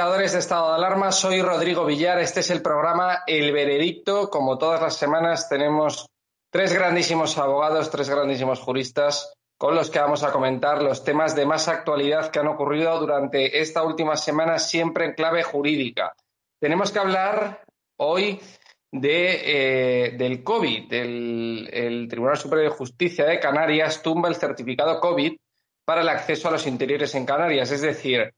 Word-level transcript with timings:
Espectadores 0.00 0.32
de 0.32 0.38
Estado 0.38 0.68
de 0.70 0.76
Alarma, 0.76 1.12
soy 1.12 1.42
Rodrigo 1.42 1.84
Villar, 1.84 2.20
este 2.20 2.40
es 2.40 2.48
el 2.48 2.62
programa 2.62 3.22
El 3.26 3.52
Veredicto. 3.52 4.30
Como 4.30 4.56
todas 4.56 4.80
las 4.80 4.96
semanas 4.96 5.46
tenemos 5.46 6.06
tres 6.48 6.72
grandísimos 6.72 7.36
abogados, 7.36 7.90
tres 7.90 8.08
grandísimos 8.08 8.60
juristas 8.60 9.34
con 9.58 9.74
los 9.74 9.90
que 9.90 9.98
vamos 9.98 10.22
a 10.22 10.32
comentar 10.32 10.82
los 10.82 11.04
temas 11.04 11.36
de 11.36 11.44
más 11.44 11.68
actualidad 11.68 12.30
que 12.30 12.38
han 12.38 12.46
ocurrido 12.46 12.98
durante 12.98 13.60
esta 13.60 13.82
última 13.82 14.16
semana, 14.16 14.58
siempre 14.58 15.04
en 15.04 15.12
clave 15.12 15.42
jurídica. 15.42 16.14
Tenemos 16.58 16.90
que 16.92 16.98
hablar 16.98 17.62
hoy 17.98 18.40
eh, 18.90 20.14
del 20.16 20.42
COVID. 20.42 20.94
el 20.94 22.06
Tribunal 22.08 22.38
Superior 22.38 22.70
de 22.70 22.76
Justicia 22.78 23.26
de 23.26 23.38
Canarias 23.38 24.00
tumba 24.00 24.30
el 24.30 24.36
certificado 24.36 24.98
COVID 24.98 25.36
para 25.84 26.00
el 26.00 26.08
acceso 26.08 26.48
a 26.48 26.52
los 26.52 26.66
interiores 26.66 27.14
en 27.14 27.26
Canarias, 27.26 27.70
es 27.70 27.82
decir, 27.82 28.32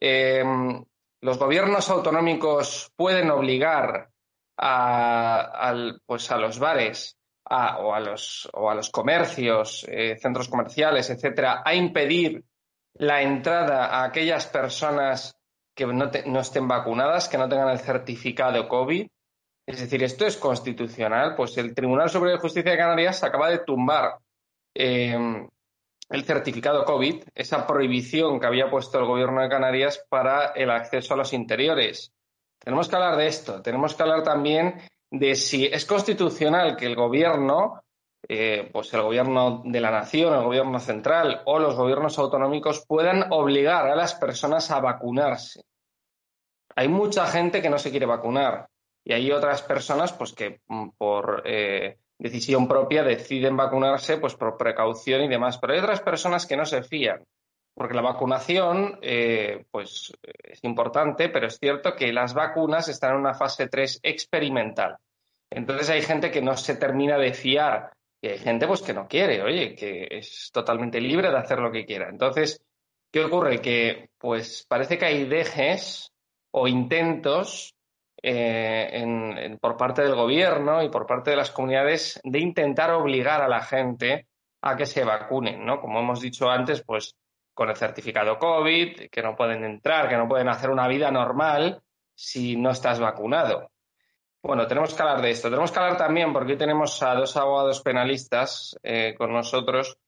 Em, 0.00 0.84
los 1.20 1.38
gobiernos 1.38 1.88
autonómicos 1.90 2.92
pueden 2.96 3.30
obligar 3.30 4.10
a, 4.58 5.74
pues 6.06 6.30
a 6.30 6.38
los 6.38 6.58
bares 6.58 7.18
o, 7.44 7.94
a 7.94 8.00
los, 8.00 8.48
o 8.52 8.70
a 8.70 8.74
los 8.74 8.90
comercios, 8.90 9.84
eh, 9.88 10.16
centros 10.20 10.48
comerciales, 10.48 11.10
etcétera, 11.10 11.62
a 11.64 11.74
impedir 11.74 12.44
la 12.94 13.22
entrada 13.22 13.86
a 13.86 14.04
aquellas 14.04 14.46
personas 14.46 15.36
que 15.74 15.86
no, 15.86 16.40
estén 16.40 16.66
vacunadas, 16.66 17.28
que 17.28 17.38
no 17.38 17.48
tengan 17.48 17.68
el 17.68 17.78
certificado 17.78 18.66
COVID. 18.66 19.06
Es 19.66 19.80
decir, 19.80 20.02
esto 20.02 20.26
es 20.26 20.36
constitucional. 20.36 21.34
Pues 21.36 21.58
el 21.58 21.74
Tribunal 21.74 22.08
Superior 22.08 22.38
de 22.38 22.42
Justicia 22.42 22.72
de 22.72 22.78
Canarias 22.78 23.22
acaba 23.22 23.50
de 23.50 23.58
tumbar 23.58 24.18
em, 24.74 25.46
el 26.08 26.24
certificado 26.24 26.84
COVID, 26.84 27.24
esa 27.34 27.66
prohibición 27.66 28.38
que 28.38 28.46
había 28.46 28.70
puesto 28.70 28.98
el 28.98 29.06
gobierno 29.06 29.42
de 29.42 29.48
Canarias 29.48 30.04
para 30.08 30.52
el 30.52 30.70
acceso 30.70 31.14
a 31.14 31.16
los 31.16 31.32
interiores. 31.32 32.12
Tenemos 32.58 32.88
que 32.88 32.96
hablar 32.96 33.16
de 33.16 33.26
esto. 33.26 33.62
Tenemos 33.62 33.94
que 33.94 34.02
hablar 34.02 34.22
también 34.22 34.80
de 35.10 35.34
si 35.34 35.66
es 35.66 35.84
constitucional 35.84 36.76
que 36.76 36.86
el 36.86 36.96
gobierno, 36.96 37.82
eh, 38.28 38.68
pues 38.72 38.92
el 38.94 39.02
gobierno 39.02 39.62
de 39.64 39.80
la 39.80 39.90
nación, 39.90 40.34
el 40.34 40.44
gobierno 40.44 40.78
central 40.80 41.42
o 41.44 41.58
los 41.58 41.76
gobiernos 41.76 42.18
autonómicos 42.18 42.84
puedan 42.86 43.32
obligar 43.32 43.86
a 43.86 43.96
las 43.96 44.14
personas 44.14 44.70
a 44.70 44.80
vacunarse. 44.80 45.62
Hay 46.74 46.88
mucha 46.88 47.26
gente 47.26 47.62
que 47.62 47.70
no 47.70 47.78
se 47.78 47.90
quiere 47.90 48.06
vacunar 48.06 48.68
y 49.04 49.12
hay 49.12 49.30
otras 49.30 49.62
personas 49.62 50.12
pues 50.12 50.32
que 50.32 50.60
mm, 50.66 50.88
por 50.98 51.42
eh, 51.46 51.98
decisión 52.18 52.66
propia 52.66 53.02
deciden 53.02 53.56
vacunarse 53.56 54.18
pues 54.18 54.34
por 54.34 54.56
precaución 54.56 55.22
y 55.22 55.28
demás. 55.28 55.58
Pero 55.58 55.74
hay 55.74 55.80
otras 55.80 56.00
personas 56.00 56.46
que 56.46 56.56
no 56.56 56.64
se 56.64 56.82
fían, 56.82 57.22
porque 57.74 57.94
la 57.94 58.02
vacunación 58.02 58.98
eh, 59.02 59.64
pues 59.70 60.12
es 60.22 60.60
importante, 60.64 61.28
pero 61.28 61.46
es 61.46 61.58
cierto 61.58 61.94
que 61.94 62.12
las 62.12 62.34
vacunas 62.34 62.88
están 62.88 63.12
en 63.12 63.20
una 63.20 63.34
fase 63.34 63.68
3 63.68 64.00
experimental. 64.02 64.96
Entonces 65.50 65.90
hay 65.90 66.02
gente 66.02 66.30
que 66.30 66.42
no 66.42 66.56
se 66.56 66.76
termina 66.76 67.18
de 67.18 67.32
fiar 67.32 67.92
y 68.20 68.28
hay 68.28 68.38
gente 68.38 68.66
pues 68.66 68.82
que 68.82 68.94
no 68.94 69.06
quiere, 69.06 69.42
oye, 69.42 69.74
que 69.74 70.08
es 70.10 70.50
totalmente 70.52 71.00
libre 71.00 71.30
de 71.30 71.38
hacer 71.38 71.58
lo 71.58 71.70
que 71.70 71.84
quiera. 71.84 72.08
Entonces, 72.08 72.60
¿qué 73.12 73.24
ocurre? 73.24 73.60
Que 73.60 74.08
pues 74.18 74.66
parece 74.68 74.98
que 74.98 75.04
hay 75.04 75.24
dejes 75.24 76.10
o 76.50 76.66
intentos 76.66 77.75
eh, 78.28 79.56
por 79.60 79.76
parte 79.76 80.02
del 80.02 80.16
gobierno 80.16 80.82
y 80.82 80.88
por 80.88 81.06
parte 81.06 81.30
de 81.30 81.36
las 81.36 81.52
comunidades 81.52 82.20
de 82.24 82.40
intentar 82.40 82.90
obligar 82.90 83.40
a 83.40 83.46
la 83.46 83.62
gente 83.62 84.26
a 84.62 84.76
que 84.76 84.84
se 84.84 85.04
vacunen, 85.04 85.64
¿no? 85.64 85.80
Como 85.80 86.00
hemos 86.00 86.20
dicho 86.20 86.50
antes, 86.50 86.82
pues 86.82 87.14
con 87.54 87.70
el 87.70 87.76
certificado 87.76 88.36
COVID, 88.36 89.08
que 89.10 89.22
no 89.22 89.36
pueden 89.36 89.64
entrar, 89.64 90.08
que 90.08 90.16
no 90.16 90.26
pueden 90.26 90.48
hacer 90.48 90.70
una 90.70 90.88
vida 90.88 91.12
normal 91.12 91.80
si 92.16 92.56
no 92.56 92.70
estás 92.70 92.98
vacunado. 92.98 93.70
Bueno, 94.42 94.66
tenemos 94.66 94.92
que 94.92 95.02
hablar 95.02 95.22
de 95.22 95.30
esto. 95.30 95.48
Tenemos 95.48 95.70
que 95.70 95.78
hablar 95.78 95.96
también, 95.96 96.32
porque 96.32 96.52
hoy 96.52 96.58
tenemos 96.58 97.00
a 97.04 97.14
dos 97.14 97.36
abogados 97.36 97.80
penalistas 97.80 98.76
eh, 98.82 99.14
con 99.16 99.32
nosotros, 99.32 99.98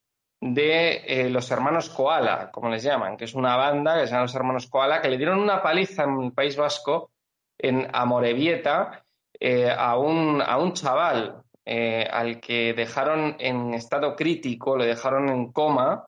de 0.41 1.05
eh, 1.07 1.31
los 1.31 1.49
hermanos 1.53 1.89
Koala, 1.89 2.51
como 2.51 2.69
les 2.69 2.83
llaman, 2.83 3.17
que 3.17 3.27
es 3.27 3.35
una 3.35 3.57
banda 3.57 4.01
que 4.01 4.07
se 4.07 4.13
llama 4.13 4.23
los 4.23 4.35
hermanos 4.35 4.67
Koala, 4.67 5.01
que 5.01 5.09
le 5.09 5.19
dieron 5.19 5.39
una 5.39 5.63
paliza 5.63 6.03
en 6.03 6.21
el 6.21 6.33
País 6.33 6.57
Vasco 6.57 7.13
en 7.59 7.89
Amorebieta 7.93 9.05
eh, 9.39 9.71
a, 9.71 9.99
un, 9.99 10.43
a 10.43 10.59
un 10.59 10.73
chaval 10.73 11.43
eh, 11.65 12.07
al 12.11 12.41
que 12.41 12.73
dejaron 12.73 13.37
en 13.39 13.75
estado 13.75 14.17
crítico, 14.17 14.77
le 14.77 14.87
dejaron 14.87 15.29
en 15.29 15.53
coma, 15.53 16.05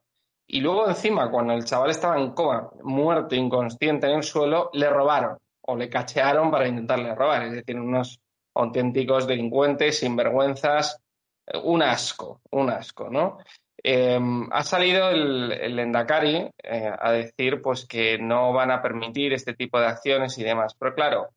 y 0.47 0.61
luego 0.61 0.88
encima, 0.88 1.31
cuando 1.31 1.52
el 1.52 1.64
chaval 1.64 1.91
estaba 1.91 2.19
en 2.19 2.32
coma, 2.32 2.70
muerto, 2.82 3.35
inconsciente 3.35 4.08
en 4.08 4.17
el 4.17 4.23
suelo, 4.25 4.70
le 4.73 4.91
robaron 4.91 5.38
o 5.62 5.76
le 5.76 5.88
cachearon 5.88 6.50
para 6.50 6.67
intentarle 6.67 7.14
robar. 7.14 7.44
Es 7.44 7.52
decir, 7.52 7.79
unos 7.79 8.19
auténticos 8.55 9.29
delincuentes, 9.29 10.00
sinvergüenzas, 10.00 10.99
un 11.62 11.82
asco, 11.82 12.41
un 12.50 12.70
asco, 12.70 13.08
¿no? 13.08 13.38
Em, 13.82 14.49
ha 14.52 14.62
salido 14.62 15.11
el, 15.11 15.52
el 15.52 15.79
Endacari 15.79 16.50
eh, 16.62 16.93
a 16.99 17.12
decir 17.12 17.62
pues 17.62 17.87
que 17.87 18.19
no 18.19 18.52
van 18.52 18.70
a 18.70 18.82
permitir 18.82 19.32
este 19.32 19.55
tipo 19.55 19.79
de 19.79 19.87
acciones 19.87 20.37
y 20.38 20.43
demás. 20.43 20.75
Pero 20.79 20.94
claro, 20.94 21.29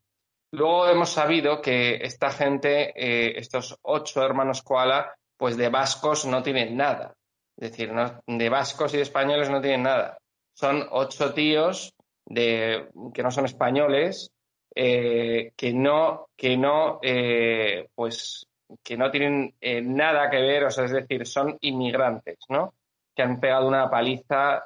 Luego 0.54 0.88
hemos 0.88 1.10
sabido 1.10 1.60
que 1.64 1.96
esta 1.96 2.30
gente, 2.30 2.94
eh, 2.96 3.40
estos 3.40 3.76
ocho 3.82 4.24
hermanos 4.24 4.62
koala, 4.62 5.12
pues 5.36 5.58
de 5.58 5.70
vascos 5.70 6.28
no 6.28 6.44
tienen 6.44 6.78
nada. 6.78 7.16
Es 7.58 7.72
decir, 7.72 7.92
de 8.28 8.50
vascos 8.50 8.94
y 8.94 8.98
de 8.98 9.04
españoles 9.04 9.50
no 9.50 9.62
tienen 9.62 9.82
nada. 9.82 10.20
Son 10.54 10.86
ocho 10.92 11.34
tíos 11.34 11.96
de, 12.26 12.88
que 13.16 13.24
no 13.24 13.32
son 13.32 13.46
españoles, 13.46 14.30
eh, 14.76 15.54
que 15.58 15.74
no, 15.74 16.28
que 16.38 16.56
no, 16.56 17.00
eh, 17.02 17.88
pues, 17.96 18.46
que 18.84 18.96
no 18.96 19.10
tienen 19.10 19.56
nada 19.60 20.30
que 20.30 20.38
ver, 20.38 20.66
o 20.66 20.70
sea, 20.70 20.86
es 20.86 20.92
decir, 20.92 21.26
son 21.26 21.58
inmigrantes, 21.62 22.38
¿no? 22.50 22.76
Que 23.16 23.24
han 23.24 23.40
pegado 23.40 23.68
una 23.68 23.90
paliza 23.90 24.66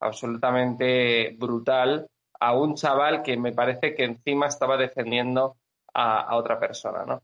absolutamente 0.00 1.36
brutal 1.36 2.08
a 2.40 2.54
un 2.54 2.74
chaval 2.74 3.22
que 3.22 3.36
me 3.36 3.52
parece 3.52 3.94
que 3.94 4.04
encima 4.04 4.46
estaba 4.46 4.76
defendiendo 4.76 5.56
a, 5.94 6.36
otra 6.36 6.58
persona. 6.58 7.04
¿no? 7.04 7.22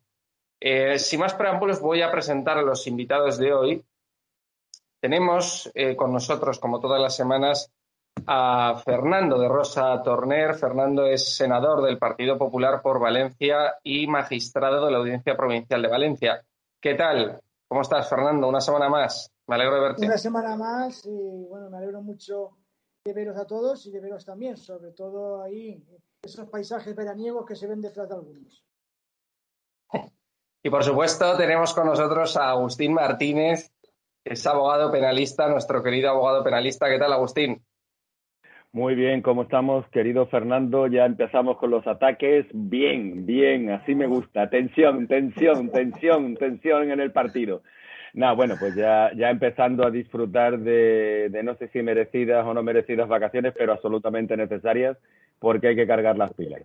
Eh, 0.60 0.98
sin 0.98 1.20
más 1.20 1.34
preámbulos, 1.34 1.80
voy 1.80 2.02
a 2.02 2.10
presentar 2.10 2.58
a 2.58 2.62
los 2.62 2.86
invitados 2.86 3.38
de 3.38 3.52
hoy. 3.52 3.84
Tenemos 5.00 5.70
eh, 5.74 5.94
con 5.94 6.12
nosotros, 6.12 6.58
como 6.58 6.80
todas 6.80 7.00
las 7.00 7.14
semanas, 7.14 7.70
a 8.26 8.80
Fernando 8.84 9.38
de 9.38 9.48
Rosa 9.48 10.02
Torner. 10.02 10.54
Fernando 10.54 11.06
es 11.06 11.36
senador 11.36 11.82
del 11.82 11.98
Partido 11.98 12.38
Popular 12.38 12.80
por 12.82 12.98
Valencia 12.98 13.74
y 13.82 14.06
magistrado 14.06 14.86
de 14.86 14.92
la 14.92 14.98
Audiencia 14.98 15.36
Provincial 15.36 15.82
de 15.82 15.88
Valencia. 15.88 16.44
¿Qué 16.80 16.94
tal? 16.94 17.40
¿Cómo 17.68 17.82
estás, 17.82 18.08
Fernando? 18.08 18.48
Una 18.48 18.60
semana 18.60 18.88
más. 18.88 19.30
Me 19.46 19.56
alegro 19.56 19.74
de 19.74 19.80
verte. 19.80 20.06
Una 20.06 20.16
semana 20.16 20.56
más 20.56 21.04
y 21.04 21.44
bueno, 21.48 21.68
me 21.68 21.76
alegro 21.76 22.00
mucho 22.00 22.56
de 23.04 23.12
veros 23.12 23.36
a 23.36 23.46
todos 23.46 23.84
y 23.84 23.90
de 23.90 24.00
veros 24.00 24.24
también, 24.24 24.56
sobre 24.56 24.92
todo 24.92 25.42
ahí, 25.42 25.84
esos 26.22 26.48
paisajes 26.48 26.96
veraniegos 26.96 27.44
que 27.44 27.54
se 27.54 27.66
ven 27.66 27.82
detrás 27.82 28.08
de 28.08 28.14
algunos. 28.14 28.64
Y 30.62 30.70
por 30.70 30.82
supuesto 30.82 31.36
tenemos 31.36 31.74
con 31.74 31.86
nosotros 31.86 32.34
a 32.38 32.48
Agustín 32.48 32.94
Martínez, 32.94 33.70
es 34.24 34.46
abogado 34.46 34.90
penalista, 34.90 35.50
nuestro 35.50 35.82
querido 35.82 36.08
abogado 36.08 36.42
penalista. 36.42 36.88
¿Qué 36.88 36.98
tal, 36.98 37.12
Agustín? 37.12 37.62
Muy 38.72 38.94
bien, 38.94 39.20
¿cómo 39.20 39.42
estamos, 39.42 39.86
querido 39.90 40.26
Fernando? 40.26 40.86
Ya 40.86 41.04
empezamos 41.04 41.58
con 41.58 41.70
los 41.70 41.86
ataques. 41.86 42.46
Bien, 42.54 43.26
bien, 43.26 43.70
así 43.70 43.94
me 43.94 44.06
gusta. 44.06 44.48
Tensión, 44.48 45.06
tensión, 45.06 45.70
tensión, 45.70 46.36
tensión 46.36 46.90
en 46.90 47.00
el 47.00 47.12
partido. 47.12 47.62
Nada, 48.14 48.32
bueno, 48.34 48.54
pues 48.58 48.76
ya, 48.76 49.10
ya 49.16 49.28
empezando 49.28 49.84
a 49.84 49.90
disfrutar 49.90 50.60
de, 50.60 51.28
no 51.42 51.56
sé 51.56 51.66
si 51.68 51.82
merecidas 51.82 52.46
o 52.46 52.54
no 52.54 52.62
merecidas 52.62 53.08
vacaciones, 53.08 53.52
pero 53.58 53.72
absolutamente 53.72 54.36
necesarias 54.36 54.96
porque 55.40 55.68
hay 55.68 55.76
que 55.76 55.86
cargar 55.86 56.16
las 56.16 56.32
pilas. 56.32 56.62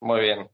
Muy 0.00 0.20
bien. 0.20 0.48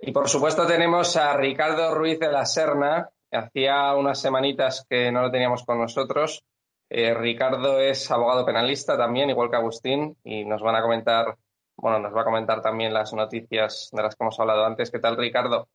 Y 0.00 0.12
por 0.12 0.30
supuesto 0.30 0.66
tenemos 0.66 1.14
a 1.18 1.36
Ricardo 1.36 1.94
Ruiz 1.94 2.18
de 2.18 2.32
la 2.32 2.46
Serna. 2.46 3.10
Hacía 3.30 3.94
unas 3.94 4.18
semanitas 4.18 4.86
que 4.88 5.12
no 5.12 5.20
lo 5.20 5.30
teníamos 5.30 5.62
con 5.64 5.78
nosotros. 5.78 6.42
Eh, 6.88 7.12
Ricardo 7.12 7.78
es 7.80 8.10
abogado 8.10 8.46
penalista 8.46 8.96
también, 8.96 9.28
igual 9.28 9.50
que 9.50 9.56
Agustín, 9.56 10.16
y 10.24 10.46
nos 10.46 10.62
van 10.62 10.76
a 10.76 10.82
comentar, 10.82 11.36
bueno, 11.76 11.98
nos 11.98 12.14
va 12.14 12.22
a 12.22 12.24
comentar 12.24 12.62
también 12.62 12.94
las 12.94 13.12
noticias 13.12 13.90
de 13.92 14.02
las 14.02 14.16
que 14.16 14.24
hemos 14.24 14.40
hablado 14.40 14.64
antes. 14.64 14.90
¿Qué 14.90 15.00
tal, 15.00 15.18
Ricardo? 15.18 15.68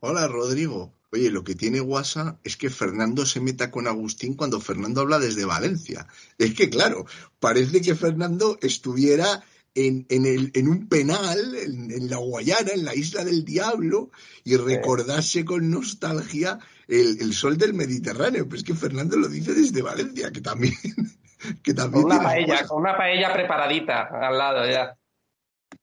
Hola, 0.00 0.28
Rodrigo. 0.28 0.92
Oye, 1.14 1.30
lo 1.30 1.44
que 1.44 1.54
tiene 1.54 1.80
WhatsApp 1.80 2.40
es 2.42 2.56
que 2.56 2.70
Fernando 2.70 3.24
se 3.24 3.40
meta 3.40 3.70
con 3.70 3.86
Agustín 3.86 4.34
cuando 4.34 4.60
Fernando 4.60 5.02
habla 5.02 5.20
desde 5.20 5.44
Valencia. 5.44 6.08
Es 6.38 6.54
que, 6.54 6.68
claro, 6.68 7.06
parece 7.38 7.80
que 7.80 7.94
Fernando 7.94 8.58
estuviera 8.60 9.44
en, 9.76 10.68
un 10.68 10.88
penal, 10.88 11.54
en, 11.54 12.10
la 12.10 12.16
Guayana, 12.16 12.72
en 12.72 12.84
la 12.84 12.96
isla 12.96 13.22
del 13.22 13.44
diablo, 13.44 14.10
y 14.42 14.56
recordase 14.56 15.44
con 15.44 15.70
nostalgia 15.70 16.58
el, 16.88 17.32
sol 17.32 17.58
del 17.58 17.74
Mediterráneo. 17.74 18.46
Pero 18.46 18.56
es 18.56 18.64
que 18.64 18.74
Fernando 18.74 19.16
lo 19.16 19.28
dice 19.28 19.54
desde 19.54 19.82
Valencia, 19.82 20.32
que 20.32 20.40
también, 20.40 20.74
que 21.62 21.74
también 21.74 22.02
Con 22.02 22.12
una 22.12 22.24
paella, 22.24 22.54
cosas. 22.54 22.68
con 22.68 22.80
una 22.80 22.96
paella 22.96 23.32
preparadita 23.32 24.08
al 24.10 24.36
lado 24.36 24.68
ya. 24.68 24.98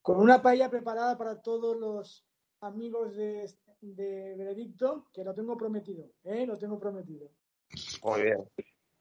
Con 0.01 0.19
una 0.19 0.41
paella 0.41 0.69
preparada 0.69 1.17
para 1.17 1.41
todos 1.41 1.79
los 1.79 2.25
amigos 2.59 3.15
de, 3.15 3.49
de 3.81 4.35
Benedicto, 4.35 5.07
que 5.13 5.23
lo 5.23 5.33
tengo 5.33 5.57
prometido, 5.57 6.11
¿eh? 6.23 6.45
Lo 6.45 6.57
tengo 6.57 6.79
prometido. 6.79 7.29
Muy 8.03 8.21
bien. 8.21 8.37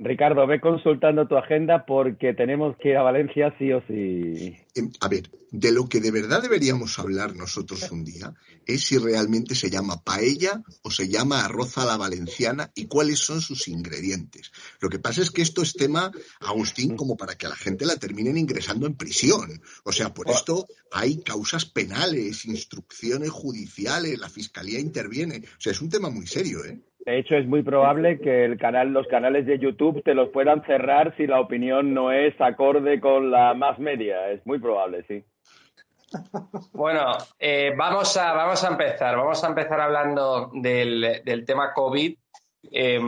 Ricardo, 0.02 0.47
ve 0.47 0.62
consultando 0.62 1.29
tu 1.29 1.37
agenda 1.37 1.85
porque 1.85 2.32
tenemos 2.32 2.75
que 2.79 2.88
ir 2.88 2.97
a 2.97 3.02
Valencia 3.02 3.55
sí 3.58 3.70
o 3.70 3.82
sí. 3.87 4.56
Em, 4.75 4.91
A 4.99 5.08
ver, 5.08 5.31
de 5.50 5.73
lo 5.73 5.91
que 5.91 6.00
de 6.00 6.11
verdad 6.11 6.41
deberíamos 6.41 6.99
hablar 6.99 7.37
nosotros 7.37 7.91
un 7.93 8.02
día 8.02 8.32
es 8.64 8.85
si 8.85 8.97
realmente 8.97 9.55
se 9.55 9.69
llama 9.69 10.02
paella 10.02 10.62
o 10.82 10.91
se 10.91 11.11
llama 11.11 11.44
arroz 11.44 11.76
a 11.76 11.85
la 11.85 11.99
valenciana 11.99 12.73
y 12.75 12.87
cuáles 12.87 13.19
son 13.19 13.43
sus 13.43 13.69
ingredientes. 13.69 14.52
Lo 14.81 14.88
que 14.88 14.99
pasa 14.99 15.20
es 15.20 15.31
que 15.31 15.43
esto 15.43 15.61
es 15.61 15.75
tema, 15.75 16.11
Agustín, 16.41 16.96
como 16.96 17.19
para 17.19 17.37
que 17.37 17.44
a 17.44 17.50
la 17.50 17.56
gente 17.56 17.85
la 17.85 17.96
terminen 17.96 18.38
ingresando 18.38 18.87
en 18.87 18.94
prisión. 18.94 19.61
O 19.85 19.93
sea, 19.93 20.14
por 20.14 20.31
esto 20.31 20.67
hay 20.93 21.20
causas 21.23 21.67
penales, 21.67 22.46
instrucciones 22.46 23.31
judiciales, 23.31 24.19
la 24.19 24.31
fiscalía 24.31 24.81
interviene. 24.81 25.43
O 25.58 25.61
sea, 25.61 25.73
es 25.73 25.82
un 25.82 25.91
tema 25.91 26.08
muy 26.08 26.26
serio, 26.26 26.64
¿eh? 26.64 26.81
De 27.06 27.19
hecho, 27.19 27.35
es 27.35 27.47
muy 27.47 27.62
probable 27.62 28.20
que 28.20 28.44
el 28.44 28.58
canal, 28.58 28.93
los 28.93 29.06
canales 29.06 29.47
de 29.47 29.58
YouTube 29.58 30.02
te 30.02 30.14
los 30.14 30.29
puedan 30.29 30.62
cerrar 30.64 31.17
si 31.17 31.26
la 31.26 31.41
opinión 31.41 31.94
no 31.94 32.12
es 32.12 32.38
acorde 32.41 33.00
con 33.00 33.31
la 33.31 33.55
más 33.55 33.79
media. 33.79 34.31
Es 34.31 34.44
muy 34.47 34.58
probable, 34.58 35.05
sí. 35.08 35.25
Bueno, 36.73 37.12
eh, 37.38 37.73
vamos, 37.76 38.17
a, 38.17 38.32
vamos 38.32 38.62
a 38.64 38.69
empezar. 38.69 39.17
Vamos 39.17 39.43
a 39.43 39.49
empezar 39.49 39.81
hablando 39.81 40.50
del, 40.52 41.23
del 41.25 41.44
tema 41.44 41.73
COVID. 41.73 42.17
Eh, 42.70 43.00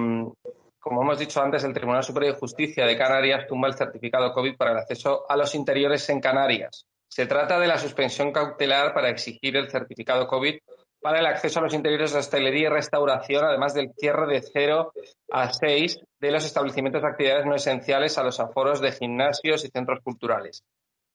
como 0.82 1.02
hemos 1.02 1.18
dicho 1.18 1.40
antes, 1.40 1.62
el 1.62 1.74
Tribunal 1.74 2.02
Superior 2.02 2.34
de 2.34 2.40
Justicia 2.40 2.84
de 2.84 2.98
Canarias 2.98 3.46
tumba 3.46 3.68
el 3.68 3.74
certificado 3.74 4.32
COVID 4.32 4.56
para 4.56 4.72
el 4.72 4.78
acceso 4.78 5.24
a 5.28 5.36
los 5.36 5.54
interiores 5.54 6.08
en 6.08 6.20
Canarias. 6.20 6.86
Se 7.06 7.26
trata 7.26 7.60
de 7.60 7.68
la 7.68 7.78
suspensión 7.78 8.32
cautelar 8.32 8.92
para 8.94 9.10
exigir 9.10 9.56
el 9.56 9.70
certificado 9.70 10.26
COVID 10.26 10.58
para 11.02 11.18
el 11.18 11.26
acceso 11.26 11.58
a 11.58 11.62
los 11.62 11.74
interiores 11.74 12.12
de 12.12 12.20
hostelería 12.20 12.68
y 12.68 12.70
restauración, 12.70 13.44
además 13.44 13.74
del 13.74 13.92
cierre 13.98 14.26
de 14.32 14.40
0 14.40 14.92
a 15.30 15.52
6 15.52 16.00
de 16.20 16.30
los 16.30 16.44
establecimientos 16.44 17.02
de 17.02 17.08
actividades 17.08 17.44
no 17.44 17.56
esenciales 17.56 18.16
a 18.16 18.22
los 18.22 18.38
aforos 18.38 18.80
de 18.80 18.92
gimnasios 18.92 19.64
y 19.64 19.68
centros 19.68 20.00
culturales. 20.02 20.64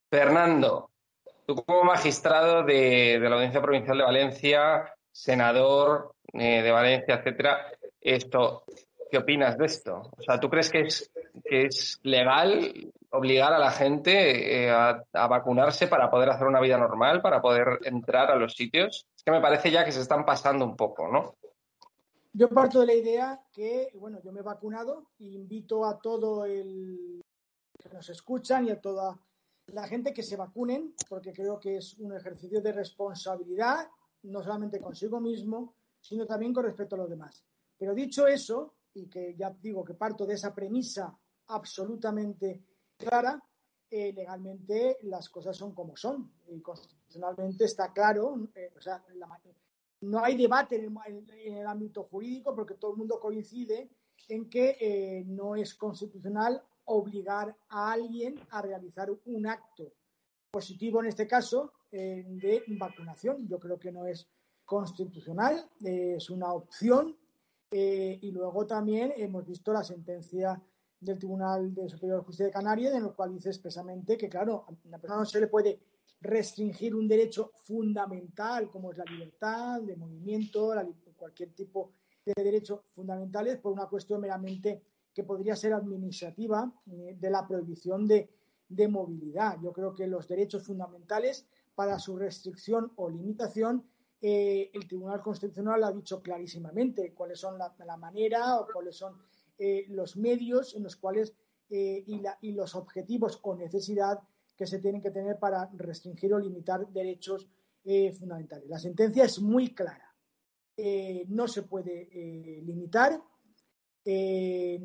Fernando, 0.10 0.92
tú 1.46 1.56
como 1.56 1.86
magistrado 1.86 2.64
de, 2.64 3.18
la 3.20 3.36
Audiencia 3.36 3.62
Provincial 3.62 3.98
de 3.98 4.04
Valencia, 4.04 4.94
senador 5.10 6.14
eh, 6.34 6.62
de 6.62 6.72
Valencia, 6.72 7.16
etcétera, 7.16 7.68
esto, 8.02 8.64
¿qué 9.10 9.18
opinas 9.18 9.58
de 9.58 9.68
esto? 9.68 10.12
O 10.18 10.22
sea, 10.22 10.38
¿tú 10.38 10.50
crees 10.50 10.70
que 10.70 10.82
es, 10.82 11.10
que 11.46 11.64
es 11.64 11.98
legal 12.04 12.92
obligar 13.12 13.54
a 13.54 13.60
la 13.60 13.72
gente 13.72 14.66
eh, 14.66 14.70
a 14.70 15.28
vacunarse 15.28 15.88
para 15.88 16.12
poder 16.12 16.30
hacer 16.30 16.46
una 16.46 16.60
vida 16.60 16.78
normal, 16.78 17.22
para 17.22 17.42
poder 17.42 17.80
entrar 17.86 18.30
a 18.30 18.36
los 18.36 18.54
sitios? 18.54 19.08
Que 19.28 19.32
me 19.32 19.42
parece 19.42 19.70
ya 19.70 19.84
que 19.84 19.92
se 19.92 20.00
están 20.00 20.24
pasando 20.24 20.64
un 20.64 20.78
poco, 20.78 21.06
¿no? 21.10 21.36
Yo 22.32 22.48
parto 22.48 22.80
de 22.80 22.86
la 22.86 22.94
idea 22.94 23.42
que, 23.52 23.92
bueno, 23.96 24.22
yo 24.24 24.32
me 24.32 24.40
he 24.40 24.42
vacunado 24.42 25.08
e 25.20 25.26
invito 25.26 25.84
a 25.84 26.00
todo 26.00 26.46
el 26.46 27.22
que 27.78 27.90
nos 27.90 28.08
escuchan 28.08 28.68
y 28.68 28.70
a 28.70 28.80
toda 28.80 29.20
la 29.66 29.86
gente 29.86 30.14
que 30.14 30.24
se 30.24 30.38
vacunen, 30.38 30.96
porque 31.10 31.34
creo 31.34 31.60
que 31.60 31.76
es 31.76 31.96
un 31.96 32.16
ejercicio 32.16 32.62
de 32.62 32.72
responsabilidad, 32.72 33.90
no 34.24 34.42
solamente 34.42 34.80
consigo 34.80 35.20
mismo, 35.20 35.74
sino 36.00 36.26
también 36.26 36.54
con 36.54 36.64
respecto 36.64 36.96
a 36.96 37.00
los 37.00 37.10
demás. 37.10 37.44
Pero 37.78 37.94
dicho 37.94 38.28
eso, 38.28 38.76
y 38.94 39.10
que 39.10 39.36
ya 39.36 39.50
digo 39.62 39.84
que 39.84 39.96
parto 39.96 40.26
de 40.26 40.36
esa 40.36 40.56
premisa 40.56 41.14
absolutamente 41.48 42.64
clara, 42.96 43.44
eh, 43.90 44.14
legalmente 44.14 45.00
las 45.02 45.28
cosas 45.28 45.58
son 45.58 45.74
como 45.74 45.98
son. 45.98 46.32
Constitucionalmente 47.08 47.66
está 47.66 47.94
claro, 47.94 48.48
eh, 48.56 48.72
o 48.78 48.82
sea, 48.82 49.04
no 50.02 50.24
hay 50.24 50.38
debate 50.38 50.76
en 50.76 50.96
el, 51.56 51.66
ámbito 51.66 52.04
jurídico 52.04 52.56
porque 52.56 52.76
todo 52.76 52.92
el 52.92 52.98
mundo 52.98 53.20
coincide 53.20 53.90
en 54.28 54.50
que 54.50 54.78
eh, 54.80 55.24
no 55.26 55.56
es 55.56 55.74
constitucional 55.76 56.62
obligar 56.86 57.56
a 57.70 57.92
alguien 57.94 58.40
a 58.52 58.62
realizar 58.62 59.10
un 59.26 59.48
acto 59.48 59.94
positivo, 60.52 61.02
en 61.02 61.08
este 61.08 61.28
caso, 61.28 61.74
eh, 61.92 62.24
de 62.28 62.64
vacunación. 62.68 63.48
Yo 63.48 63.60
creo 63.60 63.80
que 63.80 63.92
no 63.92 64.06
es 64.06 64.28
constitucional, 64.66 65.70
es 65.84 66.30
una 66.30 66.54
opción. 66.54 67.16
Y 67.70 68.32
luego 68.32 68.66
también 68.66 69.14
hemos 69.18 69.46
visto 69.46 69.74
la 69.74 69.84
sentencia 69.84 70.62
del 71.02 71.18
Tribunal 71.18 71.74
de 71.74 71.90
Superior 71.90 72.24
Justicia 72.24 72.46
de 72.46 72.52
Canarias, 72.52 72.94
en 72.94 73.04
el 73.04 73.14
cual 73.14 73.34
dice 73.34 73.50
expresamente 73.50 74.18
que, 74.18 74.30
claro, 74.30 74.66
a 74.68 74.74
una 74.86 74.98
persona 75.00 75.20
no 75.20 75.26
se 75.26 75.42
le 75.42 75.48
puede 75.48 75.78
restringir 76.22 76.96
un 76.96 77.08
derecho 77.08 77.52
fundamental 77.64 78.70
como 78.70 78.92
es 78.92 78.98
la 78.98 79.06
libertad 79.06 79.82
de 79.82 79.96
movimiento, 79.96 80.74
cualquier 81.16 81.50
tipo 81.54 81.92
de 82.26 82.34
derechos 82.44 82.82
fundamentales 82.94 83.58
por 83.58 83.72
una 83.74 83.88
cuestión 83.88 84.22
meramente 84.22 84.82
que 85.14 85.24
podría 85.24 85.56
ser 85.56 85.74
administrativa 85.74 86.72
eh, 86.92 87.16
de 87.20 87.30
la 87.30 87.48
prohibición 87.48 88.08
de, 88.08 88.30
de, 88.70 88.88
movilidad. 88.88 89.58
Yo 89.62 89.72
creo 89.74 89.96
que 89.96 90.08
los 90.08 90.28
derechos 90.28 90.64
fundamentales 90.64 91.48
para 91.74 91.98
su 92.00 92.18
restricción 92.18 92.92
o 92.98 93.10
limitación, 93.10 93.84
eh, 94.22 94.70
el 94.74 94.88
Tribunal 94.88 95.22
Constitucional 95.22 95.84
ha 95.84 95.92
dicho 95.92 96.22
clarísimamente 96.22 97.14
cuáles 97.14 97.40
son 97.40 97.58
la, 97.58 97.98
manera 97.98 98.60
o 98.60 98.68
cuáles 98.72 98.96
son 98.96 99.16
eh, 99.58 99.86
los 99.90 100.18
medios 100.18 100.76
en 100.76 100.84
los 100.84 100.96
cuales 100.96 101.34
y, 101.70 102.22
la, 102.22 102.38
y 102.40 102.54
los 102.54 102.76
objetivos 102.76 103.40
o 103.42 103.54
necesidad 103.54 104.22
que 104.58 104.66
se 104.66 104.80
tienen 104.80 105.02
que 105.02 105.12
tener 105.12 105.38
para 105.40 105.70
restringir 105.74 106.34
o 106.34 106.40
limitar 106.40 106.88
derechos 106.88 107.48
eh, 107.86 108.12
fundamentales. 108.12 108.68
La 108.68 108.80
sentencia 108.80 109.24
es 109.24 109.40
muy 109.40 109.74
clara. 109.74 110.14
Eh, 110.76 111.26
no 111.30 111.48
se 111.48 111.64
puede 111.64 112.10
eh, 112.12 112.62
limitar, 112.64 113.22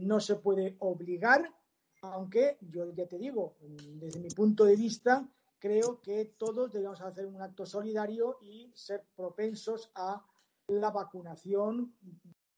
no 0.02 0.19
se 0.19 0.35
puede 0.37 0.75
obligar, 0.81 1.49
aunque 2.02 2.59
yo 2.61 2.93
ya 2.93 3.07
te 3.07 3.19
digo, 3.19 3.57
desde 3.61 4.19
mi 4.19 4.31
punto 4.31 4.64
de 4.64 4.75
vista, 4.75 5.29
creo 5.61 6.00
que 6.00 6.35
todos 6.37 6.73
debemos 6.73 7.00
hacer 7.00 7.26
un 7.26 7.41
acto 7.41 7.64
solidario 7.64 8.38
y 8.43 8.73
ser 8.75 9.05
propensos 9.14 9.93
a 9.95 10.26
la 10.67 10.91
vacunación 10.91 11.95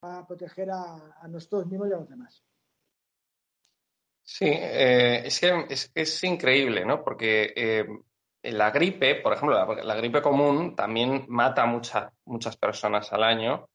para 0.01 0.27
proteger 0.27 0.71
a, 0.71 1.21
a 1.21 1.29
nosotros 1.29 1.67
mismos 1.67 1.91
y 1.91 1.93
a 1.93 1.99
los 1.99 2.09
demás. 2.09 2.43
Sí, 4.27 4.47
eh, 4.49 5.23
es, 5.27 5.39
que, 5.39 5.67
es, 5.95 6.25
increíble, 6.25 6.85
¿no? 6.87 7.05
Porque 7.05 7.53
eh, 7.55 7.87
la 8.43 8.71
gripe, 8.71 9.17
por 9.17 9.35
ejemplo, 9.35 9.75
la, 9.83 9.95
gripe 9.97 10.23
común 10.23 10.75
también 10.75 11.27
mata 11.29 11.65
a 11.65 11.67
mucha, 11.67 12.11
muchas 12.25 12.57
personas 12.57 13.13
al 13.13 13.23
año 13.23 13.69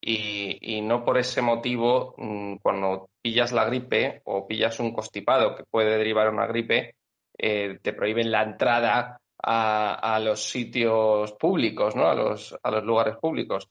y, 0.00 0.58
y, 0.76 0.82
no 0.82 1.04
por 1.04 1.16
ese 1.18 1.40
motivo, 1.40 2.14
mm, 2.18 2.56
cuando 2.56 3.08
pillas 3.22 3.52
la 3.52 3.64
gripe 3.64 4.20
o 4.24 4.46
pillas 4.46 4.78
un 4.78 4.92
constipado 4.92 5.56
que 5.56 5.64
puede 5.64 5.96
derivar 5.96 6.28
una 6.28 6.46
gripe, 6.46 6.96
eh, 7.38 7.78
te 7.82 7.94
prohíben 7.94 8.30
la 8.30 8.42
entrada 8.42 9.18
a, 9.42 10.14
a, 10.14 10.20
los 10.20 10.44
sitios 10.44 11.32
públicos, 11.32 11.96
¿no? 11.96 12.08
A 12.08 12.14
los, 12.14 12.54
a 12.62 12.70
los 12.70 12.84
lugares 12.84 13.16
públicos. 13.16 13.68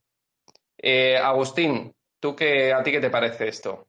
Agustín, 1.23 1.93
¿tú 2.19 2.35
qué, 2.35 2.73
a 2.73 2.83
ti 2.83 2.91
qué 2.91 2.99
te 2.99 3.09
parece 3.09 3.47
esto? 3.47 3.87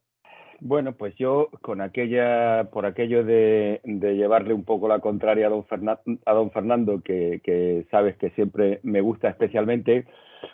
Bueno, 0.66 0.92
pues 0.92 1.14
yo 1.16 1.50
con 1.60 1.82
aquella, 1.82 2.70
por 2.72 2.86
aquello 2.86 3.22
de, 3.22 3.82
llevarle 3.84 4.54
un 4.54 4.64
poco 4.64 4.88
la 4.88 5.00
contraria 5.00 5.48
a 5.48 5.50
don, 5.50 5.66
Fernan, 5.66 5.98
a 6.24 6.32
don 6.32 6.50
Fernando, 6.52 7.02
que, 7.02 7.86
sabes 7.90 8.16
que 8.16 8.30
siempre 8.30 8.80
me 8.82 9.02
gusta 9.02 9.28
especialmente, 9.28 10.06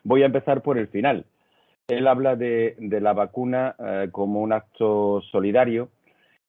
voy 0.02 0.24
a 0.24 0.26
empezar 0.26 0.62
por 0.62 0.78
el 0.78 0.88
final. 0.88 1.26
Él 1.86 2.08
habla 2.08 2.34
de, 2.34 2.74
la 2.80 3.12
vacuna 3.12 3.76
eh, 3.78 4.08
como 4.10 4.40
un 4.40 4.52
acto 4.52 5.22
solidario 5.30 5.90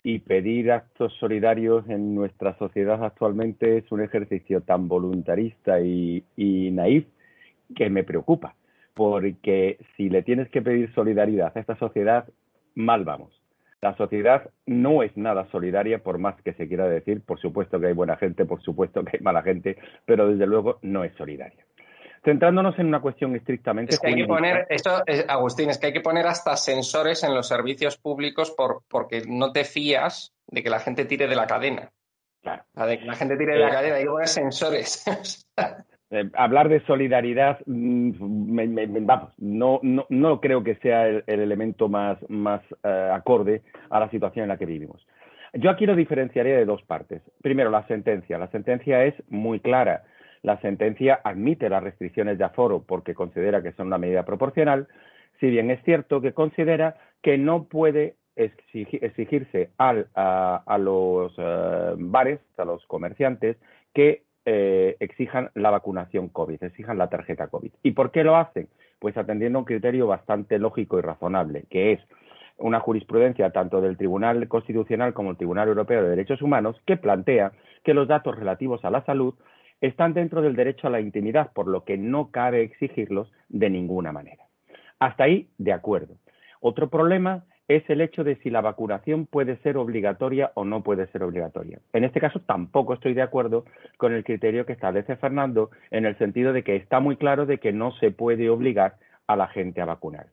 y 0.01 0.17
pedir 0.17 0.71
actos 0.71 1.13
solidarios 1.19 1.87
en 1.87 2.15
nuestra 2.15 2.57
sociedad 2.57 3.03
actualmente 3.03 3.77
es 3.77 3.91
un 3.91 4.01
ejercicio 4.01 4.61
tan 4.61 4.87
voluntarista 4.87 5.79
y 5.81 6.23
naif 6.35 7.05
que 7.75 7.91
me 7.91 8.03
preocupa, 8.03 8.55
porque 8.95 9.77
si 9.95 10.09
le 10.09 10.23
tienes 10.23 10.49
que 10.49 10.63
pedir 10.63 10.91
solidaridad 10.95 11.51
a 11.55 11.59
esta 11.59 11.75
sociedad, 11.77 12.25
mal 12.73 13.05
vamos. 13.05 13.40
La 13.81 13.97
sociedad 13.97 14.49
no 14.67 15.01
es 15.01 15.17
nada 15.17 15.49
solidaria, 15.51 16.03
por 16.03 16.19
más 16.19 16.39
que 16.43 16.53
se 16.53 16.67
quiera 16.67 16.87
decir. 16.87 17.21
Por 17.21 17.39
supuesto 17.39 17.79
que 17.79 17.87
hay 17.87 17.93
buena 17.93 18.15
gente, 18.15 18.45
por 18.45 18.61
supuesto 18.61 19.03
que 19.03 19.17
hay 19.17 19.23
mala 19.23 19.41
gente, 19.41 19.77
pero 20.05 20.27
desde 20.27 20.45
luego 20.45 20.77
no 20.83 21.03
es 21.03 21.15
solidaria. 21.15 21.65
Centrándonos 22.23 22.77
en 22.77 22.85
una 22.85 23.01
cuestión 23.01 23.35
estrictamente 23.35 23.95
es 23.95 23.99
que 23.99 24.09
hay 24.09 24.15
que 24.15 24.25
poner, 24.25 24.67
esto, 24.69 25.01
es, 25.07 25.25
Agustín, 25.27 25.71
es 25.71 25.79
que 25.79 25.87
hay 25.87 25.93
que 25.93 26.01
poner 26.01 26.27
hasta 26.27 26.55
sensores 26.55 27.23
en 27.23 27.33
los 27.33 27.47
servicios 27.47 27.97
públicos 27.97 28.51
por, 28.51 28.83
porque 28.87 29.23
no 29.27 29.51
te 29.51 29.63
fías 29.63 30.31
de 30.45 30.61
que 30.61 30.69
la 30.69 30.79
gente 30.79 31.05
tire 31.05 31.27
de 31.27 31.35
la 31.35 31.47
cadena. 31.47 31.91
Claro. 32.43 32.63
De 32.75 32.99
que 32.99 33.05
la 33.05 33.15
gente 33.15 33.37
tire 33.37 33.53
de 33.53 33.59
la 33.59 33.71
cadena, 33.71 33.95
hay 33.95 34.03
que 34.03 34.09
poner 34.09 34.27
sensores. 34.27 35.03
Eh, 36.11 36.29
hablar 36.33 36.67
de 36.67 36.81
solidaridad, 36.81 37.65
me, 37.65 38.67
me, 38.67 38.85
vamos, 38.87 39.33
no, 39.37 39.79
no, 39.81 40.05
no, 40.09 40.41
creo 40.41 40.61
que 40.61 40.75
sea 40.75 41.07
el, 41.07 41.23
el 41.25 41.39
elemento 41.39 41.87
más, 41.87 42.17
más 42.29 42.61
uh, 42.83 43.13
acorde 43.13 43.61
a 43.89 43.99
la 44.01 44.09
situación 44.09 44.43
en 44.43 44.49
la 44.49 44.57
que 44.57 44.65
vivimos. 44.65 45.07
Yo 45.53 45.69
aquí 45.69 45.85
lo 45.85 45.95
diferenciaría 45.95 46.57
de 46.57 46.65
dos 46.65 46.81
partes. 46.83 47.21
Primero, 47.41 47.69
la 47.69 47.87
sentencia. 47.87 48.37
La 48.37 48.49
sentencia 48.49 49.05
es 49.05 49.13
muy 49.29 49.61
clara. 49.61 50.03
La 50.43 50.59
sentencia 50.59 51.21
admite 51.23 51.69
las 51.69 51.83
restricciones 51.83 52.37
de 52.37 52.43
aforo 52.43 52.83
porque 52.85 53.13
considera 53.13 53.61
que 53.61 53.73
son 53.73 53.87
una 53.87 53.97
medida 53.97 54.23
proporcional, 54.23 54.87
si 55.39 55.49
bien 55.49 55.71
es 55.71 55.83
cierto 55.83 56.21
que 56.21 56.33
considera 56.33 56.95
que 57.21 57.37
no 57.37 57.65
puede 57.65 58.15
exigirse 58.35 59.69
a, 59.77 60.77
los 60.77 61.33
eh, 61.37 61.93
bares, 61.97 62.39
a 62.57 62.65
los 62.65 62.85
comerciantes, 62.87 63.57
que 63.93 64.23
eh, 64.45 64.97
exijan 64.99 65.51
la 65.53 65.69
vacunación 65.69 66.29
COVID, 66.29 66.63
exijan 66.63 66.97
la 66.97 67.09
tarjeta 67.09 67.47
COVID. 67.47 67.71
¿Y 67.83 67.91
por 67.91 68.11
qué 68.11 68.23
lo 68.23 68.35
hacen? 68.35 68.67
Pues 68.99 69.15
atendiendo 69.17 69.59
a 69.59 69.61
un 69.61 69.65
criterio 69.65 70.07
bastante 70.07 70.57
lógico 70.59 70.97
y 70.97 71.01
razonable, 71.01 71.65
que 71.69 71.93
es 71.93 71.99
una 72.57 72.79
jurisprudencia 72.79 73.51
tanto 73.51 73.81
del 73.81 73.97
Tribunal 73.97 74.47
Constitucional 74.47 75.13
como 75.13 75.29
del 75.29 75.37
Tribunal 75.37 75.67
Europeo 75.67 76.03
de 76.03 76.09
Derechos 76.09 76.41
Humanos 76.41 76.79
que 76.85 76.97
plantea 76.97 77.51
que 77.83 77.93
los 77.93 78.07
datos 78.07 78.35
relativos 78.35 78.83
a 78.85 78.91
la 78.91 79.03
salud 79.05 79.35
están 79.81 80.13
dentro 80.13 80.41
del 80.41 80.55
derecho 80.55 80.87
a 80.87 80.91
la 80.91 81.01
intimidad, 81.01 81.51
por 81.53 81.67
lo 81.67 81.83
que 81.83 81.97
no 81.97 82.29
cabe 82.29 82.61
exigirlos 82.61 83.31
de 83.49 83.69
ninguna 83.69 84.11
manera. 84.11 84.45
Hasta 84.99 85.23
ahí, 85.23 85.49
de 85.57 85.73
acuerdo. 85.73 86.15
Otro 86.59 86.89
problema 86.89 87.45
es 87.75 87.89
el 87.89 88.01
hecho 88.01 88.23
de 88.23 88.35
si 88.37 88.49
la 88.49 88.61
vacunación 88.61 89.25
puede 89.25 89.57
ser 89.57 89.77
obligatoria 89.77 90.51
o 90.55 90.65
no 90.65 90.83
puede 90.83 91.07
ser 91.07 91.23
obligatoria. 91.23 91.79
En 91.93 92.03
este 92.03 92.19
caso 92.19 92.39
tampoco 92.41 92.93
estoy 92.93 93.13
de 93.13 93.21
acuerdo 93.21 93.65
con 93.97 94.13
el 94.13 94.23
criterio 94.23 94.65
que 94.65 94.73
establece 94.73 95.15
Fernando 95.15 95.69
en 95.89 96.05
el 96.05 96.17
sentido 96.17 96.53
de 96.53 96.63
que 96.63 96.75
está 96.75 96.99
muy 96.99 97.15
claro 97.15 97.45
de 97.45 97.59
que 97.59 97.71
no 97.71 97.93
se 97.93 98.11
puede 98.11 98.49
obligar 98.49 98.95
a 99.27 99.35
la 99.35 99.47
gente 99.47 99.81
a 99.81 99.85
vacunarse. 99.85 100.31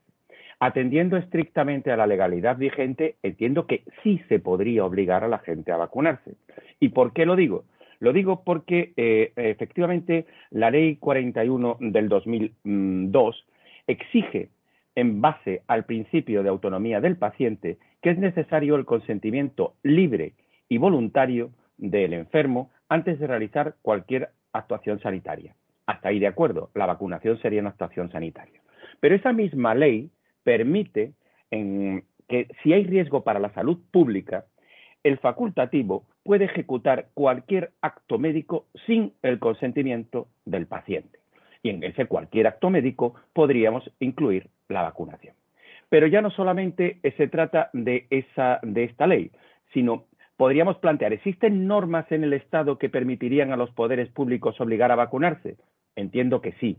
Atendiendo 0.61 1.17
estrictamente 1.17 1.93
a 1.93 1.97
la 1.97 2.09
legalidad 2.09 2.57
vigente, 2.57 3.15
entiendo 3.23 3.67
que 3.67 3.85
sí 4.03 4.21
se 4.29 4.41
podría 4.41 4.85
obligar 4.85 5.23
a 5.23 5.29
la 5.29 5.39
gente 5.39 5.71
a 5.71 5.77
vacunarse. 5.77 6.35
¿Y 6.81 6.89
por 6.89 7.13
qué 7.13 7.25
lo 7.25 7.37
digo? 7.37 7.65
Lo 8.01 8.13
digo 8.13 8.43
porque 8.45 8.93
eh, 8.97 9.33
efectivamente 9.37 10.27
la 10.51 10.71
ley 10.71 10.97
41 10.97 11.77
del 11.81 12.09
2002 12.09 13.47
exige, 13.87 14.49
en 14.99 15.21
base 15.21 15.63
al 15.69 15.85
principio 15.85 16.43
de 16.43 16.49
autonomía 16.49 17.01
del 17.01 17.17
paciente, 17.17 17.79
que 18.03 18.11
es 18.11 18.19
necesario 18.19 18.75
el 18.75 18.85
consentimiento 18.85 19.75
libre 19.85 20.33
y 20.69 20.79
voluntario 20.79 21.53
del 21.77 22.15
enfermo 22.15 22.73
antes 22.89 23.21
de 23.21 23.29
realizar 23.29 23.77
cualquier 23.81 24.31
actuación 24.53 24.99
sanitaria. 24.99 25.55
Hasta 25.87 26.09
ahí 26.09 26.19
de 26.19 26.27
acuerdo, 26.27 26.71
la 26.75 26.87
vacunación 26.87 27.41
sería 27.41 27.61
una 27.61 27.71
actuación 27.71 28.11
sanitaria. 28.11 28.61
Pero 28.99 29.15
esa 29.15 29.33
misma 29.33 29.73
ley 29.77 30.11
permite 30.43 31.13
que 31.49 32.49
si 32.65 32.73
hay 32.73 32.83
riesgo 32.83 33.23
para 33.23 33.39
la 33.39 33.55
salud 33.55 33.79
pública, 33.93 34.47
el 35.05 35.19
facultativo 35.19 36.07
puede 36.25 36.47
ejecutar 36.47 37.11
cualquier 37.15 37.71
acto 37.83 38.19
médico 38.19 38.67
sin 38.85 39.13
el 39.23 39.39
consentimiento 39.39 40.27
del 40.45 40.67
paciente. 40.67 41.21
Y 41.63 41.71
en 41.71 41.85
ese 41.85 42.07
cualquier 42.07 42.49
acto 42.49 42.69
médico 42.69 43.15
podríamos 43.33 43.89
incluir 44.01 44.51
la 44.69 44.83
vacunación. 44.83 45.35
Pero 45.89 46.07
ya 46.07 46.21
no 46.21 46.31
solamente 46.31 47.01
se 47.17 47.29
trata 47.29 47.71
de, 47.73 48.07
esa, 48.11 48.61
de 48.63 48.85
esta 48.85 49.07
ley, 49.07 49.31
sino 49.73 50.05
podríamos 50.37 50.79
plantear, 50.79 51.13
¿existen 51.13 51.67
normas 51.67 52.11
en 52.13 52.25
el 52.25 52.33
Estado 52.33 52.79
que 52.79 52.91
permitirían 52.91 53.53
a 53.53 53.57
los 53.57 53.71
poderes 53.71 54.09
públicos 54.11 54.61
obligar 54.61 54.93
a 54.93 54.97
vacunarse? 54.97 55.57
Entiendo 55.97 56.41
que 56.41 56.53
sí. 56.61 56.79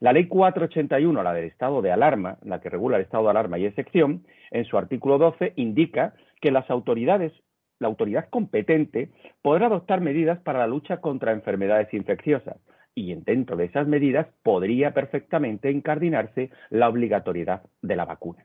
La 0.00 0.14
ley 0.14 0.28
481, 0.28 1.22
la 1.22 1.34
del 1.34 1.44
estado 1.44 1.82
de 1.82 1.92
alarma, 1.92 2.38
la 2.42 2.60
que 2.60 2.70
regula 2.70 2.96
el 2.96 3.02
estado 3.02 3.24
de 3.24 3.30
alarma 3.30 3.58
y 3.58 3.66
excepción, 3.66 4.24
en 4.50 4.64
su 4.64 4.78
artículo 4.78 5.18
12 5.18 5.52
indica 5.56 6.14
que 6.40 6.50
las 6.50 6.70
autoridades, 6.70 7.32
la 7.78 7.88
autoridad 7.88 8.30
competente, 8.30 9.10
podrá 9.42 9.66
adoptar 9.66 10.00
medidas 10.00 10.40
para 10.40 10.60
la 10.60 10.66
lucha 10.66 11.02
contra 11.02 11.32
enfermedades 11.32 11.92
infecciosas 11.92 12.56
y 13.00 13.14
dentro 13.14 13.56
de 13.56 13.64
esas 13.64 13.86
medidas 13.86 14.26
podría 14.42 14.92
perfectamente 14.92 15.70
incardinarse 15.70 16.50
la 16.68 16.88
obligatoriedad 16.88 17.62
de 17.80 17.96
la 17.96 18.04
vacuna. 18.04 18.44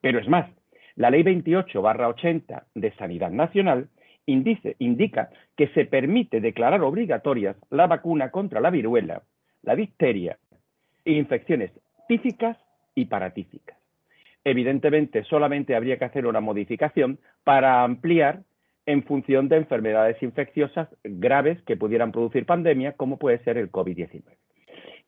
Pero 0.00 0.20
es 0.20 0.28
más, 0.28 0.48
la 0.94 1.10
ley 1.10 1.22
28-80 1.24 2.64
de 2.74 2.92
Sanidad 2.92 3.30
Nacional 3.30 3.88
indica 4.26 5.30
que 5.56 5.68
se 5.68 5.86
permite 5.86 6.40
declarar 6.40 6.82
obligatorias 6.82 7.56
la 7.70 7.86
vacuna 7.86 8.30
contra 8.30 8.60
la 8.60 8.70
viruela, 8.70 9.22
la 9.62 9.74
difteria, 9.74 10.38
infecciones 11.04 11.72
tíficas 12.06 12.56
y 12.94 13.06
paratíficas. 13.06 13.78
Evidentemente, 14.44 15.24
solamente 15.24 15.74
habría 15.74 15.98
que 15.98 16.04
hacer 16.04 16.26
una 16.26 16.40
modificación 16.40 17.18
para 17.44 17.82
ampliar 17.82 18.42
en 18.88 19.02
función 19.02 19.50
de 19.50 19.56
enfermedades 19.56 20.16
infecciosas 20.22 20.88
graves 21.04 21.60
que 21.64 21.76
pudieran 21.76 22.10
producir 22.10 22.46
pandemia, 22.46 22.94
como 22.94 23.18
puede 23.18 23.38
ser 23.40 23.58
el 23.58 23.70
COVID-19. 23.70 24.22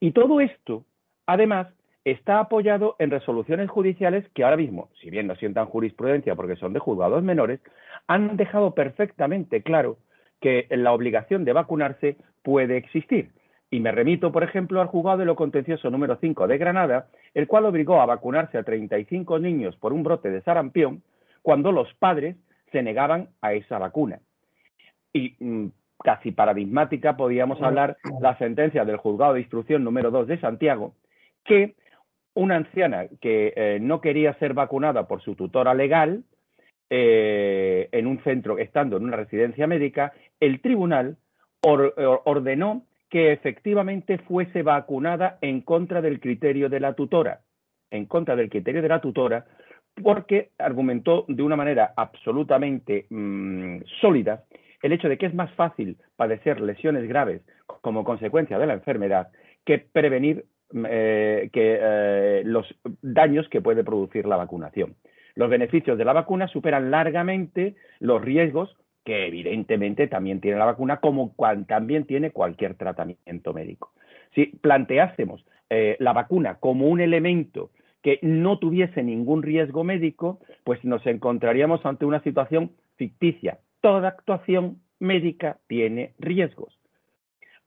Y 0.00 0.10
todo 0.10 0.42
esto, 0.42 0.84
además, 1.24 1.66
está 2.04 2.40
apoyado 2.40 2.96
en 2.98 3.10
resoluciones 3.10 3.70
judiciales 3.70 4.28
que 4.34 4.44
ahora 4.44 4.58
mismo, 4.58 4.90
si 5.00 5.08
bien 5.08 5.26
no 5.26 5.34
sientan 5.36 5.64
jurisprudencia 5.64 6.34
porque 6.34 6.56
son 6.56 6.74
de 6.74 6.78
juzgados 6.78 7.22
menores, 7.22 7.60
han 8.06 8.36
dejado 8.36 8.74
perfectamente 8.74 9.62
claro 9.62 9.96
que 10.42 10.66
la 10.68 10.92
obligación 10.92 11.46
de 11.46 11.54
vacunarse 11.54 12.16
puede 12.42 12.76
existir. 12.76 13.30
Y 13.70 13.80
me 13.80 13.92
remito, 13.92 14.30
por 14.30 14.42
ejemplo, 14.42 14.82
al 14.82 14.88
juzgado 14.88 15.16
de 15.16 15.24
lo 15.24 15.36
contencioso 15.36 15.88
número 15.88 16.18
5 16.20 16.48
de 16.48 16.58
Granada, 16.58 17.06
el 17.32 17.46
cual 17.46 17.64
obligó 17.64 18.02
a 18.02 18.06
vacunarse 18.06 18.58
a 18.58 18.62
35 18.62 19.38
niños 19.38 19.74
por 19.76 19.94
un 19.94 20.02
brote 20.02 20.28
de 20.28 20.42
sarampión 20.42 21.02
cuando 21.40 21.72
los 21.72 21.90
padres 21.94 22.36
se 22.72 22.82
negaban 22.82 23.28
a 23.40 23.52
esa 23.52 23.78
vacuna. 23.78 24.20
Y 25.12 25.34
mm, 25.38 25.68
casi 26.02 26.32
paradigmática 26.32 27.16
podíamos 27.16 27.60
hablar 27.62 27.96
la 28.20 28.36
sentencia 28.38 28.84
del 28.84 28.96
juzgado 28.96 29.34
de 29.34 29.40
instrucción 29.40 29.84
número 29.84 30.10
2 30.10 30.28
de 30.28 30.40
Santiago, 30.40 30.94
que 31.44 31.74
una 32.34 32.56
anciana 32.56 33.06
que 33.20 33.52
eh, 33.56 33.78
no 33.80 34.00
quería 34.00 34.34
ser 34.34 34.54
vacunada 34.54 35.06
por 35.08 35.20
su 35.22 35.34
tutora 35.34 35.74
legal, 35.74 36.24
eh, 36.92 37.88
en 37.92 38.06
un 38.08 38.22
centro, 38.24 38.58
estando 38.58 38.96
en 38.96 39.04
una 39.04 39.16
residencia 39.16 39.66
médica, 39.68 40.12
el 40.40 40.60
tribunal 40.60 41.16
ordenó 41.62 42.84
que 43.10 43.32
efectivamente 43.32 44.18
fuese 44.18 44.62
vacunada 44.62 45.38
en 45.40 45.60
contra 45.60 46.00
del 46.00 46.20
criterio 46.20 46.68
de 46.68 46.80
la 46.80 46.94
tutora, 46.94 47.42
en 47.90 48.06
contra 48.06 48.34
del 48.34 48.48
criterio 48.48 48.82
de 48.82 48.88
la 48.88 49.00
tutora, 49.00 49.46
porque 50.02 50.50
argumentó 50.58 51.24
de 51.28 51.42
una 51.42 51.56
manera 51.56 51.92
absolutamente 51.96 53.06
mm, 53.10 53.82
sólida 54.00 54.44
el 54.82 54.92
hecho 54.92 55.08
de 55.08 55.18
que 55.18 55.26
es 55.26 55.34
más 55.34 55.52
fácil 55.52 55.98
padecer 56.16 56.60
lesiones 56.60 57.06
graves 57.06 57.42
como 57.82 58.04
consecuencia 58.04 58.58
de 58.58 58.66
la 58.66 58.74
enfermedad 58.74 59.28
que 59.64 59.78
prevenir 59.78 60.46
mm, 60.72 60.84
eh, 60.88 61.50
que, 61.52 61.78
eh, 61.80 62.42
los 62.44 62.66
daños 63.02 63.48
que 63.48 63.60
puede 63.60 63.84
producir 63.84 64.26
la 64.26 64.36
vacunación. 64.36 64.94
Los 65.34 65.50
beneficios 65.50 65.96
de 65.96 66.04
la 66.04 66.12
vacuna 66.12 66.48
superan 66.48 66.90
largamente 66.90 67.74
los 68.00 68.22
riesgos 68.22 68.76
que 69.04 69.26
evidentemente 69.26 70.06
también 70.08 70.40
tiene 70.40 70.58
la 70.58 70.66
vacuna, 70.66 70.98
como 70.98 71.34
también 71.66 72.04
tiene 72.04 72.30
cualquier 72.30 72.74
tratamiento 72.74 73.52
médico. 73.54 73.92
Si 74.34 74.46
planteásemos 74.46 75.44
eh, 75.70 75.96
la 76.00 76.12
vacuna 76.12 76.56
como 76.56 76.88
un 76.88 77.00
elemento 77.00 77.70
que 78.02 78.18
no 78.22 78.58
tuviese 78.58 79.02
ningún 79.02 79.42
riesgo 79.42 79.84
médico, 79.84 80.40
pues 80.64 80.84
nos 80.84 81.06
encontraríamos 81.06 81.84
ante 81.84 82.06
una 82.06 82.22
situación 82.22 82.72
ficticia. 82.96 83.58
Toda 83.80 84.08
actuación 84.08 84.78
médica 84.98 85.58
tiene 85.66 86.12
riesgos. 86.18 86.78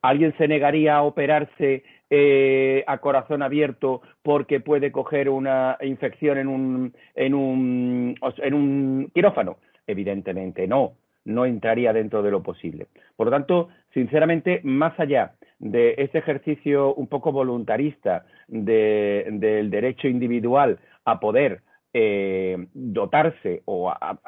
¿Alguien 0.01 0.35
se 0.37 0.47
negaría 0.47 0.97
a 0.97 1.03
operarse 1.03 1.83
eh, 2.09 2.83
a 2.87 2.97
corazón 2.97 3.41
abierto 3.41 4.01
porque 4.21 4.59
puede 4.59 4.91
coger 4.91 5.29
una 5.29 5.77
infección 5.81 6.37
en 6.37 7.33
un, 7.33 9.11
quirófano? 9.13 9.57
Evidentemente 9.87 10.67
no 10.67 10.93
no 11.25 11.45
entraría 11.45 11.93
dentro 11.93 12.21
de 12.21 12.31
lo 12.31 12.43
posible. 12.43 12.87
Por 13.15 13.27
lo 13.27 13.31
tanto, 13.31 13.69
sinceramente, 13.93 14.61
más 14.63 14.99
allá 14.99 15.35
de 15.59 15.95
ese 15.97 16.17
ejercicio 16.17 16.93
un 16.95 17.07
poco 17.07 17.31
voluntarista 17.31 18.25
del 18.47 19.69
derecho 19.69 20.07
individual 20.07 20.79
a 21.05 21.19
poder 21.19 21.61
eh, 21.93 22.67
dotarse 22.73 23.61
o 23.65 23.89
a, 23.89 24.19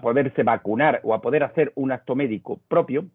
poderse 0.00 0.42
vacunar 0.42 1.00
o 1.02 1.14
a 1.14 1.20
poder 1.20 1.42
hacer 1.42 1.72
un 1.74 1.92
acto 1.92 2.14
médico 2.14 2.60
propio, 2.68 3.06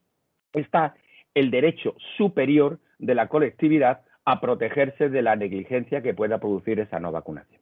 está 0.52 0.96
el 1.34 1.50
derecho 1.50 1.96
superior 2.18 2.80
de 3.00 3.16
la 3.16 3.28
colectividad 3.28 4.02
a 4.26 4.40
protegerse 4.40 5.10
de 5.10 5.22
la 5.22 5.36
negligencia 5.36 6.02
que 6.02 6.14
pueda 6.14 6.38
producir 6.38 6.80
esa 6.80 7.00
no 7.00 7.12
vacunación. 7.12 7.62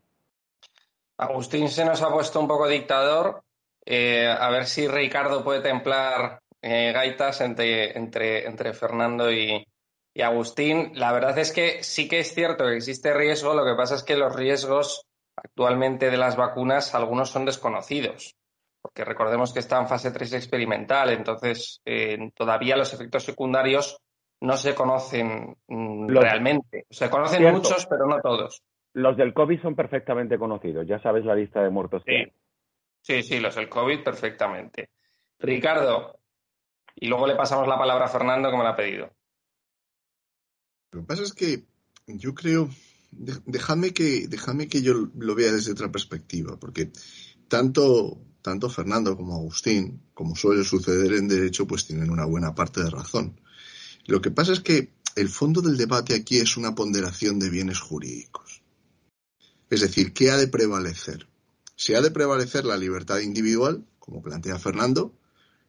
Agustín 1.18 1.70
se 1.70 1.86
nos 1.86 2.02
ha 2.02 2.12
puesto 2.12 2.40
un 2.40 2.48
poco 2.48 2.68
dictador 2.68 3.44
eh, 3.86 4.28
a 4.28 4.50
ver 4.50 4.66
si 4.66 4.88
Ricardo 4.88 5.44
puede 5.44 5.62
templar 5.62 6.42
eh, 6.62 6.92
gaitas 6.92 7.42
entre, 7.42 7.98
entre, 7.98 8.46
entre 8.46 8.74
Fernando 8.74 9.32
y, 9.32 9.66
y, 10.14 10.22
Agustín. 10.22 10.92
La 10.96 11.12
verdad 11.12 11.38
es 11.40 11.52
que 11.52 11.84
sí 11.84 12.08
que 12.08 12.20
es 12.20 12.34
cierto 12.34 12.66
que 12.66 12.76
existe 12.76 13.14
riesgo, 13.14 13.54
lo 13.54 13.66
que 13.66 13.76
pasa 13.76 13.96
es 13.96 14.04
que 14.04 14.16
los 14.16 14.36
riesgos 14.36 15.06
actualmente 15.36 16.12
de 16.12 16.18
las 16.18 16.36
vacunas, 16.36 16.94
algunos 16.94 17.30
son 17.30 17.46
desconocidos. 17.46 18.36
porque 18.82 19.06
recordemos 19.06 19.54
que 19.54 19.60
está 19.60 19.80
en 19.80 19.88
fase 19.88 20.12
3 20.12 20.34
experimental, 20.34 21.12
entonces 21.12 21.82
eh, 21.86 22.32
todavía 22.36 22.76
los 22.76 22.94
efectos 22.94 23.24
secundarios 23.24 23.98
no 24.42 24.58
se 24.58 24.74
conocen 24.74 25.56
mm, 25.68 26.08
realmente. 26.08 26.86
Se 26.90 27.10
conocen 27.10 27.52
muchos, 27.52 27.86
pero 27.86 28.08
no 28.08 28.20
todos. 28.22 28.64
Los 28.94 29.16
del 29.18 29.34
COVID 29.34 29.62
son 29.62 29.76
perfectamente 29.76 30.38
conocidos, 30.38 30.88
ya 30.88 31.00
sabes 31.00 31.26
la 31.26 31.36
lista 31.36 31.62
de 31.62 31.70
muertos. 31.70 32.04
Sí, 32.06 32.26
sí, 33.02 33.24
sí, 33.24 33.40
los 33.40 33.56
del 33.56 33.70
COVID 33.70 34.04
perfectamente. 34.04 34.90
Ricardo, 35.40 36.20
y 36.96 37.08
luego 37.08 37.28
le 37.28 37.36
pasamos 37.36 37.68
la 37.68 37.78
palabra 37.78 38.06
a 38.06 38.10
Fernando 38.10 38.52
como 38.52 38.64
la 38.64 38.72
ha 38.72 38.76
pedido. 38.76 39.12
Lo 40.92 41.02
que 41.02 41.08
pasa 41.08 41.24
es 41.24 41.34
que 41.34 41.66
yo 42.08 42.36
creo, 42.36 42.70
déjame 43.12 43.94
que, 43.94 44.28
que 44.70 44.82
yo 44.82 44.94
lo 45.16 45.36
vea 45.36 45.52
desde 45.52 45.72
otra 45.72 45.92
perspectiva, 45.92 46.58
porque 46.60 46.92
tanto, 47.48 48.22
tanto 48.42 48.70
Fernando 48.70 49.16
como 49.16 49.36
Agustín, 49.36 50.10
como 50.14 50.36
suele 50.36 50.64
suceder 50.64 51.14
en 51.14 51.28
derecho, 51.28 51.66
pues 51.66 51.86
tienen 51.86 52.10
una 52.10 52.26
buena 52.26 52.54
parte 52.54 52.84
de 52.84 52.90
razón. 52.90 53.40
Lo 54.06 54.22
que 54.22 54.32
pasa 54.32 54.54
es 54.54 54.60
que 54.60 54.94
el 55.16 55.30
fondo 55.30 55.62
del 55.62 55.78
debate 55.78 56.16
aquí 56.16 56.38
es 56.38 56.58
una 56.58 56.76
ponderación 56.76 57.40
de 57.40 57.50
bienes 57.50 57.80
jurídicos. 57.80 58.62
Es 59.70 59.82
decir, 59.82 60.14
¿qué 60.14 60.32
ha 60.32 60.38
de 60.38 60.48
prevalecer? 60.48 61.28
Si 61.82 61.96
ha 61.96 62.02
de 62.02 62.12
prevalecer 62.12 62.64
la 62.64 62.78
libertad 62.78 63.22
individual, 63.22 63.84
como 63.98 64.22
plantea 64.22 64.60
Fernando, 64.60 65.16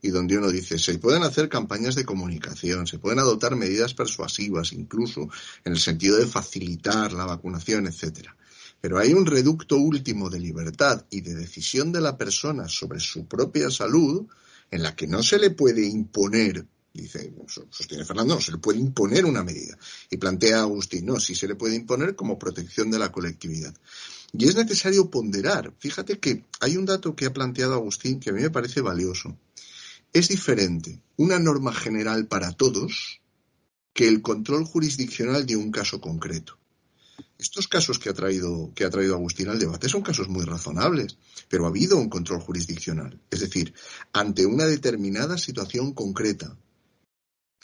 y 0.03 0.11
donde 0.11 0.37
uno 0.37 0.51
dice, 0.51 0.79
se 0.79 0.98
pueden 0.98 1.22
hacer 1.22 1.48
campañas 1.48 1.94
de 1.94 2.05
comunicación, 2.05 2.87
se 2.87 2.98
pueden 2.98 3.18
adoptar 3.18 3.57
medidas 3.57 3.94
persuasivas, 3.94 4.75
incluso 4.75 5.31
en 5.64 5.72
el 5.72 5.79
sentido 5.79 6.18
de 6.18 6.27
facilitar 6.27 7.14
la 7.14 7.25
vacunación, 7.25 7.87
etcétera. 7.87 8.37
Pero 8.79 8.98
hay 8.98 9.14
un 9.14 9.25
reducto 9.25 9.79
último 9.79 10.29
de 10.29 10.40
libertad 10.40 11.07
y 11.09 11.22
de 11.22 11.35
decisión 11.35 11.92
de 11.92 12.03
la 12.03 12.18
persona 12.18 12.68
sobre 12.68 13.01
su 13.01 13.27
propia 13.27 13.70
salud 13.70 14.27
en 14.70 14.83
la 14.83 14.94
que 14.94 15.07
no 15.07 15.22
se 15.22 15.38
le 15.38 15.48
puede 15.48 15.87
imponer 15.87 16.66
Dice, 16.95 17.33
sostiene 17.71 18.05
Fernando, 18.05 18.35
no 18.35 18.41
se 18.41 18.53
le 18.53 18.59
puede 18.59 18.79
imponer 18.79 19.25
una 19.25 19.43
medida. 19.43 19.79
Y 20.11 20.19
plantea 20.19 20.61
Agustín, 20.61 21.07
no, 21.07 21.19
sí 21.19 21.35
se 21.35 21.49
le 21.49 21.55
puede 21.55 21.75
imponer 21.75 22.15
como 22.15 22.39
protección 22.39 22.91
de 22.91 22.99
la 22.99 23.11
colectividad. 23.11 23.75
Y 24.33 24.47
es 24.47 24.57
necesario 24.57 25.11
ponderar. 25.11 25.75
Fíjate 25.79 26.19
que 26.19 26.45
hay 26.61 26.77
un 26.77 26.85
dato 26.85 27.17
que 27.17 27.27
ha 27.27 27.33
planteado 27.33 27.75
Agustín 27.75 28.21
que 28.21 28.31
a 28.31 28.33
mí 28.33 28.43
me 28.43 28.51
parece 28.51 28.81
valioso. 28.83 29.39
Es 30.13 30.29
diferente 30.29 31.01
una 31.17 31.39
norma 31.39 31.73
general 31.73 32.27
para 32.27 32.53
todos 32.53 33.21
que 33.95 34.09
el 34.09 34.21
control 34.21 34.65
jurisdiccional 34.65 35.47
de 35.47 35.57
un 35.57 35.71
caso 35.71 36.01
concreto. 36.01 36.59
Estos 37.39 37.67
casos 37.67 37.99
que 37.99 38.09
ha 38.09 38.15
traído, 38.15 38.73
que 38.75 38.85
ha 38.85 38.91
traído 38.91 39.15
Agustín 39.15 39.49
al 39.49 39.59
debate 39.59 39.89
son 39.89 40.03
casos 40.03 40.29
muy 40.29 40.45
razonables, 40.45 41.19
pero 41.49 41.65
ha 41.65 41.69
habido 41.69 41.97
un 41.97 42.09
control 42.09 42.41
jurisdiccional. 42.41 43.19
Es 43.31 43.41
decir, 43.41 43.75
ante 44.13 44.47
una 44.47 44.65
determinada 44.65 45.37
situación 45.37 45.93
concreta, 45.93 46.57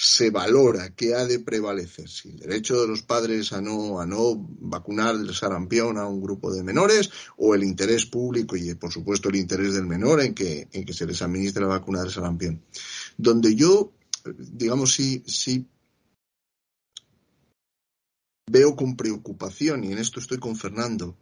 se 0.00 0.30
valora 0.30 0.94
que 0.94 1.12
ha 1.16 1.24
de 1.24 1.40
prevalecer, 1.40 2.08
si 2.08 2.28
el 2.28 2.36
derecho 2.36 2.80
de 2.80 2.86
los 2.86 3.02
padres 3.02 3.52
a 3.52 3.60
no, 3.60 4.00
a 4.00 4.06
no 4.06 4.36
vacunar 4.60 5.16
el 5.16 5.34
sarampión 5.34 5.98
a 5.98 6.06
un 6.06 6.22
grupo 6.22 6.54
de 6.54 6.62
menores 6.62 7.10
o 7.36 7.52
el 7.52 7.64
interés 7.64 8.06
público 8.06 8.56
y 8.56 8.72
por 8.76 8.92
supuesto 8.92 9.28
el 9.28 9.34
interés 9.34 9.74
del 9.74 9.86
menor 9.86 10.20
en 10.20 10.34
que, 10.34 10.68
en 10.70 10.84
que 10.84 10.92
se 10.92 11.04
les 11.04 11.20
administre 11.20 11.62
la 11.62 11.70
vacuna 11.70 12.02
del 12.02 12.12
sarampión. 12.12 12.62
Donde 13.16 13.56
yo, 13.56 13.92
digamos, 14.24 14.94
sí, 14.94 15.24
sí 15.26 15.66
veo 18.46 18.76
con 18.76 18.96
preocupación, 18.96 19.82
y 19.82 19.90
en 19.90 19.98
esto 19.98 20.20
estoy 20.20 20.38
con 20.38 20.54
Fernando, 20.54 21.18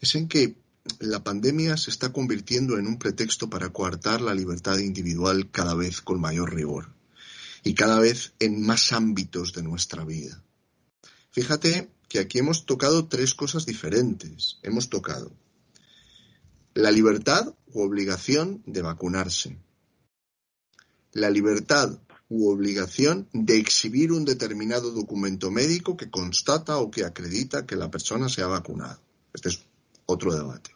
es 0.00 0.14
en 0.14 0.28
que 0.28 0.54
la 1.00 1.24
pandemia 1.24 1.76
se 1.76 1.90
está 1.90 2.12
convirtiendo 2.12 2.78
en 2.78 2.86
un 2.86 3.00
pretexto 3.00 3.50
para 3.50 3.70
coartar 3.70 4.20
la 4.20 4.32
libertad 4.32 4.78
individual 4.78 5.50
cada 5.50 5.74
vez 5.74 6.00
con 6.00 6.20
mayor 6.20 6.54
rigor 6.54 7.01
y 7.62 7.74
cada 7.74 8.00
vez 8.00 8.32
en 8.38 8.62
más 8.62 8.92
ámbitos 8.92 9.52
de 9.52 9.62
nuestra 9.62 10.04
vida. 10.04 10.42
Fíjate 11.30 11.90
que 12.08 12.18
aquí 12.18 12.38
hemos 12.38 12.66
tocado 12.66 13.08
tres 13.08 13.34
cosas 13.34 13.64
diferentes. 13.64 14.58
Hemos 14.62 14.90
tocado 14.90 15.32
la 16.74 16.90
libertad 16.90 17.54
u 17.72 17.82
obligación 17.82 18.62
de 18.66 18.82
vacunarse, 18.82 19.58
la 21.12 21.30
libertad 21.30 21.98
u 22.28 22.48
obligación 22.48 23.28
de 23.32 23.58
exhibir 23.58 24.10
un 24.12 24.24
determinado 24.24 24.90
documento 24.90 25.50
médico 25.50 25.96
que 25.96 26.10
constata 26.10 26.78
o 26.78 26.90
que 26.90 27.04
acredita 27.04 27.66
que 27.66 27.76
la 27.76 27.90
persona 27.90 28.28
se 28.28 28.42
ha 28.42 28.46
vacunado. 28.46 29.00
Este 29.34 29.50
es 29.50 29.60
otro 30.06 30.34
debate. 30.34 30.70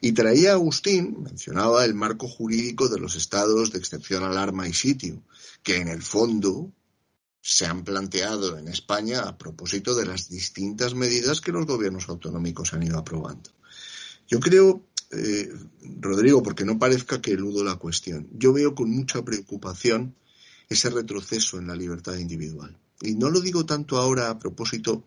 Y 0.00 0.12
traía 0.12 0.52
Agustín, 0.52 1.22
mencionaba 1.22 1.84
el 1.84 1.94
marco 1.94 2.28
jurídico 2.28 2.88
de 2.88 3.00
los 3.00 3.16
estados 3.16 3.72
de 3.72 3.78
excepción, 3.78 4.22
alarma 4.22 4.68
y 4.68 4.72
sitio, 4.72 5.22
que 5.62 5.76
en 5.76 5.88
el 5.88 6.02
fondo 6.02 6.72
se 7.40 7.66
han 7.66 7.84
planteado 7.84 8.58
en 8.58 8.68
España 8.68 9.22
a 9.22 9.38
propósito 9.38 9.94
de 9.94 10.06
las 10.06 10.28
distintas 10.28 10.94
medidas 10.94 11.40
que 11.40 11.52
los 11.52 11.66
gobiernos 11.66 12.08
autonómicos 12.08 12.74
han 12.74 12.82
ido 12.82 12.98
aprobando. 12.98 13.50
Yo 14.28 14.38
creo, 14.40 14.84
eh, 15.10 15.50
Rodrigo, 16.00 16.42
porque 16.42 16.64
no 16.64 16.78
parezca 16.78 17.20
que 17.20 17.32
eludo 17.32 17.64
la 17.64 17.76
cuestión, 17.76 18.28
yo 18.32 18.52
veo 18.52 18.74
con 18.74 18.90
mucha 18.90 19.24
preocupación 19.24 20.14
ese 20.68 20.90
retroceso 20.90 21.58
en 21.58 21.68
la 21.68 21.74
libertad 21.74 22.16
individual. 22.16 22.76
Y 23.00 23.14
no 23.14 23.30
lo 23.30 23.40
digo 23.40 23.64
tanto 23.64 23.96
ahora 23.98 24.28
a 24.28 24.38
propósito 24.38 25.04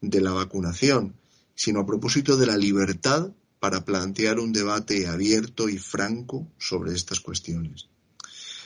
de 0.00 0.20
la 0.20 0.32
vacunación, 0.32 1.16
sino 1.54 1.80
a 1.80 1.86
propósito 1.86 2.36
de 2.36 2.46
la 2.46 2.56
libertad 2.56 3.32
para 3.60 3.84
plantear 3.84 4.40
un 4.40 4.52
debate 4.52 5.06
abierto 5.06 5.68
y 5.68 5.78
franco 5.78 6.50
sobre 6.58 6.94
estas 6.94 7.20
cuestiones. 7.20 7.88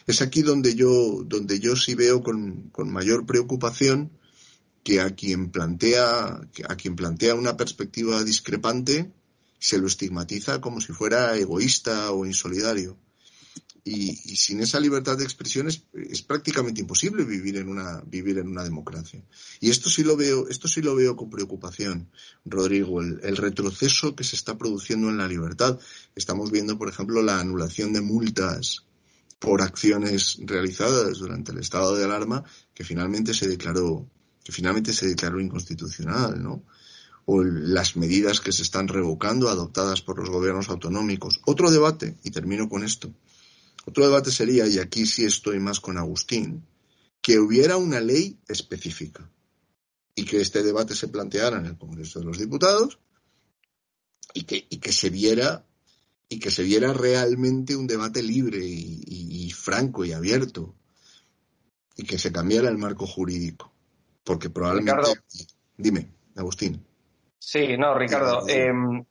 Es 0.07 0.22
aquí 0.22 0.42
donde 0.42 0.74
yo, 0.74 1.24
donde 1.26 1.59
yo 1.61 1.76
sí 1.76 1.94
veo 1.94 2.22
con, 2.22 2.70
mayor 2.87 3.26
preocupación 3.26 4.12
que 4.83 5.00
a 5.00 5.11
quien 5.14 5.50
plantea, 5.50 6.40
a 6.68 6.76
quien 6.76 6.94
plantea 6.94 7.35
una 7.35 7.57
perspectiva 7.57 8.22
discrepante 8.22 9.12
se 9.59 9.78
lo 9.78 9.87
estigmatiza 9.87 10.61
como 10.61 10.80
si 10.80 10.92
fuera 10.92 11.37
egoísta 11.37 12.12
o 12.12 12.26
insolidario. 12.26 12.96
Y, 13.87 14.14
sin 14.37 14.61
esa 14.61 14.81
libertad 14.81 15.18
de 15.18 15.25
expresión 15.25 15.68
es, 15.68 16.23
prácticamente 16.23 16.81
imposible 16.81 17.23
vivir 17.23 17.59
en 17.59 17.68
una 17.68 18.01
vivir 18.07 18.38
en 18.38 18.49
una 18.49 18.64
democracia. 18.64 19.23
Y 19.61 19.68
esto 19.68 19.90
sí 19.90 20.03
lo 20.03 20.16
veo 20.16 20.49
esto 20.49 20.68
sí 20.68 20.81
lo 20.81 20.94
veo 20.94 21.16
con 21.16 21.29
preocupación 21.29 22.09
Rodrigo 22.47 23.03
el, 23.03 23.20
el, 23.23 23.37
retroceso 23.37 24.16
que 24.16 24.25
se 24.25 24.37
está 24.37 24.57
produciendo 24.57 25.11
en 25.11 25.18
la 25.18 25.29
libertad. 25.29 25.79
Estamos 26.16 26.51
viendo 26.51 26.79
por 26.79 26.88
ejemplo 26.88 27.23
la 27.23 27.38
anulación 27.38 27.92
de 27.92 28.01
multas 28.01 28.87
por 29.38 29.61
acciones 29.61 30.38
realizadas 30.40 31.18
durante 31.18 31.53
el 31.53 31.59
estado 31.59 31.94
de 31.94 32.05
alarma 32.05 32.42
que 32.73 32.85
finalmente 32.85 33.35
se 33.35 33.49
declaró 33.49 34.09
que 34.42 34.53
finalmente 34.53 34.94
se 34.94 35.09
declaró 35.09 35.40
inconstitucional 35.40 36.42
no 36.42 36.64
o 37.27 37.42
las 37.42 37.97
medidas 37.97 38.40
que 38.40 38.53
se 38.53 38.62
están 38.62 38.88
revocando 38.88 39.51
adoptadas 39.51 40.03
por 40.03 40.18
los 40.18 40.29
gobiernos 40.29 40.68
autonómicos. 40.68 41.40
Otro 41.47 41.70
debate 41.70 42.16
y 42.23 42.31
termino 42.31 42.68
con 42.68 42.85
esto 42.85 43.14
otro 43.87 44.07
debate 44.07 44.31
sería, 44.31 44.66
y 44.66 44.79
aquí 44.79 45.07
sí 45.07 45.25
estoy 45.25 45.59
más 45.61 45.81
con 45.81 45.99
Agustín, 45.99 46.66
que 47.20 47.38
hubiera 47.38 47.77
una 47.77 48.01
ley 48.01 48.38
específica 48.49 49.31
y 50.14 50.25
que 50.25 50.40
este 50.40 50.62
debate 50.62 50.94
se 50.94 51.09
planteara 51.09 51.59
en 51.59 51.66
el 51.66 51.79
Congreso 51.79 52.20
de 52.20 52.27
los 52.27 52.38
Diputados 52.38 52.99
y 54.33 54.44
que, 54.44 54.66
y 54.68 54.79
que 54.79 54.92
se 54.92 55.11
viera 55.11 55.64
y 56.29 56.38
que 56.38 56.51
se 56.51 56.62
viera 56.62 56.92
realmente 56.92 57.77
un 57.77 57.87
debate 57.87 58.23
libre 58.23 58.59
y, 58.61 59.51
franco 59.51 60.05
y 60.05 60.12
abierto 60.12 60.75
y 61.97 62.05
que 62.05 62.18
se 62.18 62.33
cambiara 62.33 62.68
el 62.68 62.79
marco 62.79 63.07
jurídico. 63.07 63.73
Porque 64.25 64.51
probablemente 64.51 65.20
dime 65.77 66.09
Agustín. 66.35 66.85
Sí 67.38 67.77
no 67.79 67.97
Ricardo 67.97 68.49
em, 68.49 69.05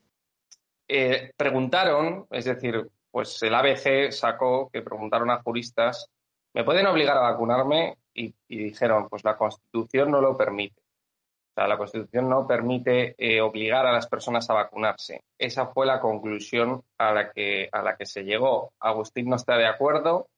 eh, 0.88 1.32
preguntaron 1.38 2.26
es 2.30 2.46
decir 2.46 2.90
pues 3.13 3.43
el 3.43 3.54
ABC 3.54 4.12
sacó 4.12 4.71
que 4.73 4.82
preguntaron 4.82 5.30
a 5.30 5.39
juristas, 5.43 6.10
¿me 6.56 6.63
pueden 6.63 6.88
obligar 6.88 7.15
a 7.15 7.30
vacunarme? 7.32 7.97
Y, 8.12 8.34
dijeron, 8.47 9.08
pues 9.08 9.23
la 9.23 9.38
Constitución 9.38 10.10
no 10.10 10.19
lo 10.19 10.36
permite. 10.36 10.82
O 10.82 11.54
sea, 11.54 11.67
la 11.67 11.78
Constitución 11.78 12.28
no 12.28 12.47
permite 12.47 13.13
eh, 13.19 13.39
obligar 13.39 13.86
a 13.86 13.91
las 13.91 14.08
personas 14.08 14.49
a 14.49 14.56
vacunarse. 14.56 15.21
Esa 15.38 15.67
fue 15.67 15.86
la 15.86 15.99
conclusión 15.99 16.82
a 16.97 17.13
la 17.13 17.30
que, 17.30 17.69
a 17.71 17.84
la 17.84 17.95
que 17.95 18.08
se 18.08 18.23
llegó. 18.23 18.73
Agustín 18.80 19.30
no 19.30 19.36
está 19.36 19.58
de 19.58 19.67
acuerdo, 19.67 20.30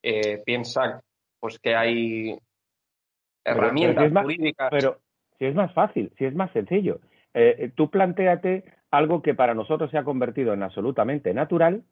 eh, 0.00 0.40
piensa 0.46 1.02
pues 1.40 1.58
que 1.58 1.74
hay 1.74 2.38
herramientas 3.44 4.12
jurídicas. 4.12 4.68
Pero 4.70 5.00
si 5.40 5.46
es 5.46 5.56
más 5.56 5.74
fácil, 5.74 6.12
si 6.16 6.24
es 6.24 6.36
más 6.36 6.52
sencillo. 6.52 7.00
Eh, 7.34 7.72
tú 7.74 7.90
planteate 7.90 8.62
algo 8.92 9.22
que 9.22 9.34
para 9.34 9.54
nosotros 9.54 9.90
se 9.90 9.98
ha 9.98 10.04
convertido 10.04 10.52
en 10.52 10.62
absolutamente 10.62 11.34
natural, 11.34 11.82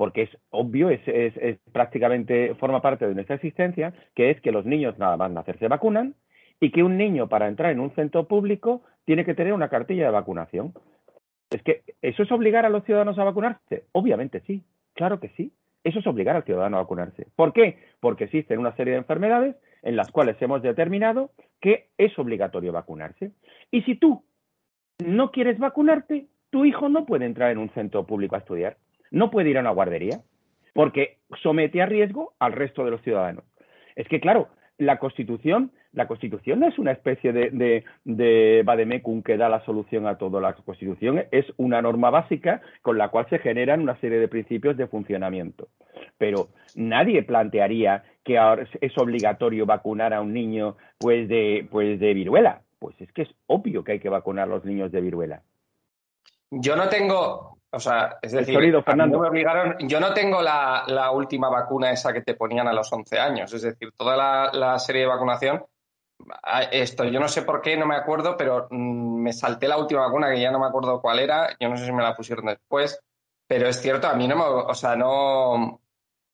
porque 0.00 0.22
es 0.22 0.30
obvio, 0.48 0.88
es, 0.88 1.06
es, 1.06 1.58
prácticamente 1.72 2.54
forma 2.54 2.80
parte 2.80 3.06
de 3.06 3.14
nuestra 3.14 3.36
existencia, 3.36 3.92
que 4.14 4.30
es 4.30 4.40
que 4.40 4.50
los 4.50 4.64
niños 4.64 4.96
nada 4.96 5.18
más 5.18 5.30
nacer 5.30 5.58
se 5.58 5.68
vacunan 5.68 6.14
y 6.58 6.70
que 6.70 6.82
un 6.82 6.96
niño 6.96 7.28
para 7.28 7.48
entrar 7.48 7.70
en 7.70 7.80
un 7.80 7.94
centro 7.94 8.26
público 8.26 8.80
tiene 9.04 9.26
que 9.26 9.34
tener 9.34 9.52
una 9.52 9.68
cartilla 9.68 10.06
de 10.06 10.10
vacunación. 10.10 10.72
Es 11.50 11.62
que 11.62 11.82
eso 12.00 12.22
es 12.22 12.32
obligar 12.32 12.64
a 12.64 12.70
los 12.70 12.82
ciudadanos 12.84 13.18
a 13.18 13.24
vacunarse. 13.24 13.84
Obviamente 13.92 14.40
sí, 14.46 14.64
Claro 14.94 15.20
que 15.20 15.28
sí. 15.36 15.52
Eso 15.84 15.98
es 15.98 16.06
obligar 16.06 16.34
al 16.34 16.44
ciudadano 16.44 16.78
a 16.78 16.80
vacunarse. 16.80 17.26
¿Por 17.36 17.52
qué? 17.52 17.76
Porque 18.00 18.24
existen 18.24 18.58
una 18.58 18.74
serie 18.76 18.94
de 18.94 19.00
enfermedades 19.00 19.56
en 19.82 19.96
las 19.96 20.10
cuales 20.10 20.40
hemos 20.40 20.62
determinado 20.62 21.30
que 21.60 21.88
es 21.98 22.18
obligatorio 22.18 22.72
vacunarse. 22.72 23.32
Y 23.70 23.82
si 23.82 23.96
tú 23.96 24.24
no 25.04 25.30
quieres 25.30 25.58
vacunarte, 25.58 26.26
tu 26.48 26.64
hijo 26.64 26.88
no 26.88 27.04
puede 27.04 27.26
entrar 27.26 27.50
en 27.50 27.58
un 27.58 27.68
centro 27.74 28.06
público 28.06 28.34
a 28.34 28.38
estudiar, 28.38 28.78
no 29.10 29.30
puede 29.30 29.50
ir 29.50 29.58
a 29.58 29.60
una 29.60 29.70
guardería, 29.70 30.20
porque 30.74 31.18
somete 31.42 31.82
a 31.82 31.86
riesgo 31.86 32.34
al 32.38 32.52
resto 32.52 32.84
de 32.84 32.90
los 32.90 33.02
ciudadanos. 33.02 33.44
Es 33.96 34.08
que, 34.08 34.20
claro, 34.20 34.48
la 34.78 34.98
Constitución, 34.98 35.72
la 35.92 36.06
Constitución 36.06 36.60
no 36.60 36.68
es 36.68 36.78
una 36.78 36.92
especie 36.92 37.32
de, 37.32 37.50
de, 37.50 37.84
de 38.04 38.62
vademecum 38.64 39.22
que 39.22 39.36
da 39.36 39.48
la 39.48 39.64
solución 39.64 40.06
a 40.06 40.16
todo. 40.16 40.40
La 40.40 40.54
Constitución 40.54 41.24
es 41.30 41.44
una 41.56 41.82
norma 41.82 42.10
básica 42.10 42.62
con 42.82 42.96
la 42.96 43.08
cual 43.08 43.26
se 43.28 43.38
generan 43.38 43.82
una 43.82 44.00
serie 44.00 44.18
de 44.18 44.28
principios 44.28 44.76
de 44.76 44.86
funcionamiento. 44.86 45.68
Pero 46.16 46.48
nadie 46.74 47.22
plantearía 47.22 48.04
que 48.24 48.38
ahora 48.38 48.66
es 48.80 48.98
obligatorio 48.98 49.66
vacunar 49.66 50.14
a 50.14 50.20
un 50.20 50.32
niño 50.32 50.76
pues 50.98 51.28
de, 51.28 51.66
pues 51.70 52.00
de 52.00 52.14
viruela. 52.14 52.62
Pues 52.78 52.98
es 53.00 53.12
que 53.12 53.22
es 53.22 53.28
obvio 53.46 53.84
que 53.84 53.92
hay 53.92 54.00
que 54.00 54.08
vacunar 54.08 54.44
a 54.48 54.52
los 54.54 54.64
niños 54.64 54.90
de 54.90 55.00
viruela. 55.02 55.42
Yo 56.50 56.74
no 56.74 56.88
tengo, 56.88 57.58
o 57.72 57.78
sea, 57.78 58.18
es 58.20 58.32
decir, 58.32 58.58
Fernando. 58.84 59.20
me 59.20 59.28
obligaron, 59.28 59.76
yo 59.80 60.00
no 60.00 60.12
tengo 60.12 60.42
la, 60.42 60.84
la, 60.88 61.10
última 61.12 61.48
vacuna 61.48 61.92
esa 61.92 62.12
que 62.12 62.22
te 62.22 62.34
ponían 62.34 62.66
a 62.66 62.72
los 62.72 62.92
11 62.92 63.18
años, 63.18 63.52
es 63.52 63.62
decir, 63.62 63.92
toda 63.96 64.16
la, 64.16 64.50
la, 64.52 64.78
serie 64.78 65.02
de 65.02 65.08
vacunación, 65.08 65.64
esto, 66.72 67.04
yo 67.04 67.20
no 67.20 67.28
sé 67.28 67.42
por 67.42 67.62
qué, 67.62 67.76
no 67.76 67.86
me 67.86 67.94
acuerdo, 67.94 68.36
pero 68.36 68.66
mmm, 68.70 69.22
me 69.22 69.32
salté 69.32 69.68
la 69.68 69.78
última 69.78 70.02
vacuna 70.02 70.30
que 70.30 70.40
ya 70.40 70.50
no 70.50 70.58
me 70.58 70.66
acuerdo 70.66 71.00
cuál 71.00 71.20
era, 71.20 71.56
yo 71.60 71.68
no 71.68 71.76
sé 71.76 71.86
si 71.86 71.92
me 71.92 72.02
la 72.02 72.16
pusieron 72.16 72.46
después, 72.46 73.00
pero 73.46 73.68
es 73.68 73.80
cierto, 73.80 74.08
a 74.08 74.14
mí 74.14 74.26
no 74.26 74.36
me, 74.36 74.42
o 74.44 74.74
sea, 74.74 74.96
no, 74.96 75.80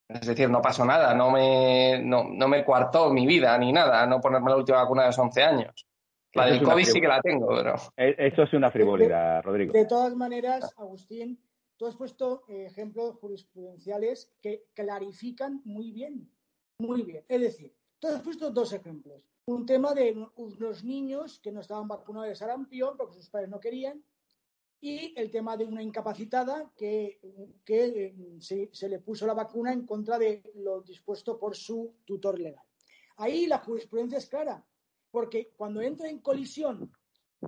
es 0.09 0.27
decir, 0.27 0.49
no 0.49 0.63
pasó 0.63 0.85
nada, 0.85 1.15
no 1.15 1.31
me, 1.31 2.01
no, 2.03 2.25
no 2.31 2.49
me 2.49 2.65
coartó 2.65 3.11
mi 3.11 3.27
vida 3.27 3.57
ni 3.59 3.73
nada, 3.73 4.07
no 4.07 4.21
ponerme 4.21 4.51
la 4.51 4.57
última 4.57 4.83
vacuna 4.83 5.03
de 5.03 5.09
los 5.09 5.19
11 5.19 5.43
años. 5.43 5.87
La 6.37 6.47
del 6.47 6.63
COVID 6.63 6.85
sí 6.85 7.01
que 7.01 7.09
la 7.09 7.21
tengo, 7.21 7.49
pero. 7.49 7.75
Eh, 7.97 8.15
eso 8.19 8.43
es 8.43 8.53
una 8.53 8.71
frivolidad, 8.71 9.43
Rodrigo. 9.43 9.73
De 9.73 9.87
todas 9.87 10.15
maneras, 10.15 10.75
Agustín, 10.77 11.41
tú 11.77 11.87
has 11.87 11.97
puesto 11.97 12.45
ejemplos 12.49 13.17
jurisprudenciales 13.17 14.33
que 14.43 14.67
clarifican 14.75 15.63
muy 15.65 15.93
bien. 15.93 16.31
Muy 16.79 17.03
bien. 17.03 17.25
Es 17.29 17.41
decir, 17.41 17.75
tú 17.99 18.09
has 18.09 18.21
puesto 18.21 18.51
dos 18.51 18.73
ejemplos. 18.73 19.23
Un 19.47 19.65
tema 19.65 19.95
de 19.95 20.27
unos 20.37 20.85
niños 20.85 21.41
que 21.41 21.53
no 21.53 21.61
estaban 21.61 21.89
vacunados 21.89 22.29
de 22.29 22.35
sarampión 22.35 22.97
porque 22.97 23.15
sus 23.15 23.31
padres 23.31 23.49
no 23.49 23.61
querían. 23.61 24.03
Y 24.81 25.19
el 25.19 25.31
tema 25.31 25.57
de 25.57 25.65
una 25.65 25.83
incapacitada 25.83 26.71
que, 26.77 27.19
que 27.65 27.87
eh, 27.87 28.15
se, 28.41 28.69
se 28.73 28.89
le 28.89 28.99
puso 28.99 29.27
la 29.27 29.33
vacuna 29.33 29.73
en 29.73 29.87
contra 29.87 30.19
de 30.19 30.43
lo 30.57 30.83
dispuesto 30.83 31.39
por 31.39 31.57
su 31.57 31.95
tutor 32.05 32.39
legal. 32.39 32.65
Ahí 33.17 33.47
la 33.47 33.59
jurisprudencia 33.59 34.19
es 34.19 34.27
clara 34.27 34.63
porque 35.11 35.53
cuando 35.57 35.81
entra 35.81 36.09
en 36.09 36.19
colisión 36.19 36.93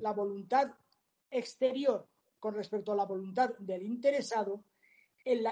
la 0.01 0.12
voluntad 0.12 0.73
exterior 1.31 2.07
con 2.38 2.55
respecto 2.55 2.92
a 2.92 2.97
la 2.97 3.05
voluntad 3.05 3.51
del 3.59 3.83
interesado, 3.83 4.64
el, 5.25 5.44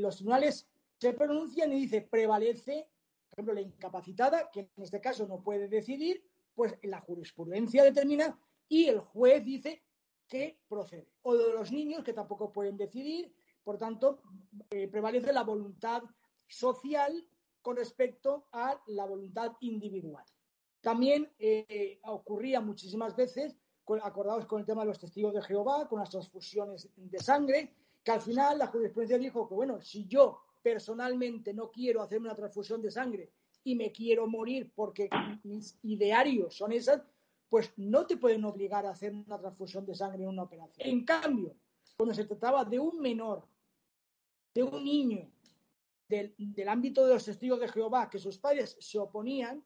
los 0.00 0.16
tribunales 0.16 0.68
se 0.98 1.12
pronuncian 1.12 1.72
y 1.72 1.80
dice 1.80 2.02
prevalece, 2.02 2.88
por 3.28 3.38
ejemplo, 3.38 3.54
la 3.54 3.60
incapacitada, 3.60 4.50
que 4.50 4.60
en 4.76 4.82
este 4.82 5.00
caso 5.00 5.26
no 5.26 5.42
puede 5.42 5.68
decidir, 5.68 6.22
pues 6.54 6.74
la 6.82 7.00
jurisprudencia 7.00 7.84
determina 7.84 8.38
y 8.68 8.86
el 8.86 9.00
juez 9.00 9.44
dice 9.44 9.82
que 10.28 10.58
procede. 10.68 11.08
O 11.22 11.36
de 11.36 11.52
los 11.52 11.72
niños 11.72 12.02
que 12.02 12.12
tampoco 12.12 12.52
pueden 12.52 12.76
decidir, 12.76 13.32
por 13.62 13.78
tanto, 13.78 14.22
eh, 14.70 14.88
prevalece 14.88 15.32
la 15.32 15.42
voluntad 15.42 16.02
social 16.46 17.26
con 17.62 17.76
respecto 17.76 18.46
a 18.52 18.80
la 18.86 19.04
voluntad 19.06 19.52
individual. 19.60 20.24
También 20.86 21.28
eh, 21.40 21.98
ocurría 22.04 22.60
muchísimas 22.60 23.16
veces, 23.16 23.56
con, 23.82 23.98
acordados 24.04 24.46
con 24.46 24.60
el 24.60 24.66
tema 24.66 24.82
de 24.82 24.86
los 24.86 25.00
testigos 25.00 25.34
de 25.34 25.42
Jehová, 25.42 25.88
con 25.88 25.98
las 25.98 26.10
transfusiones 26.10 26.88
de 26.94 27.18
sangre, 27.18 27.74
que 28.04 28.12
al 28.12 28.20
final 28.20 28.56
la 28.56 28.68
jurisprudencia 28.68 29.18
dijo 29.18 29.48
que, 29.48 29.54
bueno, 29.56 29.80
si 29.80 30.06
yo 30.06 30.38
personalmente 30.62 31.52
no 31.52 31.72
quiero 31.72 32.02
hacerme 32.02 32.28
una 32.28 32.36
transfusión 32.36 32.80
de 32.82 32.92
sangre 32.92 33.32
y 33.64 33.74
me 33.74 33.90
quiero 33.90 34.28
morir 34.28 34.70
porque 34.76 35.10
mis 35.42 35.76
idearios 35.82 36.56
son 36.56 36.70
esas, 36.70 37.02
pues 37.48 37.72
no 37.76 38.06
te 38.06 38.16
pueden 38.16 38.44
obligar 38.44 38.86
a 38.86 38.90
hacer 38.90 39.12
una 39.12 39.40
transfusión 39.40 39.84
de 39.86 39.96
sangre 39.96 40.22
en 40.22 40.28
una 40.28 40.44
operación. 40.44 40.88
En 40.88 41.04
cambio, 41.04 41.56
cuando 41.96 42.14
se 42.14 42.26
trataba 42.26 42.64
de 42.64 42.78
un 42.78 43.00
menor, 43.00 43.44
de 44.54 44.62
un 44.62 44.84
niño, 44.84 45.28
del, 46.08 46.32
del 46.38 46.68
ámbito 46.68 47.04
de 47.04 47.14
los 47.14 47.24
testigos 47.24 47.58
de 47.58 47.66
Jehová, 47.66 48.08
que 48.08 48.20
sus 48.20 48.38
padres 48.38 48.76
se 48.78 49.00
oponían, 49.00 49.64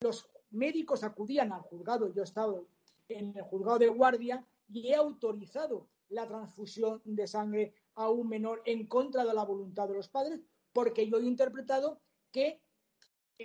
los 0.00 0.31
médicos 0.52 1.04
acudían 1.04 1.52
al 1.52 1.62
juzgado, 1.62 2.12
yo 2.12 2.22
he 2.22 2.24
estado 2.24 2.66
en 3.08 3.36
el 3.36 3.42
juzgado 3.42 3.78
de 3.78 3.88
guardia 3.88 4.46
y 4.68 4.88
he 4.88 4.94
autorizado 4.94 5.88
la 6.08 6.26
transfusión 6.26 7.00
de 7.04 7.26
sangre 7.26 7.74
a 7.94 8.10
un 8.10 8.28
menor 8.28 8.62
en 8.64 8.86
contra 8.86 9.24
de 9.24 9.34
la 9.34 9.44
voluntad 9.44 9.88
de 9.88 9.94
los 9.94 10.08
padres, 10.08 10.40
porque 10.72 11.08
yo 11.08 11.18
he 11.18 11.24
interpretado 11.24 12.00
que 12.30 12.60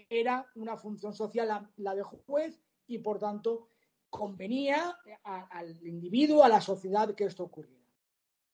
era 0.10 0.46
una 0.56 0.78
función 0.78 1.14
social 1.14 1.70
la, 1.78 1.96
de 1.96 2.04
juez 2.04 2.60
y 2.88 3.00
por 3.00 3.20
tanto 3.20 3.70
convenía 4.10 4.98
al 5.24 5.86
individuo, 5.86 6.44
a 6.44 6.50
la 6.50 6.62
sociedad 6.62 7.14
que 7.16 7.26
esto 7.26 7.44
ocurriera. 7.44 7.84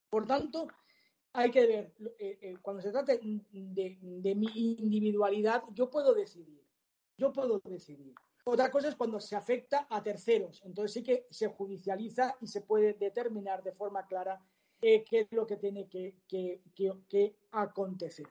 Por 0.10 0.26
tanto, 0.26 0.68
hay 1.34 1.52
que 1.52 1.66
ver, 1.66 1.94
eh, 2.20 2.38
eh, 2.42 2.58
cuando 2.62 2.82
se 2.82 2.92
trate 2.92 3.20
de 3.20 4.36
mi 4.36 4.48
individualidad, 4.56 5.64
yo 5.74 5.90
puedo 5.90 6.14
decidir, 6.14 6.64
yo 7.18 7.34
puedo 7.34 7.60
decidir. 7.66 8.14
Otra 8.46 8.70
cosa 8.70 8.90
es 8.90 8.96
cuando 8.96 9.20
se 9.20 9.36
afecta 9.36 9.88
a 9.90 10.04
terceros. 10.04 10.62
Entonces 10.66 10.94
sí 10.94 11.04
que 11.04 11.28
se 11.30 11.48
judicializa 11.48 12.36
y 12.42 12.48
se 12.48 12.62
puede 12.62 12.94
determinar 12.94 13.64
de 13.64 13.72
forma 13.72 14.06
clara 14.06 14.42
eh, 14.82 15.04
qué 15.04 15.22
es 15.22 15.32
lo 15.32 15.48
que 15.48 15.56
tiene 15.56 15.88
que, 15.88 17.36
acontecer. 17.52 18.28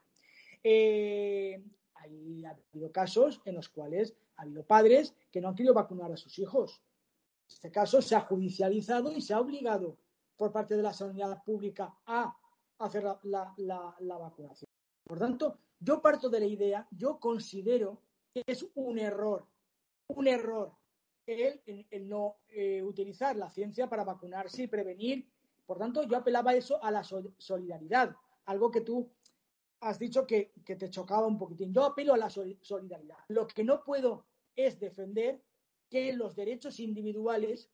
Eh, 0.62 1.64
hay, 1.94 2.44
ha 2.44 2.51
habido 2.51 2.92
casos 2.92 3.40
en 3.46 3.55
los 3.55 3.70
cuales 3.70 4.14
ha 4.37 4.42
habido 4.42 4.64
padres 4.64 5.14
que 5.31 5.40
no 5.40 5.48
han 5.48 5.55
querido 5.55 5.72
vacunar 5.72 6.12
a 6.12 6.16
sus 6.16 6.38
hijos. 6.38 6.83
En 7.48 7.55
este 7.55 7.70
caso 7.70 8.03
se 8.03 8.14
ha 8.14 8.20
judicializado 8.20 9.12
y 9.12 9.22
se 9.22 9.33
ha 9.33 9.40
obligado 9.40 9.96
por 10.37 10.53
parte 10.53 10.77
de 10.77 10.83
la 10.83 10.92
sanidad 10.92 11.42
pública 11.42 11.96
a 12.05 12.37
hacer 12.79 13.05
la 13.25 14.18
vacunación. 14.18 14.68
Por 15.05 15.18
tanto, 15.18 15.59
yo 15.81 16.03
parto 16.03 16.29
de 16.29 16.40
la 16.40 16.46
idea, 16.46 16.87
yo 16.90 17.18
considero 17.18 18.03
que 18.33 18.42
es 18.46 18.66
un 18.75 18.98
error 18.98 19.46
un 20.09 20.29
error 20.29 20.73
el, 21.27 21.61
el, 21.67 21.87
el 21.91 22.09
no 22.09 22.38
eh, 22.49 22.83
utilizar 22.83 23.37
la 23.37 23.51
ciencia 23.51 23.88
para 23.88 24.05
vacunarse 24.05 24.65
y 24.65 24.67
prevenir. 24.67 25.29
Por 25.65 25.79
tanto, 25.79 26.03
yo 26.05 26.17
apelaba 26.17 26.55
eso 26.55 26.83
a 26.83 26.91
la 26.91 27.05
solidaridad, 27.05 28.15
algo 28.47 28.71
que 28.71 28.81
tú 28.81 29.11
has 29.81 29.99
dicho 29.99 30.27
que, 30.27 30.53
que 30.65 30.77
te 30.77 30.91
chocaba 30.91 31.27
un 31.27 31.38
poquitín. 31.38 31.73
Yo 31.73 31.85
apelo 31.85 32.15
a 32.15 32.19
la 32.19 32.31
solidaridad. 32.31 33.19
Lo 33.29 33.47
que 33.47 33.65
no 33.65 33.83
puedo 33.85 34.27
es 34.55 34.79
defender 34.79 35.43
que 35.88 36.12
los 36.12 36.35
derechos 36.35 36.81
individuales 36.81 37.71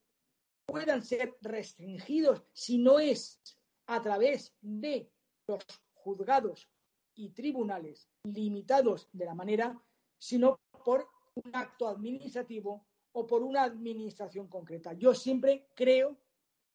puedan 0.65 1.03
ser 1.03 1.35
restringidos 1.41 2.43
si 2.53 2.77
no 2.77 2.99
es 2.99 3.41
a 3.87 4.01
través 4.01 4.55
de 4.61 5.11
los 5.47 5.63
juzgados 5.93 6.69
y 7.15 7.29
tribunales 7.29 8.07
limitados 8.23 9.09
de 9.11 9.25
la 9.25 9.35
manera, 9.35 9.81
sino 10.17 10.59
por 10.85 11.09
un 11.43 11.55
acto 11.55 11.87
administrativo 11.87 12.85
o 13.11 13.25
por 13.25 13.43
una 13.43 13.63
administración 13.63 14.47
concreta. 14.47 14.93
Yo 14.93 15.13
siempre 15.13 15.67
creo 15.75 16.17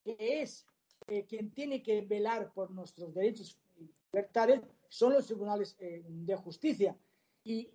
que 0.03 0.17
es 0.19 0.67
eh, 1.07 1.25
quien 1.27 1.53
tiene 1.53 1.83
que 1.83 2.03
velar 2.03 2.53
por 2.53 2.71
nuestros 2.71 3.15
derechos 3.15 3.59
y 3.77 3.91
libertades 4.13 4.61
son 4.89 5.13
los 5.13 5.27
tribunales 5.27 5.77
eh, 5.79 6.03
de 6.07 6.37
justicia. 6.37 6.97
Y, 7.45 7.71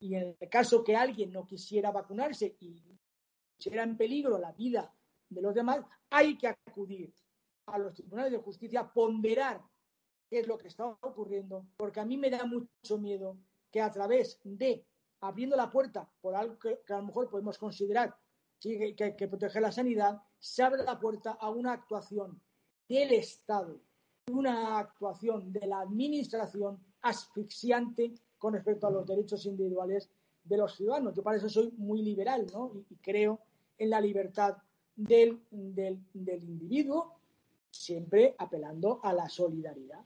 y, 0.00 0.14
en 0.14 0.36
el 0.38 0.48
caso 0.48 0.82
que 0.82 0.96
alguien 0.96 1.32
no 1.32 1.46
quisiera 1.46 1.90
vacunarse 1.90 2.56
y 2.60 2.82
pusiera 3.56 3.82
en 3.82 3.96
peligro 3.96 4.38
la 4.38 4.52
vida 4.52 4.94
de 5.28 5.42
los 5.42 5.54
demás, 5.54 5.84
hay 6.10 6.38
que 6.38 6.48
acudir 6.48 7.12
a 7.66 7.78
los 7.78 7.94
tribunales 7.94 8.32
de 8.32 8.38
justicia, 8.38 8.90
ponderar 8.90 9.62
qué 10.30 10.40
es 10.40 10.46
lo 10.46 10.56
que 10.56 10.68
está 10.68 10.86
ocurriendo, 10.86 11.66
porque 11.76 12.00
a 12.00 12.06
mí 12.06 12.16
me 12.16 12.30
da 12.30 12.44
mucho 12.46 12.98
miedo 12.98 13.36
que 13.70 13.80
a 13.80 13.90
través 13.90 14.40
de 14.44 14.86
abriendo 15.20 15.56
la 15.56 15.70
puerta 15.70 16.08
por 16.20 16.34
algo 16.34 16.58
que, 16.58 16.80
que 16.86 16.92
a 16.92 16.98
lo 16.98 17.06
mejor 17.06 17.28
podemos 17.28 17.58
considerar 17.58 18.14
¿sí? 18.58 18.94
que, 18.96 19.16
que, 19.16 19.28
protege 19.28 19.60
la 19.60 19.72
sanidad, 19.72 20.20
se 20.38 20.62
abre 20.62 20.84
la 20.84 20.98
puerta 20.98 21.32
a 21.32 21.50
una 21.50 21.72
actuación 21.72 22.40
del 22.88 23.12
Estado, 23.12 23.80
una 24.30 24.78
actuación 24.78 25.52
de 25.52 25.66
la 25.66 25.80
Administración 25.80 26.78
asfixiante 27.02 28.14
con 28.38 28.54
respecto 28.54 28.86
a 28.86 28.90
los 28.90 29.06
derechos 29.06 29.44
individuales 29.46 30.10
de 30.44 30.56
los 30.56 30.74
ciudadanos. 30.76 31.14
Yo 31.14 31.22
para 31.22 31.36
eso 31.36 31.48
soy 31.48 31.72
muy 31.76 32.02
liberal 32.02 32.46
¿no? 32.52 32.72
y, 32.74 32.94
y 32.94 32.96
creo 32.96 33.40
en 33.76 33.90
la 33.90 34.00
libertad 34.00 34.56
del, 34.96 35.40
del, 35.50 36.00
del 36.12 36.42
individuo, 36.42 37.14
siempre 37.70 38.34
apelando 38.38 39.00
a 39.02 39.12
la 39.12 39.28
solidaridad. 39.28 40.04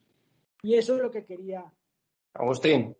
Y 0.62 0.74
eso 0.74 0.96
es 0.96 1.02
lo 1.02 1.10
que 1.10 1.24
quería. 1.24 1.72
Agustín. 2.34 2.94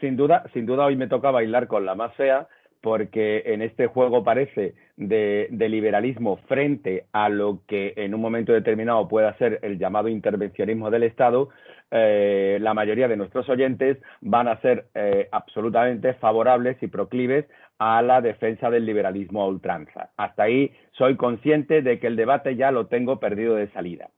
Sin 0.00 0.16
duda, 0.16 0.44
sin 0.52 0.66
duda 0.66 0.86
hoy 0.86 0.96
me 0.96 1.08
toca 1.08 1.30
bailar 1.30 1.66
con 1.66 1.86
la 1.86 1.94
más 1.94 2.14
fea 2.14 2.48
porque 2.82 3.44
en 3.46 3.62
este 3.62 3.86
juego 3.86 4.24
parece 4.24 4.74
de, 4.96 5.48
liberalismo 5.50 6.36
frente 6.48 7.06
a 7.12 7.28
lo 7.28 7.60
que 7.66 7.94
en 7.96 8.12
un 8.12 8.20
momento 8.20 8.52
determinado 8.52 9.08
pueda 9.08 9.36
ser 9.38 9.60
el 9.62 9.78
llamado 9.78 10.08
intervencionismo 10.08 10.90
del 10.90 11.04
Estado, 11.04 11.48
eh, 11.92 12.58
la 12.60 12.74
mayoría 12.74 13.06
de 13.06 13.16
nuestros 13.16 13.48
oyentes 13.48 13.98
van 14.20 14.48
a 14.48 14.60
ser 14.60 14.86
eh, 14.94 15.28
absolutamente 15.30 16.14
favorables 16.14 16.82
y 16.82 16.88
proclives 16.88 17.46
a 17.78 18.02
la 18.02 18.20
defensa 18.20 18.68
del 18.68 18.84
liberalismo 18.84 19.42
a 19.42 19.46
ultranza. 19.46 20.10
Hasta 20.16 20.44
ahí 20.44 20.72
soy 20.92 21.16
consciente 21.16 21.82
de 21.82 22.00
que 22.00 22.08
el 22.08 22.16
debate 22.16 22.56
ya 22.56 22.72
lo 22.72 22.86
tengo 22.88 23.20
perdido 23.20 23.54
de 23.54 23.68
salida. 23.68 24.08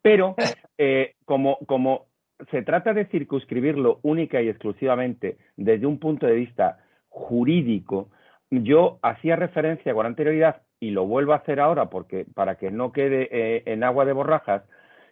Pero 0.00 0.36
eh, 0.78 1.14
como, 1.24 1.58
como 1.66 2.06
se 2.50 2.62
trata 2.62 2.92
de 2.94 3.06
circunscribirlo 3.06 4.00
única 4.02 4.40
y 4.42 4.48
exclusivamente 4.48 5.36
desde 5.56 5.86
un 5.86 5.98
punto 5.98 6.26
de 6.26 6.34
vista 6.34 6.78
jurídico, 7.08 8.08
yo 8.50 8.98
hacía 9.02 9.36
referencia 9.36 9.94
con 9.94 10.06
anterioridad 10.06 10.62
y 10.80 10.90
lo 10.90 11.06
vuelvo 11.06 11.32
a 11.32 11.36
hacer 11.36 11.60
ahora 11.60 11.90
porque 11.90 12.26
para 12.34 12.56
que 12.56 12.70
no 12.70 12.92
quede 12.92 13.28
eh, 13.30 13.62
en 13.66 13.84
agua 13.84 14.04
de 14.04 14.12
borrajas, 14.12 14.62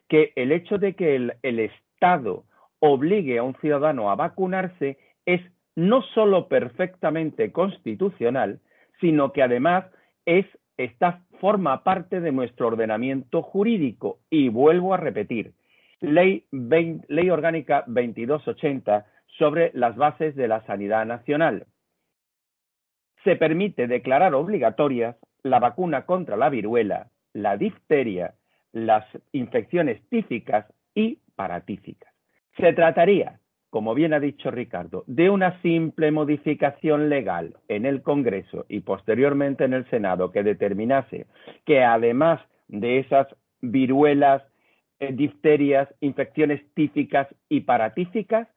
que 0.09 0.33
el 0.37 0.53
hecho 0.53 0.79
de 0.79 0.95
que 0.95 1.15
el, 1.15 1.35
el 1.43 1.61
Estado 1.61 2.45
obligue 2.81 3.39
a 3.39 3.43
un 3.43 3.55
ciudadano 3.57 4.11
a 4.11 4.17
vacunarse 4.17 4.99
es 5.27 5.41
no 5.77 6.03
solo 6.03 6.49
perfectamente 6.49 7.53
constitucional, 7.53 8.61
sino 9.01 9.33
que 9.33 9.43
además 9.43 9.85
es 10.27 10.47
esta 10.77 11.23
forma 11.41 11.85
parte 11.85 12.21
de 12.21 12.33
nuestro 12.33 12.69
ordenamiento 12.69 13.43
jurídico. 13.43 14.19
Y 14.31 14.49
vuelvo 14.49 14.95
a 14.95 14.99
repetir, 14.99 15.53
Ley, 16.01 16.45
Orgánica 17.31 17.85
2280 17.87 19.07
sobre 19.39 19.71
las 19.75 19.97
bases 19.97 20.35
de 20.35 20.49
la 20.49 20.65
sanidad 20.67 21.05
nacional. 21.07 21.67
Se 23.25 23.37
permite 23.37 23.87
declarar 23.87 24.35
obligatorias 24.35 25.17
la 25.43 25.59
vacuna 25.59 26.07
contra 26.07 26.37
la 26.37 26.49
viruela, 26.49 27.11
la 27.33 27.57
difteria, 27.57 28.35
las 28.73 29.05
infecciones 29.33 30.01
tíficas 30.09 30.67
y 30.95 31.19
paratíficas. 31.37 32.13
Se 32.57 32.73
trataría, 32.73 33.41
como 33.69 33.95
bien 33.95 34.13
ha 34.15 34.21
dicho 34.21 34.51
Ricardo, 34.51 35.05
de 35.07 35.31
una 35.31 35.61
simple 35.63 36.11
modificación 36.11 37.09
legal 37.09 37.57
en 37.69 37.87
el 37.87 38.03
Congreso 38.03 38.67
y 38.69 38.81
posteriormente 38.81 39.65
en 39.65 39.75
el 39.75 39.89
Senado 39.91 40.33
que 40.33 40.43
determinase 40.43 41.27
que 41.65 41.85
además 41.85 42.41
de 42.69 42.99
esas 42.99 43.29
viruelas, 43.61 44.43
difterias, 45.01 45.89
infecciones 46.01 46.63
tíficas 46.75 47.27
y 47.49 47.61
paratíficas, 47.61 48.49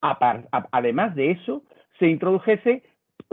además 0.00 1.14
de 1.14 1.32
eso, 1.32 1.62
se 1.98 2.06
introdujese 2.06 2.82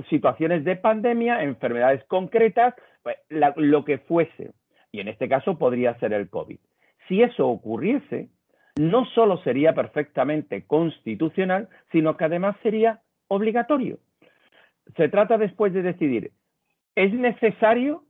situaciones 0.10 0.63
de 0.63 0.75
pandemia, 0.75 1.43
enfermedades 1.43 2.04
concretas, 2.06 2.73
pues, 3.04 3.17
lo 3.30 3.86
que 3.86 3.99
fuese. 3.99 4.51
Y 4.91 4.99
en 4.99 5.08
este 5.08 5.30
caso 5.30 5.58
podría 5.58 5.97
ser 5.99 6.13
el 6.13 6.30
COVID. 6.30 6.58
Si 7.08 7.21
eso 7.21 7.47
ocurriese, 7.47 8.30
no 8.80 9.06
solo 9.06 9.38
sería 9.43 9.73
perfectamente 9.73 10.65
constitucional, 10.65 11.69
sino 11.91 12.17
que 12.17 12.25
además 12.25 12.56
sería 12.63 13.01
obligatorio. 13.28 13.99
Se 14.97 15.08
trata 15.10 15.38
después 15.38 15.73
de 15.73 15.82
decidir, 15.82 16.32
¿es 16.95 17.13
necesario 17.13 18.05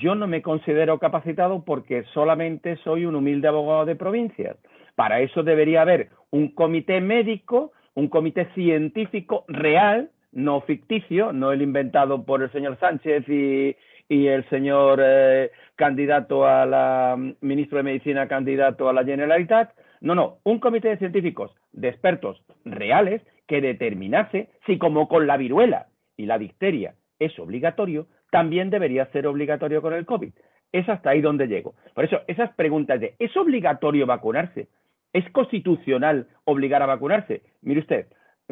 yo 0.00 0.14
no 0.14 0.26
me 0.26 0.42
considero 0.42 0.98
capacitado 0.98 1.62
porque 1.64 2.04
solamente 2.14 2.76
soy 2.78 3.04
un 3.04 3.14
humilde 3.14 3.48
abogado 3.48 3.84
de 3.84 3.96
provincias. 3.96 4.56
Para 4.96 5.20
eso 5.20 5.42
debería 5.42 5.82
haber 5.82 6.08
un 6.30 6.48
comité 6.48 7.00
médico, 7.00 7.72
un 7.94 8.08
comité 8.08 8.46
científico 8.54 9.44
real, 9.46 10.10
no 10.32 10.62
ficticio, 10.62 11.32
no 11.32 11.52
el 11.52 11.62
inventado 11.62 12.24
por 12.24 12.42
el 12.42 12.50
señor 12.50 12.78
Sánchez 12.78 13.28
y, 13.28 13.76
el 14.08 14.48
señor 14.48 15.00
eh, 15.04 15.50
candidato 15.76 16.44
a 16.44 16.66
la 16.66 17.16
ministro 17.40 17.76
de 17.76 17.84
Medicina, 17.84 18.26
candidato 18.26 18.88
a 18.88 18.92
la 18.92 19.04
Generalitat. 19.04 19.70
No, 20.00 20.14
no, 20.14 20.38
un 20.44 20.58
comité 20.58 20.88
de 20.88 20.96
científicos, 20.96 21.54
de 21.72 21.88
expertos 21.88 22.42
reales, 22.64 23.22
que 23.46 23.60
determinase 23.60 24.48
si 24.66 24.78
como 24.78 25.08
con 25.08 25.26
la 25.26 25.36
viruela 25.36 25.86
y 26.16 26.26
la 26.26 26.38
difteria 26.38 26.94
es 27.20 27.38
obligatorio, 27.38 28.06
también 28.30 28.70
debería 28.70 29.06
ser 29.12 29.26
obligatorio 29.26 29.82
con 29.82 29.94
el 29.94 30.06
COVID. 30.06 30.32
Es 30.72 30.88
hasta 30.88 31.10
ahí 31.10 31.20
donde 31.20 31.48
llego. 31.48 31.74
Por 31.94 32.04
eso, 32.04 32.20
esas 32.26 32.54
preguntas 32.54 33.00
de 33.00 33.14
¿es 33.18 33.36
obligatorio 33.36 34.06
vacunarse? 34.06 34.68
¿Es 35.12 35.28
constitucional 35.32 36.28
obligar 36.44 36.82
a 36.82 36.86
vacunarse? 36.86 37.42
Mire 37.62 37.80
usted, 37.80 38.06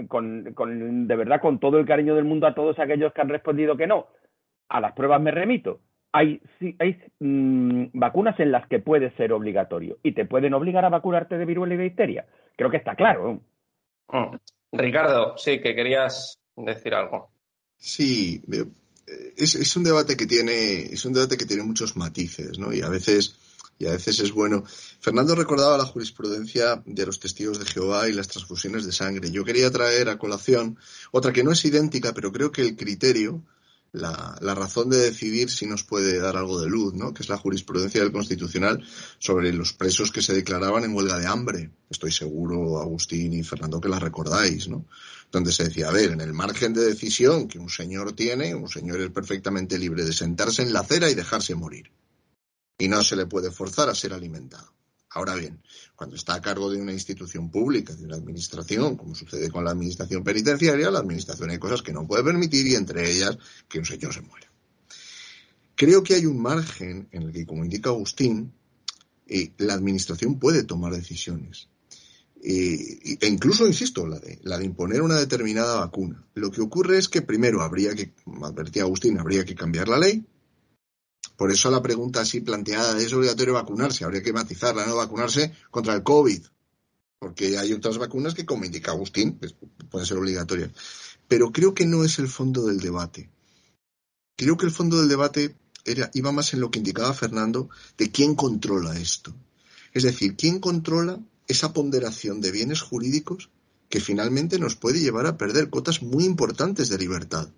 con, 0.08 0.44
de 1.06 1.16
verdad, 1.16 1.40
con 1.40 1.58
todo 1.58 1.78
el 1.78 1.86
cariño 1.86 2.14
del 2.14 2.24
mundo 2.24 2.46
a 2.46 2.54
todos 2.54 2.78
aquellos 2.78 3.12
que 3.12 3.20
han 3.20 3.28
respondido 3.28 3.76
que 3.76 3.86
no, 3.86 4.06
a 4.68 4.80
las 4.80 4.92
pruebas 4.92 5.20
me 5.20 5.30
remito. 5.30 5.80
Hay, 6.12 6.40
hay 6.78 7.00
mm, 7.20 7.86
vacunas 7.92 8.38
en 8.40 8.50
las 8.50 8.66
que 8.66 8.80
puede 8.80 9.10
ser 9.12 9.32
obligatorio 9.32 9.98
y 10.02 10.12
te 10.12 10.24
pueden 10.24 10.54
obligar 10.54 10.84
a 10.84 10.88
vacunarte 10.88 11.38
de 11.38 11.44
viruela 11.44 11.74
y 11.74 11.76
de 11.76 11.86
histeria. 11.86 12.26
Creo 12.56 12.70
que 12.70 12.78
está 12.78 12.96
claro. 12.96 13.40
Mm. 14.08 14.36
Ricardo, 14.72 15.36
sí, 15.36 15.60
que 15.60 15.74
querías 15.74 16.40
decir 16.56 16.94
algo. 16.94 17.30
Sí, 17.76 18.42
es, 19.36 19.76
un 19.76 19.84
debate 19.84 20.16
que 20.16 20.26
tiene, 20.26 20.92
es 20.92 21.04
un 21.04 21.12
debate 21.12 21.36
que 21.36 21.46
tiene 21.46 21.62
muchos 21.62 21.96
matices, 21.96 22.58
¿no? 22.58 22.72
Y 22.72 22.82
a 22.82 22.88
veces, 22.88 23.34
y 23.78 23.86
a 23.86 23.92
veces 23.92 24.18
es 24.20 24.32
bueno. 24.32 24.64
Fernando 25.00 25.34
recordaba 25.34 25.78
la 25.78 25.84
jurisprudencia 25.84 26.82
de 26.84 27.06
los 27.06 27.20
testigos 27.20 27.58
de 27.58 27.66
Jehová 27.66 28.08
y 28.08 28.12
las 28.12 28.28
transfusiones 28.28 28.84
de 28.84 28.92
sangre. 28.92 29.30
Yo 29.30 29.44
quería 29.44 29.70
traer 29.70 30.08
a 30.08 30.18
colación 30.18 30.78
otra 31.12 31.32
que 31.32 31.44
no 31.44 31.52
es 31.52 31.64
idéntica, 31.64 32.12
pero 32.12 32.32
creo 32.32 32.50
que 32.50 32.62
el 32.62 32.76
criterio, 32.76 33.42
la, 33.92 34.36
la, 34.40 34.54
razón 34.54 34.90
de 34.90 34.98
decidir 34.98 35.50
si 35.50 35.66
nos 35.66 35.82
puede 35.82 36.18
dar 36.18 36.36
algo 36.36 36.60
de 36.60 36.68
luz, 36.68 36.94
¿no? 36.94 37.14
que 37.14 37.22
es 37.22 37.28
la 37.28 37.38
jurisprudencia 37.38 38.02
del 38.02 38.12
Constitucional 38.12 38.84
sobre 39.18 39.52
los 39.52 39.72
presos 39.72 40.12
que 40.12 40.22
se 40.22 40.34
declaraban 40.34 40.84
en 40.84 40.94
huelga 40.94 41.18
de 41.18 41.26
hambre. 41.26 41.70
Estoy 41.88 42.12
seguro, 42.12 42.80
Agustín 42.80 43.32
y 43.32 43.42
Fernando, 43.42 43.80
que 43.80 43.88
la 43.88 43.98
recordáis, 43.98 44.68
¿no? 44.68 44.86
donde 45.30 45.52
se 45.52 45.64
decía, 45.64 45.88
a 45.88 45.92
ver, 45.92 46.12
en 46.12 46.20
el 46.20 46.32
margen 46.32 46.72
de 46.72 46.84
decisión 46.84 47.48
que 47.48 47.58
un 47.58 47.68
señor 47.70 48.12
tiene, 48.12 48.54
un 48.54 48.68
señor 48.68 49.00
es 49.00 49.10
perfectamente 49.10 49.78
libre 49.78 50.04
de 50.04 50.12
sentarse 50.12 50.62
en 50.62 50.72
la 50.72 50.80
acera 50.80 51.10
y 51.10 51.14
dejarse 51.14 51.54
morir. 51.54 51.90
Y 52.78 52.88
no 52.88 53.02
se 53.02 53.16
le 53.16 53.26
puede 53.26 53.50
forzar 53.50 53.88
a 53.88 53.94
ser 53.94 54.12
alimentado. 54.12 54.77
Ahora 55.18 55.34
bien, 55.34 55.60
cuando 55.96 56.14
está 56.14 56.34
a 56.34 56.40
cargo 56.40 56.70
de 56.70 56.80
una 56.80 56.92
institución 56.92 57.50
pública, 57.50 57.92
de 57.92 58.04
una 58.04 58.14
administración, 58.14 58.96
como 58.96 59.16
sucede 59.16 59.50
con 59.50 59.64
la 59.64 59.72
administración 59.72 60.22
penitenciaria, 60.22 60.92
la 60.92 61.00
administración 61.00 61.50
hay 61.50 61.58
cosas 61.58 61.82
que 61.82 61.92
no 61.92 62.06
puede 62.06 62.22
permitir 62.22 62.68
y 62.68 62.76
entre 62.76 63.10
ellas 63.10 63.36
que 63.68 63.80
un 63.80 63.84
señor 63.84 64.14
se 64.14 64.20
muera. 64.20 64.46
Creo 65.74 66.04
que 66.04 66.14
hay 66.14 66.24
un 66.24 66.40
margen 66.40 67.08
en 67.10 67.22
el 67.24 67.32
que, 67.32 67.44
como 67.46 67.64
indica 67.64 67.90
Agustín, 67.90 68.52
eh, 69.26 69.50
la 69.58 69.74
administración 69.74 70.38
puede 70.38 70.62
tomar 70.62 70.92
decisiones 70.92 71.68
e 72.40 73.18
incluso, 73.26 73.66
insisto, 73.66 74.06
la 74.06 74.20
de, 74.20 74.38
la 74.42 74.58
de 74.58 74.64
imponer 74.64 75.02
una 75.02 75.16
determinada 75.16 75.80
vacuna. 75.80 76.24
Lo 76.34 76.52
que 76.52 76.60
ocurre 76.60 76.98
es 76.98 77.08
que 77.08 77.22
primero 77.22 77.62
habría 77.62 77.94
que, 77.96 78.12
advertía 78.42 78.82
Agustín, 78.82 79.18
habría 79.18 79.44
que 79.44 79.56
cambiar 79.56 79.88
la 79.88 79.98
ley. 79.98 80.24
Por 81.36 81.52
eso 81.52 81.70
la 81.70 81.82
pregunta 81.82 82.20
así 82.20 82.40
planteada 82.40 83.00
es 83.00 83.12
obligatorio 83.12 83.54
vacunarse, 83.54 84.04
habría 84.04 84.22
que 84.22 84.32
matizarla, 84.32 84.86
no 84.86 84.96
vacunarse 84.96 85.52
contra 85.70 85.94
el 85.94 86.02
COVID, 86.02 86.42
porque 87.18 87.58
hay 87.58 87.72
otras 87.72 87.98
vacunas 87.98 88.34
que, 88.34 88.46
como 88.46 88.64
indica 88.64 88.90
Agustín, 88.90 89.38
pues, 89.38 89.54
pueden 89.88 90.06
ser 90.06 90.18
obligatorias. 90.18 90.70
Pero 91.28 91.52
creo 91.52 91.74
que 91.74 91.86
no 91.86 92.04
es 92.04 92.18
el 92.18 92.28
fondo 92.28 92.66
del 92.66 92.80
debate. 92.80 93.30
Creo 94.36 94.56
que 94.56 94.66
el 94.66 94.72
fondo 94.72 94.98
del 94.98 95.08
debate 95.08 95.56
era, 95.84 96.10
iba 96.14 96.32
más 96.32 96.54
en 96.54 96.60
lo 96.60 96.70
que 96.70 96.78
indicaba 96.78 97.12
Fernando 97.14 97.68
de 97.96 98.10
quién 98.10 98.34
controla 98.34 98.98
esto. 98.98 99.34
Es 99.92 100.04
decir, 100.04 100.36
quién 100.36 100.60
controla 100.60 101.20
esa 101.48 101.72
ponderación 101.72 102.40
de 102.40 102.52
bienes 102.52 102.82
jurídicos 102.82 103.50
que 103.88 104.00
finalmente 104.00 104.58
nos 104.58 104.76
puede 104.76 105.00
llevar 105.00 105.26
a 105.26 105.38
perder 105.38 105.70
cotas 105.70 106.02
muy 106.02 106.24
importantes 106.24 106.88
de 106.88 106.98
libertad. 106.98 107.48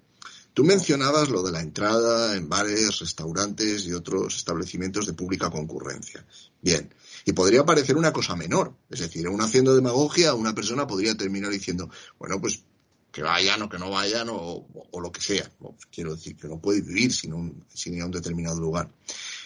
Tú 0.52 0.64
mencionabas 0.64 1.28
lo 1.28 1.42
de 1.42 1.52
la 1.52 1.60
entrada 1.60 2.36
en 2.36 2.48
bares, 2.48 2.98
restaurantes 2.98 3.86
y 3.86 3.92
otros 3.92 4.36
establecimientos 4.36 5.06
de 5.06 5.12
pública 5.12 5.50
concurrencia. 5.50 6.24
Bien, 6.60 6.92
y 7.24 7.32
podría 7.32 7.64
parecer 7.64 7.96
una 7.96 8.12
cosa 8.12 8.34
menor. 8.34 8.74
Es 8.90 9.00
decir, 9.00 9.28
un 9.28 9.40
haciendo 9.40 9.74
demagogia, 9.74 10.34
una 10.34 10.54
persona 10.54 10.86
podría 10.86 11.16
terminar 11.16 11.50
diciendo, 11.50 11.88
bueno, 12.18 12.40
pues 12.40 12.64
que 13.12 13.22
vayan 13.22 13.62
o 13.62 13.68
que 13.68 13.78
no 13.78 13.90
vayan 13.90 14.28
o, 14.30 14.66
lo 15.00 15.12
que 15.12 15.20
sea. 15.20 15.50
Quiero 15.90 16.14
decir, 16.14 16.36
que 16.36 16.48
no 16.48 16.60
puede 16.60 16.80
vivir 16.80 17.12
sin, 17.12 17.64
sin 17.72 17.94
ir 17.94 18.02
a 18.02 18.06
un 18.06 18.12
determinado 18.12 18.60
lugar. 18.60 18.90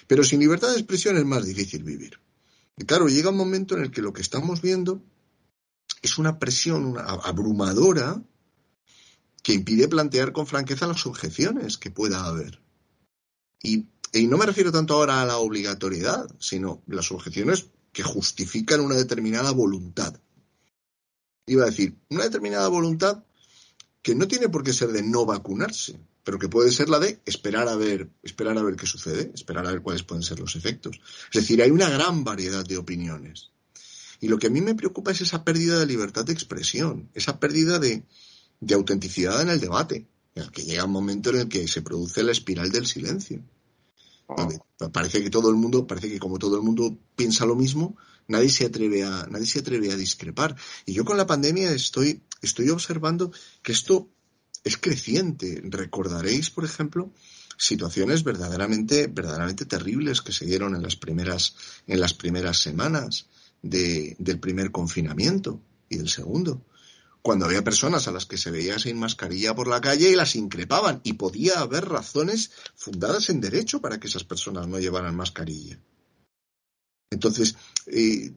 Pero 0.06 0.24
sin 0.24 0.40
libertad 0.40 0.68
de 0.68 0.78
expresión 0.78 1.16
es 1.16 1.24
más 1.24 1.46
difícil 1.46 1.82
vivir. 1.82 2.18
Y 2.76 2.84
claro, 2.84 3.08
llega 3.08 3.30
un 3.30 3.36
momento 3.36 3.76
en 3.76 3.84
el 3.84 3.90
que 3.90 4.02
lo 4.02 4.12
que 4.12 4.22
estamos 4.22 4.60
viendo 4.60 5.02
es 6.02 6.18
una 6.18 6.38
presión 6.38 6.96
abrumadora 6.98 8.20
que 9.44 9.52
impide 9.52 9.88
plantear 9.88 10.32
con 10.32 10.46
franqueza 10.46 10.86
las 10.86 11.04
objeciones 11.04 11.76
que 11.76 11.90
pueda 11.90 12.24
haber. 12.24 12.62
Y, 13.62 13.86
no 14.26 14.38
me 14.38 14.46
refiero 14.46 14.72
tanto 14.72 14.94
ahora 14.94 15.20
a 15.20 15.26
la 15.26 15.36
obligatoriedad, 15.36 16.26
sino 16.38 16.82
las 16.86 17.12
objeciones 17.12 17.66
que 17.92 18.02
justifican 18.02 18.80
una 18.80 18.94
determinada 18.94 19.50
voluntad. 19.50 20.18
iba 21.46 21.64
a 21.64 21.66
decir, 21.66 21.94
una 22.08 22.24
determinada 22.24 22.68
voluntad 22.68 23.22
que 24.00 24.14
no 24.14 24.26
tiene 24.26 24.48
por 24.48 24.64
qué 24.64 24.72
ser 24.72 24.92
de 24.92 25.02
no 25.02 25.26
vacunarse, 25.26 26.00
pero 26.24 26.38
que 26.38 26.48
puede 26.48 26.70
ser 26.70 26.88
la 26.88 26.98
de 26.98 27.20
esperar 27.26 27.68
a 27.68 27.76
ver, 27.76 28.08
esperar 28.22 28.56
a 28.56 28.62
ver 28.62 28.76
qué 28.76 28.86
sucede, 28.86 29.30
esperar 29.34 29.66
a 29.66 29.72
ver 29.72 29.82
cuáles 29.82 30.04
pueden 30.04 30.22
ser 30.22 30.40
los 30.40 30.56
efectos. 30.56 31.02
Es 31.32 31.42
decir, 31.42 31.60
hay 31.60 31.70
una 31.70 31.90
gran 31.90 32.24
variedad 32.24 32.64
de 32.64 32.78
opiniones. 32.78 33.50
Y 34.20 34.28
lo 34.28 34.38
que 34.38 34.46
a 34.46 34.50
mí 34.50 34.62
me 34.62 34.74
preocupa 34.74 35.10
es 35.10 35.20
esa 35.20 35.44
pérdida 35.44 35.78
de 35.78 35.84
libertad 35.84 36.24
de 36.24 36.32
expresión, 36.32 37.10
esa 37.12 37.38
pérdida 37.38 37.78
de, 37.78 38.04
de 38.66 38.74
autenticidad 38.74 39.42
en 39.42 39.50
el 39.50 39.60
debate, 39.60 40.06
que 40.52 40.62
llega 40.62 40.84
un 40.84 40.92
momento 40.92 41.30
en 41.30 41.36
el 41.36 41.48
que 41.48 41.68
se 41.68 41.82
produce 41.82 42.22
la 42.22 42.32
espiral 42.32 42.70
del 42.70 42.86
silencio. 42.86 43.42
Ah. 44.26 44.48
parece 44.90 45.22
que 45.22 45.28
todo 45.28 45.50
el 45.50 45.56
mundo, 45.56 45.86
parece 45.86 46.08
que 46.08 46.18
como 46.18 46.38
todo 46.38 46.56
el 46.56 46.62
mundo 46.62 46.96
piensa 47.14 47.44
lo 47.44 47.54
mismo, 47.54 47.96
nadie 48.26 48.48
se 48.48 48.64
atreve 48.64 49.04
a, 49.04 49.26
nadie 49.30 49.46
se 49.46 49.58
atreve 49.58 49.92
a 49.92 49.96
discrepar. 49.96 50.56
Y 50.86 50.94
yo 50.94 51.04
con 51.04 51.18
la 51.18 51.26
pandemia 51.26 51.70
estoy, 51.72 52.22
estoy 52.40 52.70
observando 52.70 53.32
que 53.62 53.72
esto 53.72 54.08
es 54.64 54.78
creciente. 54.78 55.60
Recordaréis, 55.64 56.48
por 56.50 56.64
ejemplo, 56.64 57.12
situaciones 57.58 58.24
verdaderamente, 58.24 59.08
verdaderamente 59.08 59.66
terribles 59.66 60.22
que 60.22 60.32
se 60.32 60.46
dieron 60.46 60.74
en 60.74 60.82
las 60.82 60.96
primeras, 60.96 61.54
en 61.86 62.00
las 62.00 62.14
primeras 62.14 62.58
semanas 62.58 63.26
del 63.60 64.38
primer 64.40 64.70
confinamiento 64.70 65.60
y 65.88 65.96
del 65.96 66.08
segundo. 66.08 66.62
Cuando 67.26 67.46
había 67.46 67.64
personas 67.64 68.06
a 68.06 68.12
las 68.12 68.26
que 68.26 68.36
se 68.36 68.50
veía 68.50 68.78
sin 68.78 68.98
mascarilla 68.98 69.54
por 69.54 69.66
la 69.66 69.80
calle 69.80 70.10
y 70.10 70.14
las 70.14 70.36
increpaban, 70.36 71.00
y 71.04 71.14
podía 71.14 71.60
haber 71.60 71.88
razones 71.88 72.50
fundadas 72.76 73.30
en 73.30 73.40
derecho 73.40 73.80
para 73.80 73.98
que 73.98 74.08
esas 74.08 74.24
personas 74.24 74.68
no 74.68 74.78
llevaran 74.78 75.16
mascarilla. 75.16 75.80
Entonces, 77.10 77.56
eh, 77.86 78.34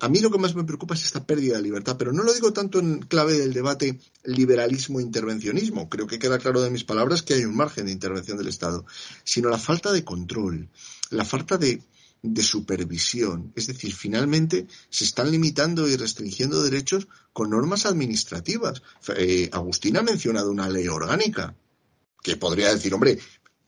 a 0.00 0.08
mí 0.08 0.20
lo 0.20 0.30
que 0.30 0.38
más 0.38 0.54
me 0.54 0.64
preocupa 0.64 0.94
es 0.94 1.04
esta 1.04 1.26
pérdida 1.26 1.56
de 1.56 1.62
libertad, 1.62 1.96
pero 1.98 2.14
no 2.14 2.22
lo 2.22 2.32
digo 2.32 2.50
tanto 2.50 2.78
en 2.78 3.00
clave 3.00 3.36
del 3.36 3.52
debate 3.52 4.00
liberalismo-intervencionismo, 4.24 5.90
creo 5.90 6.06
que 6.06 6.18
queda 6.18 6.38
claro 6.38 6.62
de 6.62 6.70
mis 6.70 6.84
palabras 6.84 7.22
que 7.22 7.34
hay 7.34 7.44
un 7.44 7.56
margen 7.56 7.86
de 7.86 7.92
intervención 7.92 8.38
del 8.38 8.48
Estado, 8.48 8.86
sino 9.22 9.50
la 9.50 9.58
falta 9.58 9.92
de 9.92 10.02
control, 10.02 10.70
la 11.10 11.26
falta 11.26 11.58
de, 11.58 11.82
supervisión. 12.42 13.52
Es 13.56 13.66
decir, 13.66 13.94
finalmente 13.94 14.66
se 14.90 15.04
están 15.04 15.30
limitando 15.30 15.88
y 15.88 15.96
restringiendo 15.96 16.62
derechos 16.62 17.08
con 17.32 17.50
normas 17.50 17.86
administrativas. 17.86 18.82
Eh, 19.16 19.48
Agustín 19.52 19.96
ha 19.96 20.02
mencionado 20.02 20.50
una 20.50 20.68
ley 20.68 20.88
orgánica, 20.88 21.54
que 22.22 22.36
podría 22.36 22.72
decir, 22.74 22.92
hombre, 22.92 23.18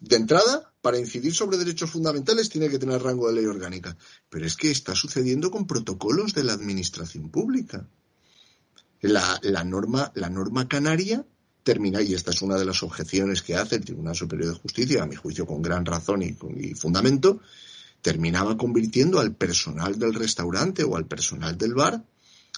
de 0.00 0.16
entrada, 0.16 0.72
para 0.82 0.98
incidir 0.98 1.32
sobre 1.32 1.56
derechos 1.56 1.90
fundamentales 1.90 2.50
tiene 2.50 2.68
que 2.68 2.78
tener 2.78 3.00
rango 3.00 3.28
de 3.28 3.34
ley 3.34 3.46
orgánica. 3.46 3.96
Pero 4.28 4.44
es 4.44 4.56
que 4.56 4.70
está 4.70 4.94
sucediendo 4.94 5.50
con 5.50 5.66
protocolos 5.66 6.34
de 6.34 6.44
la 6.44 6.52
administración 6.52 7.30
pública. 7.30 7.86
La, 9.00 9.64
norma, 9.64 10.12
la 10.14 10.28
norma 10.28 10.68
canaria 10.68 11.24
termina, 11.62 12.02
y 12.02 12.14
esta 12.14 12.32
es 12.32 12.42
una 12.42 12.56
de 12.56 12.64
las 12.64 12.82
objeciones 12.82 13.42
que 13.42 13.56
hace 13.56 13.76
el 13.76 13.84
Tribunal 13.84 14.14
Superior 14.14 14.52
de 14.52 14.60
Justicia, 14.60 15.02
a 15.02 15.06
mi 15.06 15.16
juicio 15.16 15.46
con 15.46 15.62
gran 15.62 15.86
razón 15.86 16.22
y, 16.22 16.36
y 16.56 16.74
fundamento, 16.74 17.40
terminaba 18.02 18.56
convirtiendo 18.56 19.20
al 19.20 19.34
personal 19.34 19.98
del 19.98 20.14
restaurante 20.14 20.84
o 20.84 20.96
al 20.96 21.06
personal 21.06 21.56
del 21.56 21.74
bar 21.74 22.04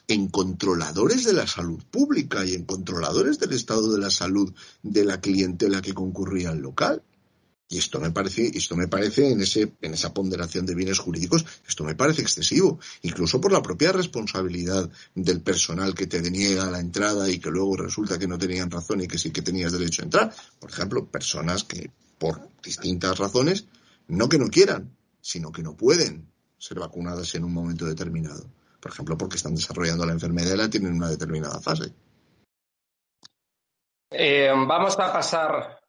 en 0.08 0.28
controladores 0.28 1.24
de 1.24 1.32
la 1.32 1.46
salud 1.46 1.82
pública 1.90 2.44
y 2.44 2.54
en 2.54 2.64
controladores 2.64 3.38
del 3.38 3.52
estado 3.52 3.92
de 3.92 3.98
la 3.98 4.10
salud 4.10 4.52
de 4.82 5.04
la 5.04 5.20
clientela 5.20 5.80
que 5.80 5.94
concurría 5.94 6.50
al 6.50 6.58
local. 6.58 7.02
Y 7.68 7.78
esto 7.78 7.98
me 7.98 8.10
parece, 8.10 8.52
esto 8.54 8.76
me 8.76 8.88
parece 8.88 9.30
en, 9.30 9.40
ese, 9.40 9.72
en 9.80 9.94
esa 9.94 10.12
ponderación 10.12 10.66
de 10.66 10.74
bienes 10.74 10.98
jurídicos, 10.98 11.46
esto 11.66 11.82
me 11.82 11.94
parece 11.94 12.20
excesivo, 12.20 12.78
incluso 13.02 13.40
por 13.40 13.52
la 13.52 13.62
propia 13.62 13.90
responsabilidad 13.90 14.90
del 15.14 15.40
personal 15.40 15.94
que 15.94 16.06
te 16.06 16.20
deniega 16.20 16.70
la 16.70 16.80
entrada 16.80 17.30
y 17.30 17.38
que 17.38 17.50
luego 17.50 17.76
resulta 17.76 18.18
que 18.18 18.28
no 18.28 18.38
tenían 18.38 18.70
razón 18.70 19.00
y 19.00 19.08
que 19.08 19.18
sí 19.18 19.30
que 19.30 19.40
tenías 19.40 19.72
derecho 19.72 20.02
a 20.02 20.04
entrar. 20.04 20.34
Por 20.60 20.70
ejemplo, 20.70 21.06
personas 21.06 21.64
que 21.64 21.90
por 22.18 22.48
distintas 22.62 23.18
razones, 23.18 23.64
no 24.08 24.28
que 24.28 24.38
no 24.38 24.48
quieran, 24.48 24.94
sino 25.24 25.50
que 25.50 25.62
no 25.62 25.74
pueden 25.74 26.28
ser 26.58 26.78
vacunadas 26.78 27.34
en 27.34 27.44
un 27.44 27.54
momento 27.54 27.86
determinado. 27.86 28.44
Por 28.78 28.92
ejemplo, 28.92 29.16
porque 29.16 29.36
están 29.36 29.54
desarrollando 29.54 30.04
la 30.04 30.12
enfermedad 30.12 30.52
y 30.52 30.58
la 30.58 30.68
tienen 30.68 30.90
en 30.90 30.98
una 30.98 31.08
determinada 31.08 31.58
fase. 31.60 31.94
Eh, 34.10 34.50
vamos 34.50 34.98
a 34.98 35.10
pasar 35.10 35.80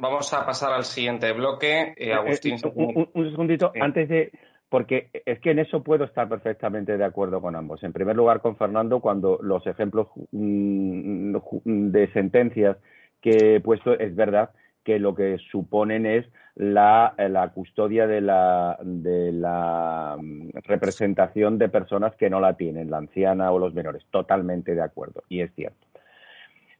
Vamos 0.00 0.32
a 0.34 0.44
pasar 0.44 0.72
al 0.72 0.84
siguiente 0.84 1.32
bloque. 1.32 1.94
Eh, 1.96 2.08
eh, 2.08 2.12
Agustín. 2.12 2.58
un, 2.74 3.30
segundito, 3.30 3.72
antes 3.80 4.08
de. 4.08 4.30
Porque 4.68 5.10
es 5.24 5.40
que 5.40 5.52
en 5.52 5.60
eso 5.60 5.82
puedo 5.82 6.04
estar 6.04 6.28
perfectamente 6.28 6.96
de 6.96 7.04
acuerdo 7.04 7.40
con 7.40 7.54
ambos. 7.54 7.82
En 7.82 7.92
primer 7.92 8.16
lugar, 8.16 8.40
con 8.40 8.56
Fernando, 8.56 9.00
cuando 9.00 9.38
los 9.40 9.66
ejemplos 9.66 10.08
mm, 10.32 11.36
de 11.62 12.12
sentencias 12.12 12.76
que 13.20 13.56
he 13.56 13.60
puesto 13.60 13.92
es 13.98 14.14
verdad 14.14 14.50
que 14.86 15.00
lo 15.00 15.16
que 15.16 15.38
suponen 15.50 16.06
es 16.06 16.24
la, 16.54 17.12
la 17.18 17.48
custodia 17.48 18.06
de 18.06 18.20
la, 18.20 18.78
de 18.80 19.32
la 19.32 20.16
mm, 20.16 20.50
representación 20.62 21.58
de 21.58 21.68
personas 21.68 22.14
que 22.14 22.30
no 22.30 22.38
la 22.38 22.54
tienen, 22.56 22.88
la 22.88 22.98
anciana 22.98 23.50
o 23.50 23.58
los 23.58 23.74
menores. 23.74 24.04
Totalmente 24.12 24.76
de 24.76 24.82
acuerdo, 24.82 25.24
y 25.28 25.40
es 25.40 25.52
cierto. 25.56 25.84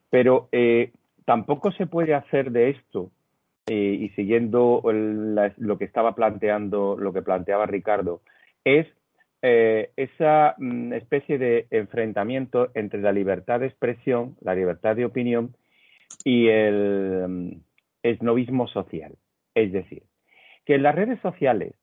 Pero 0.09 0.49
eh, 0.53 0.93
tampoco 1.25 1.73
se 1.73 1.87
puede 1.87 2.15
hacer 2.15 2.53
de 2.53 2.71
esto, 2.71 3.11
eh, 3.67 3.99
y 4.01 4.11
siguiendo 4.11 4.81
lo 4.85 5.79
que 5.79 5.85
estaba 5.85 6.15
planteando, 6.15 6.97
lo 6.97 7.13
que 7.13 7.23
planteaba 7.23 7.67
Ricardo, 7.67 8.21
es 8.65 8.87
eh, 9.43 9.91
esa 9.97 10.55
mm, 10.59 10.93
especie 10.93 11.39
de 11.39 11.67
enfrentamiento 11.71 12.71
entre 12.75 13.03
la 13.03 13.11
libertad 13.11 13.59
de 13.59 13.67
expresión, 13.67 14.37
la 14.43 14.55
libertad 14.55 14.95
de 14.95 15.05
opinión 15.07 15.57
y 16.25 16.49
el 16.49 17.25
mm, 17.29 17.66
esnovismo 18.11 18.67
social. 18.69 19.17
Es 19.55 19.73
decir, 19.73 20.03
que 20.65 20.75
en 20.75 20.83
las 20.83 20.95
redes 20.95 21.21
sociales 21.21 21.75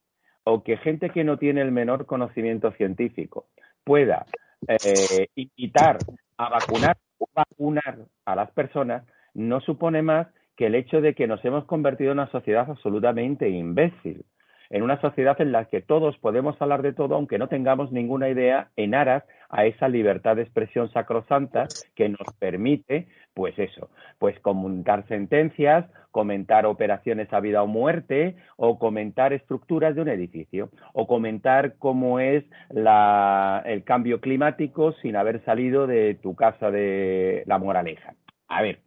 o 0.43 0.63
que 0.63 0.77
gente 0.77 1.09
que 1.09 1.23
no 1.23 1.37
tiene 1.37 1.61
el 1.61 1.71
menor 1.71 2.05
conocimiento 2.05 2.71
científico 2.73 3.47
pueda 3.83 4.25
eh, 4.67 5.27
invitar 5.35 5.97
a 6.37 6.49
vacunar 6.49 6.97
o 7.17 7.27
vacunar 7.33 7.99
a 8.25 8.35
las 8.35 8.51
personas 8.51 9.03
no 9.33 9.61
supone 9.61 10.01
más 10.01 10.27
que 10.55 10.67
el 10.67 10.75
hecho 10.75 11.01
de 11.01 11.15
que 11.15 11.27
nos 11.27 11.43
hemos 11.45 11.65
convertido 11.65 12.11
en 12.11 12.19
una 12.19 12.31
sociedad 12.31 12.69
absolutamente 12.69 13.49
imbécil, 13.49 14.25
en 14.73 14.81
una 14.81 14.99
sociedad 14.99 15.39
en 15.39 15.51
la 15.51 15.65
que 15.65 15.81
todos 15.81 16.17
podemos 16.17 16.59
hablar 16.59 16.81
de 16.81 16.93
todo 16.93 17.15
aunque 17.15 17.37
no 17.37 17.47
tengamos 17.47 17.91
ninguna 17.91 18.27
idea 18.27 18.69
en 18.75 18.95
aras 18.95 19.23
a 19.49 19.65
esa 19.65 19.87
libertad 19.87 20.35
de 20.35 20.41
expresión 20.41 20.91
sacrosanta 20.91 21.67
que 21.95 22.09
nos 22.09 22.27
permite, 22.39 23.07
pues 23.35 23.57
eso, 23.59 23.89
pues 24.17 24.39
comentar 24.39 25.07
sentencias, 25.07 25.85
comentar 26.09 26.65
operaciones 26.65 27.31
a 27.31 27.39
vida 27.39 27.61
o 27.61 27.67
muerte, 27.67 28.35
o 28.57 28.79
comentar 28.79 29.31
estructuras 29.31 29.93
de 29.93 30.01
un 30.01 30.09
edificio, 30.09 30.69
o 30.93 31.05
comentar 31.05 31.75
cómo 31.77 32.19
es 32.19 32.43
el 32.71 33.83
cambio 33.83 34.21
climático 34.21 34.93
sin 35.03 35.15
haber 35.15 35.45
salido 35.45 35.85
de 35.85 36.15
tu 36.15 36.35
casa 36.35 36.71
de 36.71 37.43
la 37.45 37.59
moraleja. 37.59 38.15
A 38.47 38.63
ver, 38.63 38.79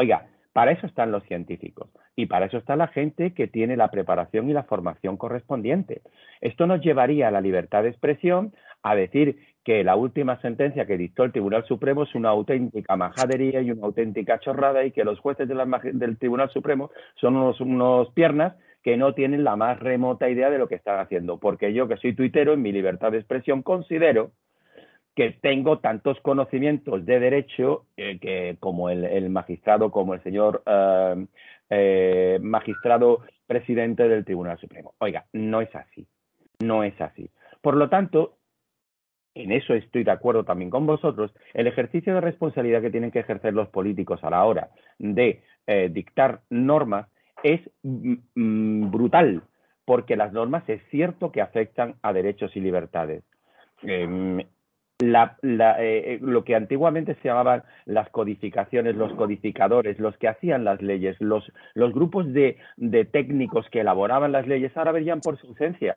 Oiga, 0.00 0.28
para 0.52 0.70
eso 0.70 0.86
están 0.86 1.10
los 1.10 1.24
científicos 1.24 1.88
y 2.18 2.26
para 2.26 2.46
eso 2.46 2.58
está 2.58 2.74
la 2.74 2.88
gente 2.88 3.32
que 3.32 3.46
tiene 3.46 3.76
la 3.76 3.92
preparación 3.92 4.50
y 4.50 4.52
la 4.52 4.64
formación 4.64 5.16
correspondiente. 5.16 6.02
Esto 6.40 6.66
nos 6.66 6.80
llevaría 6.80 7.28
a 7.28 7.30
la 7.30 7.40
libertad 7.40 7.84
de 7.84 7.90
expresión 7.90 8.52
a 8.82 8.96
decir 8.96 9.38
que 9.62 9.84
la 9.84 9.94
última 9.94 10.40
sentencia 10.40 10.84
que 10.84 10.98
dictó 10.98 11.22
el 11.22 11.30
Tribunal 11.30 11.64
Supremo 11.66 12.02
es 12.02 12.16
una 12.16 12.30
auténtica 12.30 12.96
majadería 12.96 13.60
y 13.60 13.70
una 13.70 13.86
auténtica 13.86 14.40
chorrada 14.40 14.84
y 14.84 14.90
que 14.90 15.04
los 15.04 15.20
jueces 15.20 15.46
del 15.46 16.18
Tribunal 16.18 16.50
Supremo 16.50 16.90
son 17.20 17.36
unos, 17.36 17.60
unos 17.60 18.10
piernas 18.14 18.56
que 18.82 18.96
no 18.96 19.14
tienen 19.14 19.44
la 19.44 19.54
más 19.54 19.78
remota 19.78 20.28
idea 20.28 20.50
de 20.50 20.58
lo 20.58 20.66
que 20.66 20.74
están 20.74 20.98
haciendo. 20.98 21.38
Porque 21.38 21.72
yo, 21.72 21.86
que 21.86 21.98
soy 21.98 22.16
tuitero, 22.16 22.52
en 22.52 22.62
mi 22.62 22.72
libertad 22.72 23.12
de 23.12 23.18
expresión 23.18 23.62
considero 23.62 24.32
que 25.18 25.32
tengo 25.32 25.80
tantos 25.80 26.16
conocimientos 26.20 27.04
de 27.04 27.18
derecho 27.18 27.86
eh, 27.96 28.20
que 28.20 28.56
como 28.60 28.88
el, 28.88 29.30
magistrado, 29.30 29.90
como 29.90 30.14
el 30.14 30.22
señor 30.22 30.62
eh, 30.64 31.26
eh, 31.70 32.38
magistrado 32.40 33.22
presidente 33.46 34.08
del 34.08 34.24
Tribunal 34.24 34.58
Supremo. 34.58 34.94
Oiga, 34.98 35.26
no 35.32 35.60
es 35.60 35.74
así, 35.74 36.06
no 36.60 36.84
es 36.84 36.98
así. 37.00 37.30
Por 37.60 37.76
lo 37.76 37.88
tanto, 37.88 38.36
en 39.34 39.52
eso 39.52 39.74
estoy 39.74 40.04
de 40.04 40.10
acuerdo 40.10 40.44
también 40.44 40.70
con 40.70 40.86
vosotros, 40.86 41.32
el 41.54 41.66
ejercicio 41.66 42.14
de 42.14 42.20
responsabilidad 42.20 42.82
que 42.82 42.90
tienen 42.90 43.10
que 43.10 43.20
ejercer 43.20 43.54
los 43.54 43.68
políticos 43.68 44.22
a 44.22 44.30
la 44.30 44.44
hora 44.44 44.70
de 44.98 45.42
dictar 45.90 46.40
normas 46.48 47.08
es 47.42 47.60
mm, 47.82 48.14
mm, 48.34 48.90
brutal, 48.90 49.42
porque 49.84 50.16
las 50.16 50.32
normas 50.32 50.68
es 50.68 50.82
cierto 50.90 51.32
que 51.32 51.40
afectan 51.40 51.96
a 52.02 52.12
derechos 52.12 52.54
y 52.56 52.60
libertades. 52.60 53.24
Em, 53.82 54.42
la, 54.98 55.36
eh, 55.42 55.76
eh, 55.78 56.18
lo 56.20 56.42
que 56.44 56.56
antiguamente 56.56 57.14
se 57.16 57.28
llamaban 57.28 57.62
las 57.86 58.08
codificaciones, 58.10 58.96
los 58.96 59.12
codificadores, 59.12 59.98
los 60.00 60.16
que 60.18 60.26
hacían 60.26 60.64
las 60.64 60.82
leyes, 60.82 61.16
los, 61.20 61.52
los 61.74 61.92
grupos 61.92 62.32
de, 62.32 62.56
de, 62.76 63.04
técnicos 63.04 63.68
que 63.70 63.80
elaboraban 63.80 64.32
las 64.32 64.48
leyes, 64.48 64.76
ahora 64.76 64.92
verían 64.92 65.20
por 65.20 65.38
su 65.38 65.46
ausencia. 65.46 65.94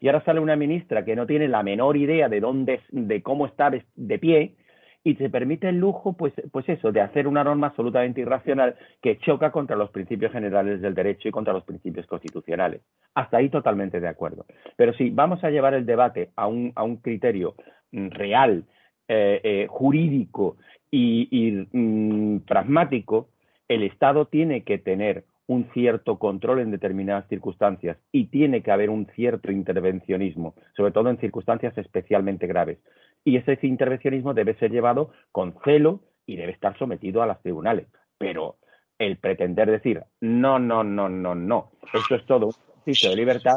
Y 0.00 0.08
ahora 0.08 0.24
sale 0.24 0.40
una 0.40 0.56
ministra 0.56 1.04
que 1.04 1.14
no 1.14 1.26
tiene 1.26 1.46
la 1.46 1.62
menor 1.62 1.96
idea 1.96 2.28
de 2.28 2.40
dónde, 2.40 2.80
de 2.90 3.22
cómo 3.22 3.46
está 3.46 3.70
de 3.70 4.18
pie 4.18 4.54
y 5.02 5.14
se 5.16 5.30
permite 5.30 5.68
el 5.68 5.78
lujo, 5.78 6.12
pues, 6.12 6.34
pues 6.52 6.68
eso, 6.68 6.92
de 6.92 7.00
hacer 7.00 7.26
una 7.26 7.42
norma 7.42 7.68
absolutamente 7.68 8.20
irracional 8.20 8.76
que 9.00 9.18
choca 9.18 9.50
contra 9.50 9.76
los 9.76 9.90
principios 9.90 10.32
generales 10.32 10.80
del 10.82 10.94
derecho 10.94 11.28
y 11.28 11.32
contra 11.32 11.54
los 11.54 11.64
principios 11.64 12.06
constitucionales. 12.06 12.82
Hasta 13.14 13.38
ahí 13.38 13.48
totalmente 13.48 14.00
de 14.00 14.08
acuerdo. 14.08 14.44
Pero 14.76 14.92
si 14.94 15.10
vamos 15.10 15.42
a 15.42 15.50
llevar 15.50 15.74
el 15.74 15.86
debate 15.86 16.30
a 16.36 16.46
un, 16.46 16.72
a 16.74 16.82
un 16.82 16.96
criterio 16.96 17.54
mm, 17.92 18.08
real, 18.10 18.64
eh, 19.12 19.40
eh, 19.42 19.66
jurídico 19.68 20.56
y, 20.88 21.66
mm, 21.72 22.42
pragmático, 22.46 23.28
el 23.66 23.82
Estado 23.82 24.26
tiene 24.26 24.62
que 24.62 24.78
tener 24.78 25.24
un 25.50 25.68
cierto 25.74 26.16
control 26.16 26.60
en 26.60 26.70
determinadas 26.70 27.26
circunstancias 27.28 27.96
y 28.12 28.26
tiene 28.26 28.62
que 28.62 28.70
haber 28.70 28.88
un 28.88 29.08
cierto 29.16 29.50
intervencionismo, 29.50 30.54
sobre 30.76 30.92
todo 30.92 31.10
en 31.10 31.18
circunstancias 31.18 31.76
especialmente 31.76 32.46
graves. 32.46 32.78
Y 33.24 33.36
ese 33.36 33.58
intervencionismo 33.62 34.32
debe 34.32 34.54
ser 34.58 34.70
llevado 34.70 35.10
con 35.32 35.56
celo 35.64 36.02
y 36.24 36.36
debe 36.36 36.52
estar 36.52 36.78
sometido 36.78 37.20
a 37.20 37.26
los 37.26 37.42
tribunales. 37.42 37.88
Pero 38.16 38.58
el 38.96 39.16
pretender 39.16 39.68
decir, 39.68 40.04
no, 40.20 40.60
no, 40.60 40.84
no, 40.84 41.08
no, 41.08 41.34
no, 41.34 41.72
esto 41.94 42.14
es 42.14 42.24
todo 42.26 42.46
un 42.46 42.54
ejercicio 42.82 43.10
de 43.10 43.16
libertad, 43.16 43.56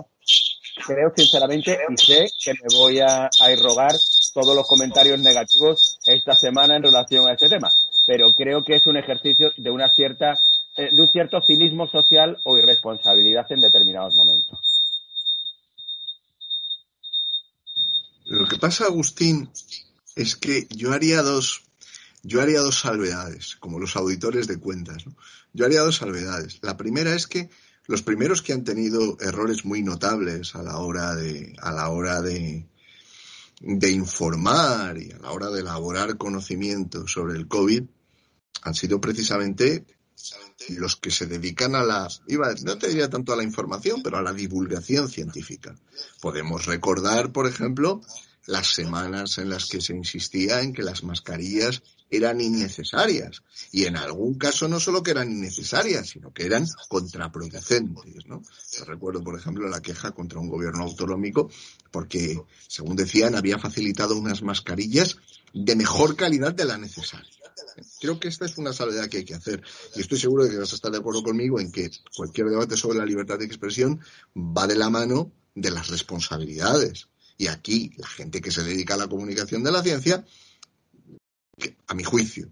creo 0.87 1.13
sinceramente 1.15 1.77
y 1.89 1.97
sé 1.97 2.25
que 2.43 2.53
me 2.53 2.75
voy 2.75 3.01
a, 3.01 3.25
a 3.25 3.51
irrogar 3.51 3.91
todos 4.33 4.55
los 4.55 4.67
comentarios 4.67 5.21
negativos 5.21 5.99
esta 6.07 6.33
semana 6.33 6.75
en 6.75 6.81
relación 6.81 7.27
a 7.27 7.33
este 7.33 7.49
tema, 7.49 7.69
pero 8.07 8.29
creo 8.35 8.63
que 8.65 8.77
es 8.77 8.87
un 8.87 8.97
ejercicio 8.97 9.51
de 9.55 9.69
una 9.69 9.89
cierta 9.89 10.33
eh, 10.75 10.89
de 10.95 11.01
un 11.01 11.07
cierto 11.07 11.41
cinismo 11.41 11.87
social 11.87 12.37
o 12.45 12.57
irresponsabilidad 12.57 13.45
en 13.51 13.61
determinados 13.61 14.15
momentos. 14.15 14.59
Lo 18.25 18.47
que 18.47 18.57
pasa, 18.57 18.85
Agustín, 18.85 19.49
es 20.15 20.35
que 20.35 20.67
yo 20.69 20.93
haría 20.93 21.21
dos, 21.21 21.63
yo 22.23 22.41
haría 22.41 22.61
dos 22.61 22.79
salvedades, 22.79 23.55
como 23.57 23.79
los 23.79 23.95
auditores 23.95 24.47
de 24.47 24.59
cuentas. 24.59 25.03
Yo 25.53 25.65
haría 25.65 25.81
dos 25.81 25.97
salvedades. 25.97 26.59
La 26.61 26.77
primera 26.77 27.13
es 27.13 27.27
que 27.27 27.49
los 27.85 28.01
primeros 28.01 28.41
que 28.41 28.53
han 28.53 28.63
tenido 28.63 29.17
errores 29.19 29.65
muy 29.65 29.83
notables 29.83 30.55
a 30.55 30.63
la 30.63 30.77
hora 30.77 31.15
de, 31.15 31.53
a 31.61 31.71
la 31.71 31.89
hora 31.89 32.21
de, 32.21 32.65
de 33.59 33.91
informar 33.91 34.97
y 34.97 35.11
a 35.11 35.19
la 35.19 35.31
hora 35.31 35.49
de 35.49 35.61
elaborar 35.61 36.17
conocimiento 36.17 37.07
sobre 37.07 37.35
el 37.35 37.47
COVID 37.47 37.83
han 38.63 38.73
sido 38.73 39.01
precisamente 39.01 39.85
los 40.69 40.95
que 40.95 41.11
se 41.11 41.25
dedican 41.25 41.75
a 41.75 41.83
la, 41.83 42.07
iba, 42.27 42.53
no 42.63 42.77
te 42.77 42.87
diría 42.87 43.09
tanto 43.09 43.33
a 43.33 43.35
la 43.35 43.43
información, 43.43 44.01
pero 44.03 44.17
a 44.17 44.21
la 44.21 44.33
divulgación 44.33 45.09
científica. 45.09 45.75
Podemos 46.21 46.65
recordar, 46.65 47.31
por 47.31 47.47
ejemplo, 47.47 48.01
las 48.45 48.73
semanas 48.73 49.37
en 49.37 49.49
las 49.49 49.67
que 49.67 49.81
se 49.81 49.93
insistía 49.93 50.61
en 50.61 50.73
que 50.73 50.83
las 50.83 51.03
mascarillas 51.03 51.81
eran 52.09 52.41
innecesarias. 52.41 53.41
Y 53.71 53.85
en 53.85 53.97
algún 53.97 54.35
caso 54.35 54.67
no 54.67 54.79
solo 54.79 55.01
que 55.01 55.11
eran 55.11 55.31
innecesarias, 55.31 56.09
sino 56.09 56.31
que 56.31 56.45
eran 56.45 56.65
contraproducentes. 56.87 58.25
¿no? 58.27 58.43
Yo 58.77 58.85
recuerdo, 58.85 59.23
por 59.23 59.37
ejemplo, 59.37 59.67
la 59.67 59.81
queja 59.81 60.11
contra 60.11 60.39
un 60.39 60.49
gobierno 60.49 60.83
autonómico 60.83 61.49
porque, 61.91 62.41
según 62.67 62.95
decían, 62.95 63.35
había 63.35 63.57
facilitado 63.57 64.17
unas 64.17 64.41
mascarillas 64.43 65.17
de 65.53 65.75
mejor 65.75 66.15
calidad 66.15 66.53
de 66.53 66.65
la 66.65 66.77
necesaria. 66.77 67.42
Creo 67.99 68.19
que 68.19 68.27
esta 68.27 68.45
es 68.45 68.57
una 68.57 68.73
salvedad 68.73 69.07
que 69.07 69.17
hay 69.17 69.25
que 69.25 69.35
hacer. 69.35 69.63
Y 69.95 70.01
estoy 70.01 70.19
seguro 70.19 70.43
de 70.43 70.51
que 70.51 70.57
vas 70.57 70.71
a 70.71 70.75
estar 70.75 70.91
de 70.91 70.97
acuerdo 70.97 71.23
conmigo 71.23 71.59
en 71.59 71.71
que 71.71 71.89
cualquier 72.15 72.47
debate 72.47 72.77
sobre 72.77 72.99
la 72.99 73.05
libertad 73.05 73.39
de 73.39 73.45
expresión 73.45 73.99
va 74.35 74.67
de 74.67 74.75
la 74.75 74.89
mano 74.89 75.31
de 75.55 75.71
las 75.71 75.89
responsabilidades. 75.89 77.07
Y 77.37 77.47
aquí 77.47 77.91
la 77.97 78.07
gente 78.07 78.41
que 78.41 78.51
se 78.51 78.63
dedica 78.63 78.93
a 78.93 78.97
la 78.97 79.07
comunicación 79.07 79.63
de 79.63 79.71
la 79.71 79.81
ciencia, 79.81 80.25
a 81.87 81.93
mi 81.93 82.03
juicio, 82.03 82.49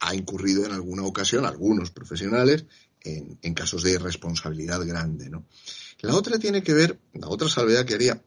ha 0.00 0.14
incurrido 0.14 0.64
en 0.64 0.72
alguna 0.72 1.04
ocasión, 1.04 1.46
algunos 1.46 1.90
profesionales, 1.90 2.66
en, 3.00 3.54
casos 3.54 3.82
de 3.82 3.92
irresponsabilidad 3.92 4.84
grande. 4.86 5.30
¿no? 5.30 5.46
La 6.00 6.14
otra 6.14 6.38
tiene 6.38 6.62
que 6.62 6.74
ver, 6.74 6.98
la 7.12 7.28
otra 7.28 7.48
salvedad 7.48 7.84
que 7.84 7.94
haría, 7.94 8.22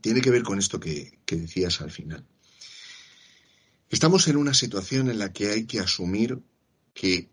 tiene 0.00 0.20
que 0.20 0.30
ver 0.30 0.42
con 0.42 0.58
esto 0.58 0.80
que 0.80 1.18
decías 1.26 1.80
al 1.80 1.90
final. 1.90 2.26
Estamos 3.94 4.26
en 4.26 4.36
una 4.36 4.54
situación 4.54 5.08
en 5.08 5.20
la 5.20 5.32
que 5.32 5.50
hay 5.50 5.66
que 5.66 5.78
asumir 5.78 6.42
que 6.94 7.30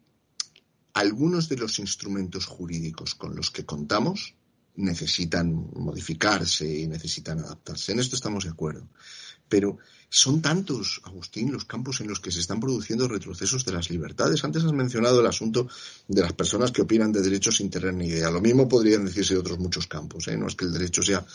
algunos 0.94 1.50
de 1.50 1.58
los 1.58 1.80
instrumentos 1.80 2.46
jurídicos 2.46 3.16
con 3.16 3.36
los 3.36 3.50
que 3.50 3.66
contamos 3.66 4.36
necesitan 4.76 5.70
modificarse 5.76 6.66
y 6.66 6.88
necesitan 6.88 7.40
adaptarse. 7.40 7.92
En 7.92 8.00
esto 8.00 8.16
estamos 8.16 8.44
de 8.44 8.52
acuerdo. 8.52 8.88
Pero 9.50 9.78
son 10.10 10.42
tantos, 10.42 11.02
Agustín, 11.04 11.52
los 11.52 11.66
campos 11.66 12.02
en 12.02 12.08
los 12.08 12.20
que 12.20 12.32
se 12.32 12.40
están 12.40 12.60
produciendo 12.60 13.08
retrocesos 13.08 13.66
de 13.66 13.74
las 13.74 13.90
libertades. 13.90 14.44
Antes 14.44 14.64
has 14.64 14.74
mencionado 14.74 15.20
el 15.20 15.28
asunto 15.28 15.68
de 16.08 16.22
las 16.22 16.34
personas 16.34 16.72
que 16.72 16.82
opinan 16.82 17.12
de 17.12 17.22
derechos 17.22 17.58
sin 17.58 17.70
tener 17.70 17.94
ni 17.94 18.08
idea. 18.08 18.32
Lo 18.32 18.42
mismo 18.42 18.68
podrían 18.68 19.06
decirse 19.06 19.34
de 19.34 19.40
otros 19.42 19.60
muchos 19.60 19.88
campos. 19.88 20.28
¿eh? 20.28 20.38
No 20.38 20.48
es 20.48 20.56
que 20.56 20.66
el 20.66 20.74
derecho 20.74 21.02
sea 21.02 21.26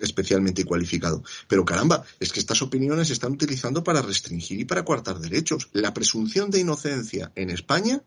especialmente 0.00 0.64
cualificado. 0.64 1.22
Pero 1.48 1.64
caramba, 1.64 2.04
es 2.18 2.32
que 2.32 2.40
estas 2.40 2.62
opiniones 2.62 3.08
se 3.08 3.14
están 3.14 3.32
utilizando 3.32 3.84
para 3.84 4.02
restringir 4.02 4.60
y 4.60 4.64
para 4.64 4.84
coartar 4.84 5.18
derechos. 5.18 5.68
La 5.72 5.92
presunción 5.94 6.50
de 6.50 6.60
inocencia 6.60 7.32
en 7.34 7.50
España 7.50 8.02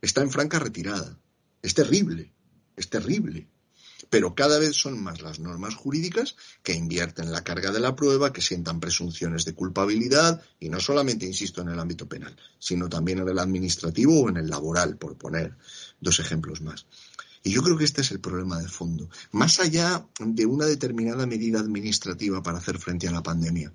está 0.00 0.20
en 0.22 0.30
franca 0.30 0.58
retirada. 0.58 1.18
Es 1.62 1.74
terrible, 1.74 2.32
es 2.76 2.90
terrible 2.90 3.48
pero 4.10 4.34
cada 4.34 4.58
vez 4.58 4.76
son 4.76 5.02
más 5.02 5.22
las 5.22 5.40
normas 5.40 5.74
jurídicas 5.74 6.36
que 6.62 6.74
invierten 6.74 7.32
la 7.32 7.44
carga 7.44 7.70
de 7.70 7.80
la 7.80 7.96
prueba, 7.96 8.32
que 8.32 8.40
sientan 8.40 8.80
presunciones 8.80 9.44
de 9.44 9.54
culpabilidad, 9.54 10.42
y 10.60 10.68
no 10.68 10.80
solamente, 10.80 11.26
insisto, 11.26 11.62
en 11.62 11.68
el 11.68 11.78
ámbito 11.78 12.08
penal, 12.08 12.36
sino 12.58 12.88
también 12.88 13.18
en 13.18 13.28
el 13.28 13.38
administrativo 13.38 14.22
o 14.22 14.28
en 14.28 14.36
el 14.36 14.48
laboral, 14.48 14.96
por 14.96 15.16
poner 15.16 15.56
dos 16.00 16.20
ejemplos 16.20 16.60
más. 16.60 16.86
Y 17.46 17.50
yo 17.50 17.62
creo 17.62 17.76
que 17.76 17.84
este 17.84 18.00
es 18.00 18.10
el 18.10 18.20
problema 18.20 18.58
de 18.58 18.68
fondo. 18.68 19.10
Más 19.32 19.60
allá 19.60 20.06
de 20.18 20.46
una 20.46 20.64
determinada 20.64 21.26
medida 21.26 21.60
administrativa 21.60 22.42
para 22.42 22.56
hacer 22.56 22.78
frente 22.78 23.06
a 23.06 23.12
la 23.12 23.22
pandemia, 23.22 23.70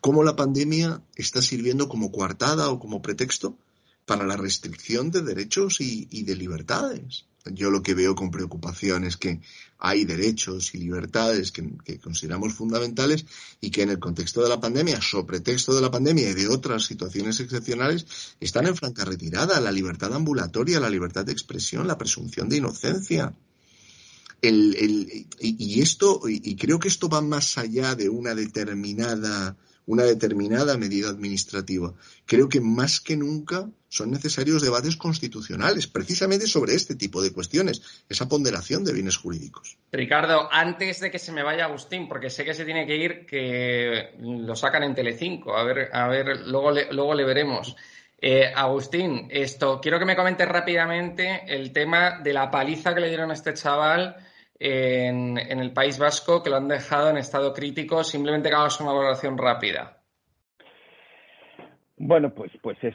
¿cómo 0.00 0.22
la 0.22 0.36
pandemia 0.36 1.02
está 1.16 1.42
sirviendo 1.42 1.88
como 1.88 2.12
coartada 2.12 2.70
o 2.70 2.78
como 2.78 3.02
pretexto 3.02 3.58
para 4.06 4.24
la 4.24 4.36
restricción 4.36 5.10
de 5.10 5.22
derechos 5.22 5.80
y, 5.80 6.22
de 6.22 6.36
libertades? 6.36 7.26
Yo 7.52 7.70
lo 7.70 7.82
que 7.82 7.94
veo 7.94 8.14
con 8.14 8.30
preocupación 8.30 9.04
es 9.04 9.16
que 9.16 9.40
hay 9.78 10.04
derechos 10.04 10.74
y 10.74 10.78
libertades 10.78 11.52
que, 11.52 11.98
consideramos 12.00 12.54
fundamentales 12.54 13.24
y 13.60 13.70
que 13.70 13.82
en 13.82 13.90
el 13.90 13.98
contexto 13.98 14.42
de 14.42 14.48
la 14.48 14.60
pandemia, 14.60 15.00
sobre 15.00 15.26
pretexto 15.26 15.74
de 15.74 15.82
la 15.82 15.90
pandemia 15.90 16.30
y 16.30 16.34
de 16.34 16.48
otras 16.48 16.84
situaciones 16.84 17.38
excepcionales, 17.40 18.06
están 18.40 18.66
en 18.66 18.76
franca 18.76 19.04
retirada. 19.04 19.60
La 19.60 19.72
libertad 19.72 20.12
ambulatoria, 20.14 20.80
la 20.80 20.90
libertad 20.90 21.24
de 21.24 21.32
expresión, 21.32 21.86
la 21.86 21.98
presunción 21.98 22.48
de 22.48 22.56
inocencia. 22.56 23.34
y, 24.40 25.80
esto, 25.80 26.22
y 26.26 26.56
creo 26.56 26.78
que 26.78 26.88
esto 26.88 27.08
va 27.08 27.20
más 27.20 27.58
allá 27.58 27.94
de 27.94 28.08
una 28.08 28.34
determinada 28.34 29.56
una 29.88 30.04
determinada 30.04 30.76
medida 30.76 31.08
administrativa. 31.08 31.94
Creo 32.26 32.48
que 32.48 32.60
más 32.60 33.00
que 33.00 33.16
nunca 33.16 33.68
son 33.88 34.10
necesarios 34.10 34.60
debates 34.60 34.96
constitucionales, 34.96 35.86
precisamente 35.86 36.46
sobre 36.46 36.74
este 36.74 36.94
tipo 36.94 37.22
de 37.22 37.32
cuestiones, 37.32 38.04
esa 38.06 38.28
ponderación 38.28 38.84
de 38.84 38.92
bienes 38.92 39.16
jurídicos. 39.16 39.78
Ricardo, 39.90 40.46
antes 40.52 41.00
de 41.00 41.10
que 41.10 41.18
se 41.18 41.32
me 41.32 41.42
vaya 41.42 41.64
Agustín, 41.64 42.06
porque 42.06 42.28
sé 42.28 42.44
que 42.44 42.52
se 42.52 42.66
tiene 42.66 42.86
que 42.86 42.96
ir, 42.96 43.26
que 43.26 44.14
lo 44.20 44.54
sacan 44.54 44.82
en 44.82 44.94
Telecinco, 44.94 45.56
a 45.56 45.64
ver, 45.64 45.88
a 45.90 46.06
ver, 46.06 46.46
luego 46.46 46.70
le, 46.70 46.92
luego 46.92 47.14
le 47.14 47.24
veremos. 47.24 47.74
Eh, 48.20 48.52
Agustín, 48.54 49.28
esto, 49.30 49.80
quiero 49.80 49.98
que 49.98 50.04
me 50.04 50.16
comentes 50.16 50.46
rápidamente 50.46 51.44
el 51.46 51.72
tema 51.72 52.20
de 52.20 52.34
la 52.34 52.50
paliza 52.50 52.94
que 52.94 53.00
le 53.00 53.08
dieron 53.08 53.30
a 53.30 53.34
este 53.34 53.54
chaval 53.54 54.16
en, 54.58 55.38
el 55.38 55.72
País 55.72 55.98
Vasco 55.98 56.42
que 56.42 56.50
lo 56.50 56.56
han 56.56 56.68
dejado 56.68 57.10
en 57.10 57.16
estado 57.16 57.52
crítico. 57.52 58.02
Simplemente 58.04 58.48
que 58.48 58.54
hagas 58.54 58.80
una 58.80 58.92
valoración 58.92 59.38
rápida. 59.38 59.94
Bueno, 62.00 62.30
pues, 62.30 62.52
pues 62.62 62.78
es, 62.82 62.94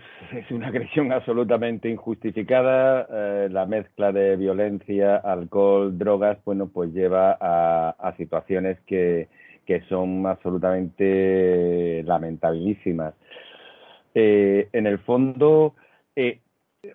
una 0.50 0.68
agresión 0.68 1.12
absolutamente 1.12 1.90
injustificada. 1.90 3.08
Eh, 3.12 3.50
la 3.52 3.66
mezcla 3.66 4.14
de 4.14 4.38
violencia, 4.38 5.18
alcohol, 5.18 5.98
drogas, 5.98 6.38
bueno, 6.46 6.68
pues 6.68 6.94
lleva 6.94 7.38
a, 7.40 8.14
situaciones 8.18 8.80
que, 8.88 9.28
son 9.90 10.26
absolutamente 10.26 12.04
lamentabilísimas. 12.04 13.14
Eh, 14.14 14.70
en 14.72 14.88
el 14.88 15.00
fondo, 15.00 15.74
eh, 16.16 16.40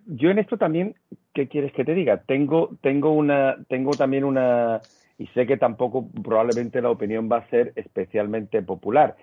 yo 0.06 0.30
en 0.30 0.38
esto 0.38 0.56
también 0.56 0.94
¿qué 1.38 1.46
quieres 1.46 1.72
que 1.72 1.84
te 1.84 1.94
diga? 1.94 2.22
Tengo, 2.26 2.70
tengo 2.80 3.12
una, 3.12 3.58
tengo 3.68 3.92
también 3.92 4.24
una, 4.24 4.80
y 5.18 5.28
sé 5.28 5.46
que 5.46 5.56
tampoco 5.56 6.08
probablemente 6.24 6.82
la 6.82 6.90
opinión 6.90 7.28
va 7.30 7.36
a 7.36 7.48
ser 7.48 7.72
especialmente 7.76 8.60
popular, 8.60 9.14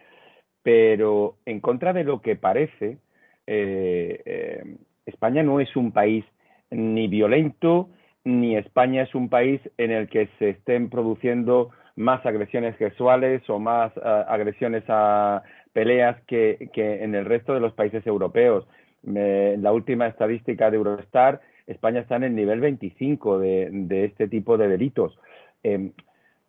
pero 0.63 1.35
en 1.45 1.59
contra 1.59 1.91
de 1.91 2.05
lo 2.05 2.21
que 2.21 2.37
parece, 2.37 2.99
eh, 3.47 4.21
eh, 4.25 4.77
España 5.05 5.43
no 5.43 5.59
es 5.59 5.75
un 5.75 5.91
país 5.91 6.23
ni 6.71 7.09
violento, 7.09 7.89
ni 8.23 8.55
España 8.55 9.01
es 9.01 9.13
un 9.13 9.27
país 9.27 9.59
en 9.77 9.91
el 9.91 10.07
que 10.07 10.29
se 10.39 10.51
estén 10.51 10.89
produciendo 10.89 11.71
más 11.97 12.25
agresiones 12.25 12.77
sexuales 12.77 13.41
o 13.49 13.59
más 13.59 13.91
uh, 13.97 14.23
agresiones 14.29 14.85
a 14.87 15.43
peleas 15.73 16.15
que, 16.27 16.69
que 16.73 17.03
en 17.03 17.13
el 17.13 17.25
resto 17.25 17.53
de 17.53 17.59
los 17.59 17.73
países 17.73 18.07
europeos. 18.07 18.65
la 19.03 19.71
última 19.73 20.07
estadística 20.07 20.71
de 20.71 20.77
Eurostar, 20.77 21.41
España 21.67 22.01
está 22.01 22.15
en 22.17 22.23
el 22.23 22.35
nivel 22.35 22.59
25 22.59 23.39
de, 23.39 24.05
este 24.05 24.27
tipo 24.27 24.57
de 24.57 24.67
delitos. 24.67 25.17
Em, 25.63 25.91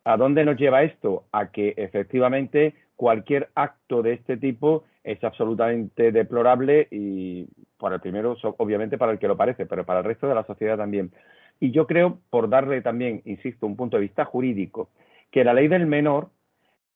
¿A 0.03 0.15
dónde 0.15 0.45
nos 0.45 0.57
lleva 0.57 0.83
esto? 0.83 1.25
A 1.31 1.51
que 1.51 1.73
efectivamente 1.75 2.75
cualquier 2.95 3.49
acto 3.55 4.01
de 4.01 4.13
este 4.13 4.37
tipo 4.37 4.85
es 5.03 5.23
absolutamente 5.23 6.11
deplorable 6.11 6.87
y 6.91 7.47
para 7.77 7.95
el 7.95 8.01
primero, 8.01 8.35
obviamente 8.57 8.97
para 8.97 9.11
el 9.11 9.19
que 9.19 9.27
lo 9.27 9.37
parece, 9.37 9.65
pero 9.65 9.85
para 9.85 9.99
el 9.99 10.05
resto 10.05 10.27
de 10.27 10.35
la 10.35 10.45
sociedad 10.45 10.77
también. 10.77 11.11
Y 11.59 11.71
yo 11.71 11.87
creo, 11.87 12.19
por 12.29 12.49
darle 12.49 12.81
también, 12.81 13.21
insisto, 13.25 13.65
un 13.65 13.75
punto 13.75 13.97
de 13.97 14.01
vista 14.01 14.25
jurídico, 14.25 14.89
que 15.31 15.43
la 15.43 15.53
ley 15.53 15.67
del 15.67 15.87
menor 15.87 16.29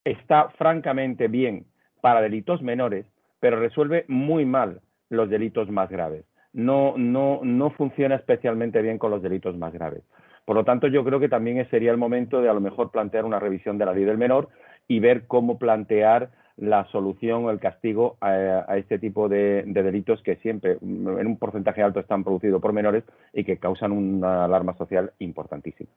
está 0.03 0.49
francamente 0.49 1.27
bien 1.27 1.65
para 2.01 2.21
delitos 2.21 2.61
menores, 2.61 3.05
pero 3.39 3.59
resuelve 3.59 4.05
muy 4.07 4.45
mal 4.45 4.81
los 5.09 5.29
delitos 5.29 5.69
más 5.69 5.89
graves. 5.89 6.25
No, 6.53 6.95
no, 6.97 7.39
no 7.43 7.69
funciona 7.71 8.15
especialmente 8.15 8.81
bien 8.81 8.97
con 8.97 9.11
los 9.11 9.21
delitos 9.21 9.57
más 9.57 9.73
graves. 9.73 10.03
Por 10.45 10.55
lo 10.55 10.65
tanto, 10.65 10.87
yo 10.87 11.03
creo 11.03 11.19
que 11.19 11.29
también 11.29 11.65
sería 11.69 11.91
el 11.91 11.97
momento 11.97 12.41
de 12.41 12.49
a 12.49 12.53
lo 12.53 12.61
mejor 12.61 12.91
plantear 12.91 13.25
una 13.25 13.39
revisión 13.39 13.77
de 13.77 13.85
la 13.85 13.93
ley 13.93 14.03
del 14.03 14.17
menor 14.17 14.49
y 14.87 14.99
ver 14.99 15.27
cómo 15.27 15.57
plantear 15.57 16.31
la 16.57 16.85
solución 16.91 17.45
o 17.45 17.51
el 17.51 17.59
castigo 17.59 18.17
a, 18.21 18.77
este 18.77 18.99
tipo 18.99 19.29
de, 19.29 19.63
delitos 19.65 20.21
que 20.21 20.35
siempre, 20.37 20.77
en 20.81 21.27
un 21.27 21.37
porcentaje 21.37 21.81
alto, 21.81 21.99
están 21.99 22.23
producidos 22.23 22.61
por 22.61 22.73
menores 22.73 23.03
y 23.33 23.43
que 23.43 23.57
causan 23.57 23.91
una 23.91 24.45
alarma 24.45 24.75
social 24.77 25.13
importantísima. 25.19 25.89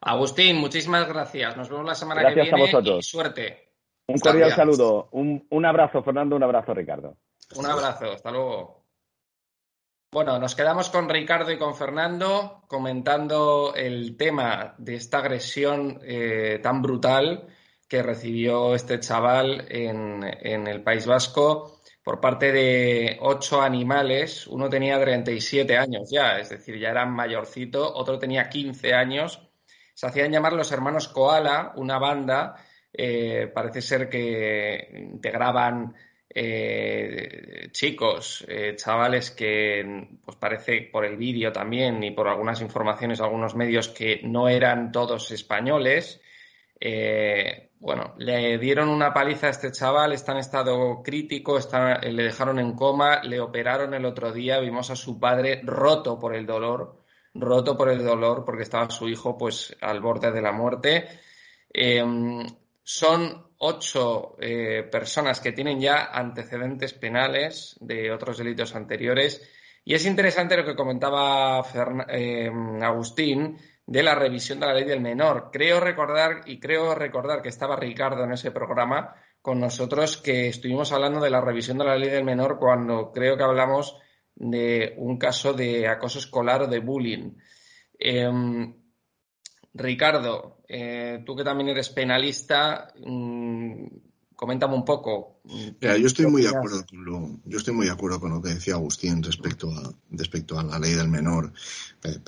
Agustín, 0.00 0.56
muchísimas 0.56 1.08
gracias. 1.08 1.56
Nos 1.56 1.70
vemos 1.70 1.86
la 1.86 1.94
semana 1.94 2.26
que 2.28 2.34
viene. 2.34 2.50
A 2.50 2.56
vosotros. 2.56 3.06
suerte. 3.06 3.68
Un 4.06 4.18
cordial 4.18 4.50
saludo. 4.50 5.08
Un, 5.12 5.46
un 5.48 5.64
abrazo, 5.64 6.02
Fernando. 6.02 6.36
Un 6.36 6.42
abrazo, 6.42 6.74
Ricardo. 6.74 7.16
Un 7.56 7.64
abrazo. 7.64 8.12
Hasta 8.12 8.30
luego. 8.30 8.83
Bueno, 10.14 10.38
nos 10.38 10.54
quedamos 10.54 10.90
con 10.90 11.08
Ricardo 11.08 11.50
y 11.50 11.58
con 11.58 11.74
Fernando 11.74 12.62
comentando 12.68 13.74
el 13.74 14.16
tema 14.16 14.76
de 14.78 14.94
esta 14.94 15.18
agresión 15.18 15.98
eh, 16.04 16.60
tan 16.62 16.82
brutal 16.82 17.48
que 17.88 18.00
recibió 18.00 18.76
este 18.76 19.00
chaval 19.00 19.66
en, 19.68 20.22
en, 20.22 20.68
el 20.68 20.84
País 20.84 21.04
Vasco 21.04 21.80
por 22.04 22.20
parte 22.20 22.52
de 22.52 23.18
ocho 23.22 23.60
animales. 23.60 24.46
Uno 24.46 24.68
tenía 24.68 25.00
37 25.00 25.76
años 25.76 26.08
ya, 26.12 26.38
es 26.38 26.48
decir, 26.50 26.78
ya 26.78 26.90
era 26.90 27.04
mayorcito, 27.06 27.92
otro 27.92 28.16
tenía 28.16 28.48
15 28.48 28.94
años. 28.94 29.42
Se 29.94 30.06
hacían 30.06 30.30
llamar 30.30 30.52
los 30.52 30.70
hermanos 30.70 31.08
Koala, 31.08 31.72
una 31.74 31.98
banda, 31.98 32.54
eh, 32.92 33.50
parece 33.52 33.82
ser 33.82 34.08
que 34.08 34.90
integraban 34.94 35.92
eh, 36.36 37.68
chicos, 37.70 38.44
eh, 38.48 38.74
chavales 38.74 39.30
que, 39.30 40.18
pues 40.24 40.36
parece 40.36 40.88
por 40.90 41.04
el 41.04 41.16
vídeo 41.16 41.52
también 41.52 42.02
y 42.02 42.10
por 42.10 42.26
algunas 42.26 42.60
informaciones, 42.60 43.20
algunos 43.20 43.54
medios 43.54 43.88
que 43.88 44.20
no 44.24 44.48
eran 44.48 44.90
todos 44.90 45.30
españoles. 45.30 46.20
Eh, 46.80 47.70
bueno, 47.78 48.14
le 48.18 48.58
dieron 48.58 48.88
una 48.88 49.14
paliza 49.14 49.46
a 49.46 49.50
este 49.50 49.70
chaval, 49.70 50.12
está 50.12 50.32
en 50.32 50.38
estado 50.38 51.02
crítico, 51.04 51.56
le 52.02 52.22
dejaron 52.24 52.58
en 52.58 52.74
coma, 52.74 53.22
le 53.22 53.38
operaron 53.38 53.94
el 53.94 54.04
otro 54.04 54.32
día, 54.32 54.58
vimos 54.58 54.90
a 54.90 54.96
su 54.96 55.20
padre 55.20 55.60
roto 55.62 56.18
por 56.18 56.34
el 56.34 56.46
dolor, 56.46 57.04
roto 57.34 57.76
por 57.76 57.90
el 57.90 58.04
dolor 58.04 58.44
porque 58.44 58.64
estaba 58.64 58.90
su 58.90 59.08
hijo 59.08 59.38
pues 59.38 59.76
al 59.80 60.00
borde 60.00 60.32
de 60.32 60.42
la 60.42 60.50
muerte. 60.50 61.06
son 62.82 63.53
ocho 63.66 64.36
eh, 64.40 64.86
personas 64.90 65.40
que 65.40 65.52
tienen 65.52 65.80
ya 65.80 66.10
antecedentes 66.12 66.92
penales 66.92 67.76
de 67.80 68.12
otros 68.12 68.36
delitos 68.36 68.74
anteriores. 68.74 69.42
Y 69.84 69.94
es 69.94 70.04
interesante 70.04 70.56
lo 70.56 70.64
que 70.64 70.76
comentaba 70.76 71.64
eh, 72.08 72.50
Agustín 72.82 73.56
de 73.86 74.02
la 74.02 74.14
revisión 74.14 74.60
de 74.60 74.66
la 74.66 74.74
ley 74.74 74.84
del 74.84 75.00
menor. 75.00 75.48
Creo 75.50 75.80
recordar, 75.80 76.42
y 76.44 76.60
creo 76.60 76.94
recordar 76.94 77.40
que 77.40 77.48
estaba 77.48 77.76
Ricardo 77.76 78.24
en 78.24 78.32
ese 78.32 78.50
programa 78.50 79.14
con 79.40 79.60
nosotros, 79.60 80.18
que 80.18 80.48
estuvimos 80.48 80.92
hablando 80.92 81.20
de 81.20 81.30
la 81.30 81.40
revisión 81.40 81.78
de 81.78 81.84
la 81.84 81.96
ley 81.96 82.10
del 82.10 82.24
menor 82.24 82.58
cuando 82.58 83.12
creo 83.12 83.36
que 83.36 83.44
hablamos 83.44 83.96
de 84.34 84.94
un 84.98 85.16
caso 85.16 85.54
de 85.54 85.88
acoso 85.88 86.18
escolar 86.18 86.62
o 86.62 86.66
de 86.66 86.80
bullying. 86.80 87.32
Em, 87.98 88.74
Ricardo, 89.74 90.58
eh, 90.68 91.22
tú 91.26 91.34
que 91.34 91.42
también 91.42 91.70
eres 91.70 91.88
penalista, 91.88 92.92
mm, 93.04 93.86
coméntame 94.36 94.74
un 94.74 94.84
poco. 94.84 95.40
yo 95.80 96.06
estoy 96.06 96.26
muy 96.26 96.42
de 96.42 96.48
acuerdo 96.48 96.86
con 96.86 97.04
lo, 97.04 97.40
yo 97.44 97.58
estoy 97.58 97.74
muy 97.74 97.86
de 97.86 97.92
acuerdo 97.92 98.20
con 98.20 98.30
lo 98.30 98.40
que 98.40 98.54
decía 98.54 98.74
Agustín 98.74 99.22
respecto 99.22 99.70
a, 99.70 99.92
respecto 100.10 100.58
a 100.58 100.62
la 100.62 100.78
ley 100.78 100.92
del 100.92 101.08
menor. 101.08 101.52
Eh, 102.04 102.18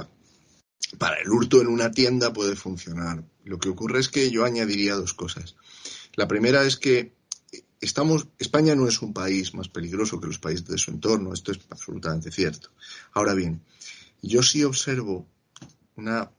para 0.99 1.17
el 1.21 1.31
hurto 1.31 1.61
en 1.61 1.69
una 1.69 1.91
tienda 1.91 2.33
puede 2.33 2.57
funcionar. 2.57 3.23
Lo 3.45 3.59
que 3.59 3.69
ocurre 3.69 4.01
es 4.01 4.09
que 4.09 4.31
yo 4.31 4.45
añadiría 4.45 4.95
dos 4.95 5.15
cosas. 5.15 5.57
La 6.15 6.27
primera 6.27 6.65
es 6.65 6.77
que 6.77 7.13
estamos, 7.81 8.27
España 8.39 8.75
no 8.75 8.89
es 8.89 9.03
un 9.03 9.13
país 9.13 9.55
más 9.55 9.69
peligroso 9.69 10.21
que 10.21 10.27
los 10.27 10.39
países 10.39 10.67
de 10.67 10.79
su 10.79 10.91
entorno, 10.91 11.33
esto 11.33 11.53
es 11.53 11.61
absolutamente 11.71 12.31
cierto. 12.31 12.71
Ahora 13.13 13.35
bien, 13.35 13.63
yo 14.23 14.43
sí 14.43 14.65
observo 14.65 15.27
una 15.97 16.31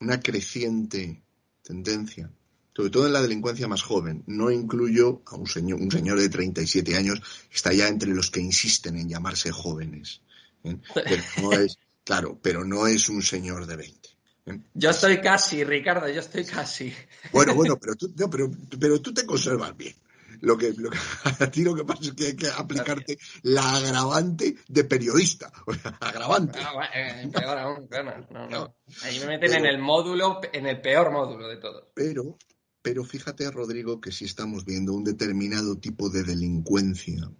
una 0.00 0.20
creciente 0.20 1.22
tendencia, 1.62 2.30
sobre 2.74 2.90
todo 2.90 3.06
en 3.06 3.12
la 3.12 3.22
delincuencia 3.22 3.68
más 3.68 3.82
joven. 3.82 4.22
No 4.26 4.50
incluyo 4.50 5.22
a 5.26 5.36
un 5.36 5.46
señor, 5.46 5.80
un 5.80 5.90
señor 5.90 6.20
de 6.20 6.28
37 6.28 6.96
años 6.96 7.20
está 7.52 7.72
ya 7.72 7.88
entre 7.88 8.10
los 8.10 8.30
que 8.30 8.40
insisten 8.40 8.96
en 8.96 9.08
llamarse 9.08 9.50
jóvenes. 9.50 10.20
¿eh? 10.64 10.76
Pero 10.94 11.22
no 11.42 11.52
es, 11.52 11.78
claro, 12.04 12.38
pero 12.40 12.64
no 12.64 12.86
es 12.86 13.08
un 13.08 13.22
señor 13.22 13.66
de 13.66 13.76
20. 13.76 14.08
¿eh? 14.46 14.60
Yo 14.74 14.90
estoy 14.90 15.20
casi, 15.20 15.64
Ricardo, 15.64 16.08
yo 16.08 16.20
estoy 16.20 16.44
casi. 16.44 16.92
Bueno, 17.32 17.54
bueno, 17.54 17.76
pero 17.80 17.94
tú, 17.96 18.12
pero, 18.30 18.50
pero 18.78 19.00
tú 19.00 19.12
te 19.14 19.24
conservas 19.24 19.76
bien. 19.76 19.94
Lo 20.40 20.56
que, 20.56 20.72
lo 20.72 20.90
que, 20.90 20.98
a 21.44 21.50
ti 21.50 21.62
lo 21.62 21.74
que 21.74 21.84
pasa 21.84 22.02
es 22.04 22.12
que 22.12 22.26
hay 22.26 22.36
que 22.36 22.48
aplicarte 22.48 23.18
la 23.42 23.76
agravante 23.76 24.56
de 24.68 24.84
periodista. 24.84 25.52
agravante. 26.00 26.58
Ah, 26.60 26.88
eh, 26.94 27.28
peor 27.32 27.58
aún, 27.58 27.88
no, 28.30 28.48
no. 28.48 28.76
Ahí 29.02 29.18
me 29.20 29.26
meten 29.26 29.54
en 29.54 29.66
el 29.66 29.78
módulo, 29.78 30.40
en 30.52 30.66
el 30.66 30.80
peor 30.80 31.10
módulo 31.10 31.48
de 31.48 31.56
todo. 31.56 31.90
Pero, 31.94 32.36
pero 32.82 33.04
fíjate, 33.04 33.50
Rodrigo, 33.50 34.00
que 34.00 34.12
si 34.12 34.24
estamos 34.24 34.64
viendo 34.64 34.92
un 34.94 35.04
determinado 35.04 35.78
tipo 35.78 36.08
de 36.08 36.22
delincuencia, 36.22 37.30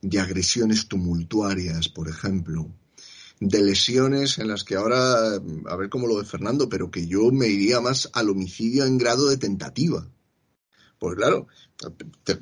de 0.00 0.20
agresiones 0.20 0.88
tumultuarias, 0.88 1.88
por 1.88 2.08
ejemplo, 2.08 2.70
de 3.40 3.62
lesiones 3.62 4.38
en 4.38 4.48
las 4.48 4.64
que 4.64 4.76
ahora, 4.76 5.36
a 5.36 5.76
ver 5.76 5.88
cómo 5.88 6.06
lo 6.06 6.18
de 6.18 6.24
Fernando, 6.24 6.68
pero 6.68 6.90
que 6.90 7.06
yo 7.06 7.30
me 7.32 7.48
iría 7.48 7.80
más 7.80 8.10
al 8.12 8.30
homicidio 8.30 8.84
en 8.84 8.98
grado 8.98 9.28
de 9.28 9.36
tentativa. 9.36 10.08
Pues 11.04 11.16
claro, 11.16 11.48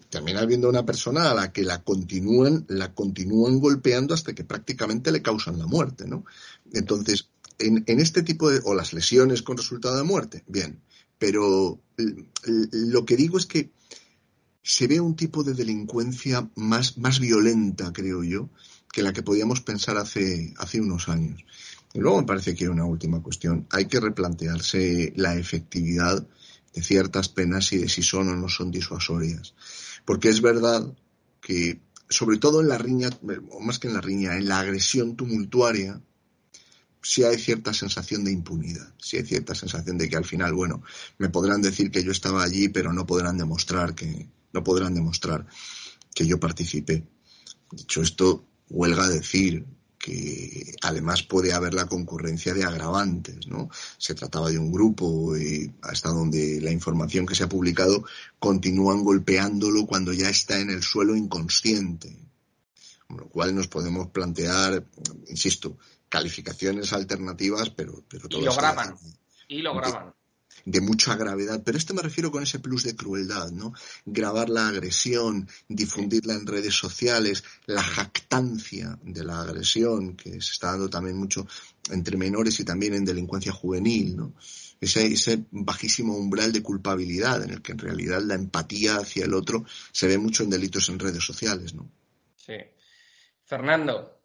termina 0.08 0.46
viendo 0.46 0.68
una 0.68 0.86
persona 0.86 1.32
a 1.32 1.34
la 1.34 1.52
que 1.52 1.64
la 1.64 1.82
continúan, 1.82 2.64
la 2.68 2.94
continúan 2.94 3.58
golpeando 3.58 4.14
hasta 4.14 4.36
que 4.36 4.44
prácticamente 4.44 5.10
le 5.10 5.20
causan 5.20 5.58
la 5.58 5.66
muerte, 5.66 6.06
¿no? 6.06 6.24
Entonces, 6.72 7.28
en, 7.58 7.82
este 7.88 8.22
tipo 8.22 8.48
de, 8.50 8.60
o 8.62 8.74
las 8.74 8.92
lesiones 8.92 9.42
con 9.42 9.56
resultado 9.56 9.96
de 9.96 10.04
muerte, 10.04 10.44
bien, 10.46 10.80
pero 11.18 11.80
lo 12.70 13.04
que 13.04 13.16
digo 13.16 13.36
es 13.36 13.46
que 13.46 13.72
se 14.62 14.86
ve 14.86 15.00
un 15.00 15.16
tipo 15.16 15.42
de 15.42 15.54
delincuencia 15.54 16.48
más, 16.54 16.98
más 16.98 17.18
violenta, 17.18 17.92
creo 17.92 18.22
yo, 18.22 18.48
que 18.92 19.02
la 19.02 19.12
que 19.12 19.24
podíamos 19.24 19.60
pensar 19.60 19.96
hace, 19.96 20.54
hace 20.56 20.80
unos 20.80 21.08
años. 21.08 21.44
Y 21.94 21.98
luego 21.98 22.20
me 22.20 22.26
parece 22.28 22.54
que 22.54 22.66
hay 22.66 22.70
una 22.70 22.84
última 22.84 23.20
cuestión. 23.24 23.66
Hay 23.70 23.86
que 23.86 23.98
replantearse 23.98 25.12
la 25.16 25.34
efectividad 25.34 26.24
de 26.72 26.82
ciertas 26.82 27.28
penas 27.28 27.72
y 27.72 27.78
de 27.78 27.88
si 27.88 28.02
son 28.02 28.28
o 28.28 28.36
no 28.36 28.48
son 28.48 28.70
disuasorias. 28.70 29.54
Porque 30.04 30.28
es 30.28 30.40
verdad 30.40 30.92
que, 31.40 31.80
sobre 32.08 32.38
todo 32.38 32.60
en 32.60 32.68
la 32.68 32.78
riña, 32.78 33.10
o 33.50 33.60
más 33.60 33.78
que 33.78 33.88
en 33.88 33.94
la 33.94 34.00
riña, 34.00 34.36
en 34.36 34.48
la 34.48 34.60
agresión 34.60 35.16
tumultuaria, 35.16 36.00
sí 37.02 37.24
hay 37.24 37.38
cierta 37.38 37.74
sensación 37.74 38.24
de 38.24 38.32
impunidad, 38.32 38.94
sí 38.98 39.16
hay 39.16 39.24
cierta 39.24 39.54
sensación 39.54 39.98
de 39.98 40.08
que 40.08 40.16
al 40.16 40.24
final, 40.24 40.54
bueno, 40.54 40.82
me 41.18 41.28
podrán 41.28 41.60
decir 41.60 41.90
que 41.90 42.02
yo 42.02 42.12
estaba 42.12 42.42
allí, 42.42 42.68
pero 42.68 42.92
no 42.92 43.06
podrán 43.06 43.36
demostrar 43.36 43.94
que, 43.94 44.28
no 44.52 44.62
podrán 44.62 44.94
demostrar 44.94 45.46
que 46.14 46.26
yo 46.26 46.38
participé. 46.38 47.04
Dicho 47.70 48.02
esto, 48.02 48.46
huelga 48.68 49.08
decir 49.08 49.66
que 50.02 50.74
además 50.82 51.22
puede 51.22 51.52
haber 51.52 51.74
la 51.74 51.86
concurrencia 51.86 52.52
de 52.52 52.64
agravantes, 52.64 53.46
¿no? 53.46 53.70
Se 53.98 54.16
trataba 54.16 54.50
de 54.50 54.58
un 54.58 54.72
grupo 54.72 55.36
y 55.36 55.72
hasta 55.80 56.08
donde 56.08 56.60
la 56.60 56.72
información 56.72 57.24
que 57.24 57.36
se 57.36 57.44
ha 57.44 57.48
publicado 57.48 58.04
continúan 58.40 59.04
golpeándolo 59.04 59.86
cuando 59.86 60.12
ya 60.12 60.28
está 60.28 60.58
en 60.58 60.70
el 60.70 60.82
suelo 60.82 61.14
inconsciente. 61.14 62.18
Con 63.06 63.18
lo 63.18 63.28
cual 63.28 63.54
nos 63.54 63.68
podemos 63.68 64.08
plantear, 64.08 64.84
insisto, 65.28 65.78
calificaciones 66.08 66.92
alternativas, 66.92 67.70
pero, 67.70 68.02
pero 68.08 68.26
Y 68.28 68.42
lo 68.42 68.56
graban. 68.56 68.96
Y 69.46 69.58
lo 69.58 69.72
graban. 69.76 70.12
De 70.64 70.80
mucha 70.80 71.16
gravedad, 71.16 71.62
pero 71.64 71.78
esto 71.78 71.94
me 71.94 72.02
refiero 72.02 72.30
con 72.30 72.42
ese 72.42 72.60
plus 72.60 72.84
de 72.84 72.94
crueldad, 72.94 73.50
¿no? 73.50 73.72
Grabar 74.04 74.48
la 74.48 74.68
agresión, 74.68 75.48
difundirla 75.68 76.34
en 76.34 76.46
redes 76.46 76.74
sociales, 76.74 77.42
la 77.66 77.82
jactancia 77.82 78.98
de 79.02 79.24
la 79.24 79.40
agresión, 79.40 80.16
que 80.16 80.30
se 80.40 80.52
está 80.52 80.68
dando 80.68 80.88
también 80.88 81.16
mucho 81.16 81.46
entre 81.90 82.16
menores 82.16 82.60
y 82.60 82.64
también 82.64 82.94
en 82.94 83.04
delincuencia 83.04 83.52
juvenil, 83.52 84.16
¿no? 84.16 84.34
Ese, 84.80 85.06
ese 85.06 85.44
bajísimo 85.50 86.16
umbral 86.16 86.52
de 86.52 86.62
culpabilidad 86.62 87.42
en 87.44 87.50
el 87.50 87.62
que 87.62 87.72
en 87.72 87.78
realidad 87.78 88.20
la 88.22 88.34
empatía 88.34 88.96
hacia 88.96 89.24
el 89.24 89.34
otro 89.34 89.64
se 89.92 90.08
ve 90.08 90.18
mucho 90.18 90.42
en 90.42 90.50
delitos 90.50 90.88
en 90.88 90.98
redes 90.98 91.24
sociales, 91.24 91.74
¿no? 91.74 91.88
Sí. 92.36 92.54
Fernando, 93.44 94.21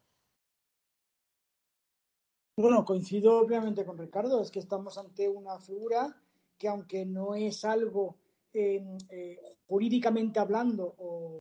bueno, 2.57 2.83
coincido 2.83 3.39
obviamente 3.39 3.85
con 3.85 3.97
Ricardo, 3.97 4.41
es 4.41 4.49
que 4.49 4.59
estamos 4.59 4.97
ante 4.97 5.29
una 5.29 5.59
figura 5.59 6.19
que 6.57 6.67
aunque 6.67 7.05
no 7.05 7.35
es 7.35 7.63
algo 7.63 8.17
em, 8.51 8.97
eh, 9.09 9.57
jurídicamente 9.67 10.39
hablando 10.39 10.95
o 10.97 11.39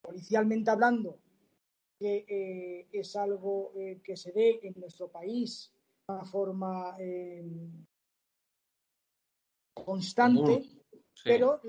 policialmente 0.00 0.70
hablando, 0.70 1.18
que 1.98 2.24
eh, 2.26 2.88
es 2.90 3.14
algo 3.14 3.72
eh, 3.76 4.00
que 4.02 4.16
se 4.16 4.32
ve 4.32 4.60
en 4.62 4.74
nuestro 4.80 5.10
país 5.10 5.70
de 6.08 6.14
una 6.14 6.24
forma 6.24 6.96
em, 6.98 7.84
constante, 9.74 10.62
pero, 11.22 11.60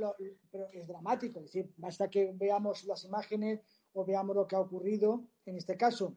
pero 0.49 0.69
es 0.71 0.87
dramático. 0.87 1.39
Es 1.39 1.47
decir, 1.47 1.73
basta 1.75 2.09
que 2.09 2.31
veamos 2.33 2.85
las 2.85 3.03
imágenes 3.03 3.59
o 3.91 4.05
veamos 4.05 4.37
lo 4.37 4.47
que 4.47 4.55
ha 4.55 4.61
ocurrido 4.61 5.27
en 5.45 5.57
este 5.57 5.75
caso 5.75 6.15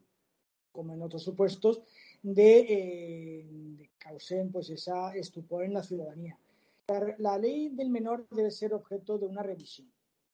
como 0.73 0.95
en 0.95 1.03
otros 1.03 1.23
supuestos, 1.23 1.83
de, 2.23 2.67
eh, 2.69 3.91
causen 3.99 4.51
pues 4.53 4.71
esa 4.71 5.15
estupor 5.15 5.65
en 5.65 5.75
la 5.75 5.83
ciudadanía. 5.83 6.39
La, 7.19 7.39
ley 7.39 7.69
del 7.69 7.89
menor 7.89 8.27
debe 8.31 8.51
ser 8.51 8.75
objeto 8.75 9.17
de 9.19 9.27
una 9.27 9.43
revisión. 9.43 9.89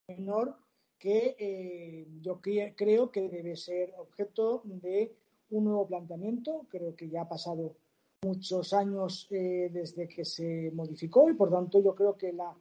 Menor 0.09 0.57
que 0.99 1.37
eh, 1.39 2.07
yo 2.22 2.41
creo 2.41 3.11
que 3.11 3.28
debe 3.28 3.57
ser 3.57 3.93
objeto 3.99 4.62
de 4.64 5.14
un 5.51 5.64
nuevo 5.64 5.87
planteamiento. 5.87 6.66
Creo 6.70 6.97
que 6.97 7.11
ya 7.11 7.22
ha 7.22 7.28
pasado 7.28 7.74
muchos 8.22 8.72
años 8.72 9.28
eh, 9.30 9.68
desde 9.70 10.09
que 10.09 10.24
se 10.24 10.70
modificó 10.74 11.28
y 11.28 11.34
por 11.34 11.51
tanto 11.51 11.80
yo 11.80 11.95
creo 11.95 12.16
que 12.16 12.32
la, 12.32 12.57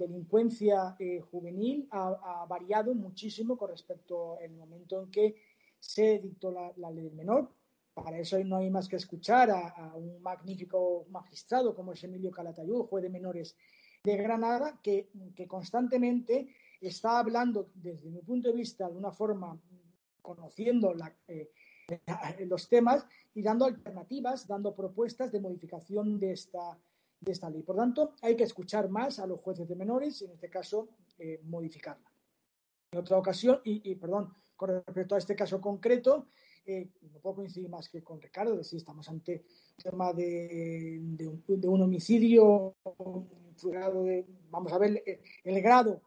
delincuencia 0.00 0.96
juvenil 1.30 1.86
ha, 1.92 2.42
ha, 2.42 2.46
variado 2.46 2.92
muchísimo 2.92 3.56
con 3.56 3.70
respecto 3.70 4.36
al 4.40 4.50
momento 4.50 5.00
en 5.00 5.10
que 5.10 5.36
se 5.84 6.18
dictó 6.18 6.50
la, 6.50 6.90
ley 6.90 7.04
del 7.04 7.14
menor. 7.14 7.50
Para 7.92 8.18
eso 8.18 8.42
no 8.42 8.56
hay 8.56 8.70
más 8.70 8.88
que 8.88 8.96
escuchar 8.96 9.50
a, 9.50 9.92
un 9.94 10.20
magnífico 10.22 11.06
magistrado 11.10 11.74
como 11.74 11.92
es 11.92 12.02
Emilio 12.02 12.30
Calatayud, 12.30 12.86
juez 12.86 13.02
de 13.02 13.10
menores 13.10 13.56
de 14.02 14.16
Granada, 14.16 14.80
que, 14.82 15.10
constantemente 15.46 16.48
está 16.80 17.18
hablando, 17.18 17.70
desde 17.74 18.10
mi 18.10 18.20
punto 18.22 18.48
de 18.48 18.54
vista, 18.54 18.88
de 18.88 18.96
una 18.96 19.12
forma 19.12 19.58
conociendo 20.20 20.94
eh, 21.28 21.50
los 22.46 22.68
temas 22.68 23.06
y 23.34 23.42
dando 23.42 23.66
alternativas, 23.66 24.46
dando 24.46 24.74
propuestas 24.74 25.30
de 25.30 25.40
modificación 25.40 26.18
de 26.18 26.32
esta, 26.32 26.78
de 27.20 27.32
esta 27.32 27.50
ley. 27.50 27.62
Por 27.62 27.76
tanto, 27.76 28.14
hay 28.22 28.36
que 28.36 28.44
escuchar 28.44 28.88
más 28.88 29.18
a 29.18 29.26
los 29.26 29.40
jueces 29.40 29.68
de 29.68 29.76
menores 29.76 30.20
y, 30.22 30.24
en 30.24 30.32
este 30.32 30.48
caso, 30.48 30.88
eh, 31.18 31.40
modificarla. 31.44 32.10
En 32.90 32.98
otra 32.98 33.18
ocasión, 33.18 33.60
y 33.64 33.94
perdón, 33.96 34.32
respecto 34.66 35.14
a 35.14 35.18
este 35.18 35.36
caso 35.36 35.60
concreto, 35.60 36.28
eh, 36.66 36.88
no 37.12 37.18
puedo 37.20 37.36
coincidir 37.36 37.68
más 37.68 37.88
que 37.90 38.02
con 38.02 38.20
Ricardo, 38.20 38.56
de 38.56 38.64
si 38.64 38.76
estamos 38.76 39.06
ante 39.08 39.44
un 39.76 39.82
tema 39.82 40.12
de, 40.14 40.98
un, 41.48 41.82
homicidio, 41.82 42.74
vamos 44.50 44.72
a 44.72 44.78
ver 44.78 45.02
el, 45.44 45.62
grado, 45.62 46.00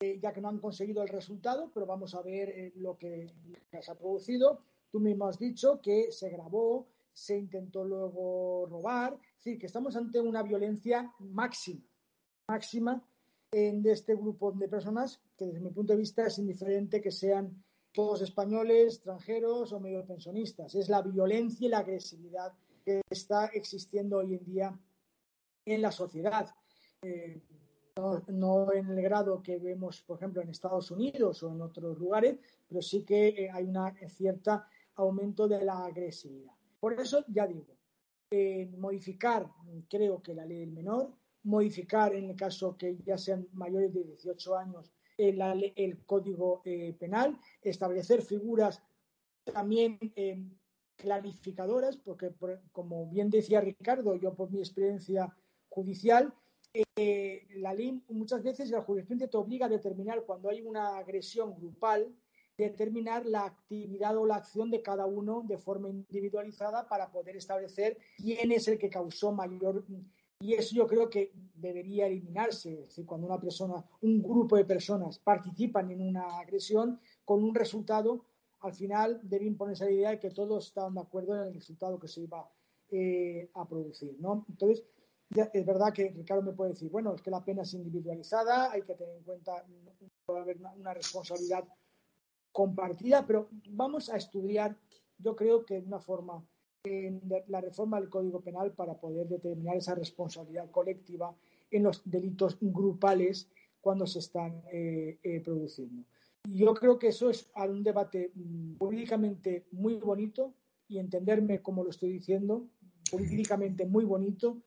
eh, 0.00 0.18
ya 0.20 0.32
que 0.32 0.40
no 0.40 0.48
han 0.48 0.58
conseguido 0.58 1.02
el 1.02 1.08
resultado, 1.08 1.70
pero 1.72 1.86
vamos 1.86 2.16
a 2.16 2.22
ver 2.22 2.48
eh, 2.50 2.72
lo 2.76 2.98
que 2.98 3.32
se 3.80 3.90
ha 3.90 3.94
producido. 3.94 4.64
Tú 4.90 4.98
mismo 4.98 5.26
has 5.26 5.38
dicho 5.38 5.80
que 5.80 6.10
se 6.10 6.30
grabó, 6.30 6.88
se 7.12 7.38
intentó 7.38 7.84
luego 7.84 8.66
robar, 8.66 9.14
es 9.14 9.44
decir, 9.44 9.58
que 9.60 9.66
estamos 9.66 9.94
ante 9.94 10.20
una 10.20 10.42
violencia 10.42 11.14
máxima, 11.20 11.82
máxima 12.48 13.02
de 13.52 13.92
este 13.92 14.14
grupo 14.14 14.50
de 14.50 14.66
personas 14.66 15.20
que 15.36 15.44
desde 15.44 15.60
mi 15.60 15.70
punto 15.70 15.92
de 15.92 15.98
vista 15.98 16.26
es 16.26 16.38
indiferente 16.38 17.02
que 17.02 17.10
sean 17.10 17.62
todos 17.92 18.22
españoles, 18.22 18.94
extranjeros 18.94 19.72
o 19.72 19.80
medio 19.80 20.04
pensionistas. 20.04 20.74
Es 20.74 20.88
la 20.88 21.02
violencia 21.02 21.66
y 21.66 21.70
la 21.70 21.78
agresividad 21.78 22.52
que 22.84 23.02
está 23.10 23.46
existiendo 23.46 24.18
hoy 24.18 24.34
en 24.34 24.44
día 24.44 24.80
en 25.64 25.82
la 25.82 25.92
sociedad. 25.92 26.48
Eh, 27.02 27.40
no, 28.28 28.72
en 28.72 28.88
el 28.88 29.02
grado 29.02 29.42
que 29.42 29.58
vemos, 29.58 30.00
por 30.02 30.16
ejemplo, 30.16 30.40
en 30.40 30.48
Estados 30.48 30.90
Unidos 30.90 31.42
o 31.42 31.52
en 31.52 31.60
otros 31.60 31.98
lugares, 31.98 32.38
pero 32.66 32.80
sí 32.80 33.04
que 33.04 33.28
eh, 33.28 33.50
hay 33.50 33.64
un 33.64 33.78
cierto 34.08 34.62
aumento 34.96 35.46
de 35.46 35.62
la 35.62 35.84
agresividad. 35.84 36.54
Por 36.80 36.98
eso, 36.98 37.24
ya 37.28 37.46
digo, 37.46 37.76
modificar, 38.78 39.46
creo 39.90 40.22
que 40.22 40.34
la 40.34 40.46
ley 40.46 40.60
del 40.60 40.72
menor, 40.72 41.12
modificar 41.44 42.14
en 42.14 42.30
el 42.30 42.36
caso 42.36 42.76
que 42.76 42.96
ya 43.04 43.18
sean 43.18 43.46
mayores 43.52 43.92
de 43.92 44.04
18 44.04 44.56
años 44.56 44.92
el, 45.18 46.04
código 46.06 46.62
eh, 46.64 46.94
penal, 46.98 47.38
establecer 47.62 48.22
figuras 48.22 48.82
también 49.44 49.98
eh, 50.16 50.42
clarificadoras, 50.96 51.96
porque 51.96 52.30
como 52.70 53.06
bien 53.06 53.30
decía 53.30 53.60
Ricardo, 53.60 54.14
yo 54.16 54.34
por 54.34 54.50
mi 54.50 54.60
experiencia 54.60 55.34
judicial, 55.68 56.32
eh, 56.96 57.46
la 57.56 57.74
ley 57.74 58.02
muchas 58.08 58.42
veces 58.42 58.70
la 58.70 58.80
jurisprudencia 58.80 59.28
te 59.28 59.36
obliga 59.36 59.66
a 59.66 59.68
determinar 59.68 60.24
cuando 60.24 60.48
hay 60.48 60.62
una 60.62 60.96
agresión 60.96 61.54
grupal, 61.54 62.14
determinar 62.56 63.26
la 63.26 63.44
actividad 63.44 64.16
o 64.16 64.26
la 64.26 64.36
acción 64.36 64.70
de 64.70 64.82
cada 64.82 65.06
uno 65.06 65.42
de 65.46 65.58
forma 65.58 65.90
individualizada 65.90 66.88
para 66.88 67.10
poder 67.10 67.36
establecer 67.36 67.98
quién 68.16 68.52
es 68.52 68.68
el 68.68 68.78
que 68.78 68.88
causó 68.88 69.32
mayor 69.32 69.84
y 70.42 70.54
eso 70.54 70.74
yo 70.74 70.88
creo 70.88 71.08
que 71.08 71.32
debería 71.54 72.08
eliminarse. 72.08 72.76
Decir, 72.76 73.06
cuando 73.06 73.28
una 73.28 73.38
persona, 73.38 73.84
un 74.00 74.20
grupo 74.20 74.56
de 74.56 74.64
personas 74.64 75.20
participan 75.20 75.92
en 75.92 76.00
una 76.00 76.40
agresión 76.40 76.98
con 77.24 77.44
un 77.44 77.54
resultado, 77.54 78.24
al 78.58 78.74
final 78.74 79.20
debe 79.22 79.46
imponerse 79.46 79.84
la 79.84 79.92
idea 79.92 80.10
de 80.10 80.18
que 80.18 80.30
todos 80.30 80.66
están 80.66 80.94
de 80.94 81.00
acuerdo 81.00 81.36
en 81.36 81.46
el 81.46 81.54
resultado 81.54 81.96
que 81.96 82.08
se 82.08 82.22
iba 82.22 82.50
eh, 82.90 83.50
a 83.54 83.68
producir. 83.68 84.16
¿no? 84.18 84.44
Entonces, 84.48 84.84
es 85.30 85.64
verdad 85.64 85.92
que 85.92 86.10
Ricardo 86.10 86.42
me 86.42 86.52
puede 86.52 86.72
decir, 86.72 86.90
bueno, 86.90 87.14
es 87.14 87.22
que 87.22 87.30
la 87.30 87.44
pena 87.44 87.62
es 87.62 87.72
individualizada, 87.74 88.72
hay 88.72 88.82
que 88.82 88.94
tener 88.94 89.16
en 89.16 89.22
cuenta, 89.22 89.64
puede 90.26 90.40
haber 90.40 90.58
una 90.76 90.92
responsabilidad 90.92 91.64
compartida, 92.50 93.24
pero 93.24 93.48
vamos 93.70 94.10
a 94.10 94.16
estudiar, 94.16 94.76
yo 95.18 95.36
creo 95.36 95.64
que 95.64 95.80
de 95.80 95.86
una 95.86 96.00
forma 96.00 96.44
la 96.84 97.60
reforma 97.60 98.00
del 98.00 98.10
Código 98.10 98.40
Penal 98.40 98.72
para 98.72 98.98
poder 98.98 99.28
determinar 99.28 99.76
esa 99.76 99.94
responsabilidad 99.94 100.68
colectiva 100.70 101.34
en 101.70 101.84
los 101.84 102.02
delitos 102.04 102.58
grupales 102.60 103.48
cuando 103.80 104.04
se 104.06 104.18
están 104.18 104.62
eh, 104.72 105.18
eh, 105.22 105.40
produciendo. 105.40 106.04
Yo 106.48 106.74
creo 106.74 106.98
que 106.98 107.08
eso 107.08 107.30
es 107.30 107.48
un 107.54 107.84
debate 107.84 108.32
mm, 108.34 108.74
políticamente 108.74 109.66
muy 109.70 109.94
bonito 109.94 110.54
y 110.88 110.98
entenderme 110.98 111.62
como 111.62 111.84
lo 111.84 111.90
estoy 111.90 112.10
diciendo, 112.10 112.66
políticamente 113.12 113.86
muy 113.86 114.04
bonito, 114.04 114.60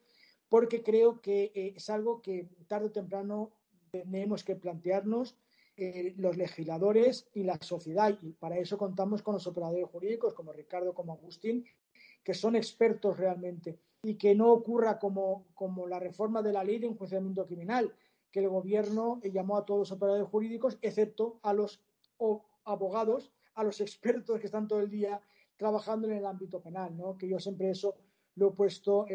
porque 0.47 0.83
creo 0.83 1.19
que 1.21 1.51
eh, 1.53 1.73
es 1.75 1.89
algo 1.89 2.21
que 2.21 2.47
tarde 2.67 2.87
o 2.87 2.91
temprano 2.91 3.51
tenemos 3.91 4.43
que 4.43 4.55
plantearnos 4.55 5.37
los 6.15 6.37
legisladores 6.37 7.27
y 7.33 7.43
la 7.43 7.57
sociedad. 7.61 8.17
Y 8.21 8.31
para 8.31 8.57
eso 8.57 8.77
contamos 8.77 9.21
con 9.21 9.33
los 9.33 9.45
operadores 9.45 9.89
jurídicos 9.89 10.33
como 10.33 10.53
Ricardo, 10.53 10.93
como 10.93 11.11
Agustín, 11.11 11.65
que 12.25 12.33
son 12.33 12.55
expertos 12.55 13.17
realmente 13.17 13.77
y 14.01 14.15
que 14.15 14.33
no 14.33 14.51
ocurra 14.51 14.97
como, 14.97 15.45
como 15.53 15.87
la 15.87 15.99
reforma 15.99 16.41
de 16.41 16.51
la 16.51 16.63
ley 16.63 16.79
de 16.79 16.87
enjuiciamiento 16.87 17.45
criminal, 17.45 17.93
que 18.31 18.39
el 18.39 18.49
gobierno 18.49 19.21
llamó 19.23 19.57
a 19.57 19.65
todos 19.65 19.79
los 19.81 19.91
operadores 19.91 20.27
jurídicos, 20.27 20.77
excepto 20.81 21.39
a 21.43 21.53
los 21.53 21.81
abogados, 22.65 23.31
a 23.53 23.63
los 23.63 23.79
expertos 23.79 24.39
que 24.39 24.47
están 24.47 24.67
todo 24.67 24.79
el 24.79 24.89
día 24.89 25.21
trabajando 25.55 26.07
en 26.07 26.15
el 26.15 26.25
ámbito 26.25 26.61
penal, 26.61 26.97
¿no? 26.97 27.15
que 27.15 27.29
yo 27.29 27.39
siempre 27.39 27.69
eso 27.69 27.95
lo 28.35 28.49
he 28.49 28.51
puesto, 28.51 29.05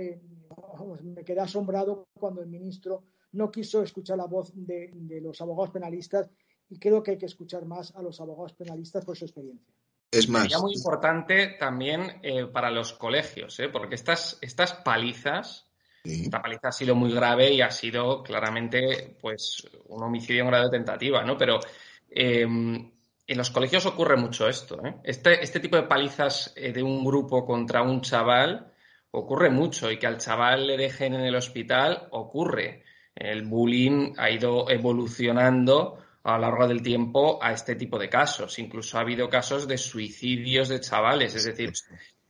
me 1.03 1.25
quedé 1.25 1.41
asombrado 1.41 2.07
cuando 2.19 2.41
el 2.41 2.49
ministro 2.49 3.03
no 3.33 3.51
quiso 3.51 3.83
escuchar 3.83 4.19
la 4.19 4.27
voz 4.27 4.53
de 4.55 5.21
los 5.21 5.41
abogados 5.41 5.73
penalistas 5.73 6.31
y 6.69 6.79
creo 6.79 7.03
que 7.03 7.11
hay 7.11 7.19
que 7.19 7.27
escuchar 7.27 7.67
más 7.67 7.95
a 7.97 8.03
los 8.03 8.21
abogados 8.21 8.55
penalistas 8.55 9.05
por 9.05 9.17
su 9.17 9.25
experiencia. 9.25 9.75
Es 10.11 10.29
más. 10.29 10.43
Sería 10.43 10.59
muy 10.59 10.75
importante 10.75 11.57
también 11.59 12.21
eh, 12.23 12.47
para 12.47 12.71
los 12.71 12.93
colegios, 12.95 13.59
¿eh? 13.61 13.69
porque 13.69 13.95
estas, 13.95 14.39
estas 14.41 14.75
palizas, 14.75 15.69
esta 16.03 16.43
paliza 16.43 16.69
ha 16.69 16.73
sido 16.73 16.95
muy 16.95 17.13
grave 17.13 17.53
y 17.53 17.61
ha 17.61 17.71
sido 17.71 18.23
claramente 18.23 19.17
pues 19.21 19.69
un 19.87 20.03
homicidio 20.03 20.43
en 20.43 20.49
grado 20.49 20.65
de 20.65 20.79
tentativa, 20.79 21.23
¿no? 21.23 21.37
Pero 21.37 21.61
em, 22.09 22.91
en 23.27 23.39
los 23.39 23.51
colegios 23.51 23.87
ocurre 23.87 24.17
mucho 24.17 24.49
esto. 24.49 24.85
¿eh? 24.85 24.97
Este, 25.05 25.43
este 25.45 25.61
tipo 25.61 25.77
de 25.77 25.85
palizas 25.85 26.55
de 26.55 26.83
un 26.83 27.05
grupo 27.05 27.45
contra 27.45 27.83
un 27.83 28.01
chaval 28.01 28.73
ocurre 29.13 29.51
mucho 29.51 29.91
y 29.91 29.99
que 29.99 30.07
al 30.07 30.19
chaval 30.19 30.67
le 30.67 30.77
dejen 30.77 31.15
en 31.15 31.23
el 31.23 31.37
hospital 31.37 32.09
ocurre. 32.11 32.83
El 33.15 33.43
bullying 33.43 34.15
ha 34.17 34.31
ido 34.31 34.69
evolucionando 34.71 35.99
a 36.31 36.39
lo 36.39 36.43
largo 36.43 36.69
del 36.69 36.83
tiempo 36.83 37.43
a 37.43 37.53
este 37.53 37.77
tipo 37.77 37.99
de 37.99 38.09
casos. 38.09 38.59
Incluso 38.59 38.99
ha 38.99 39.03
habido 39.03 39.29
casos 39.29 39.67
de 39.67 39.79
suicidios 39.79 40.69
de 40.69 40.81
chavales. 40.81 41.35
Es 41.35 41.45
decir, 41.45 41.73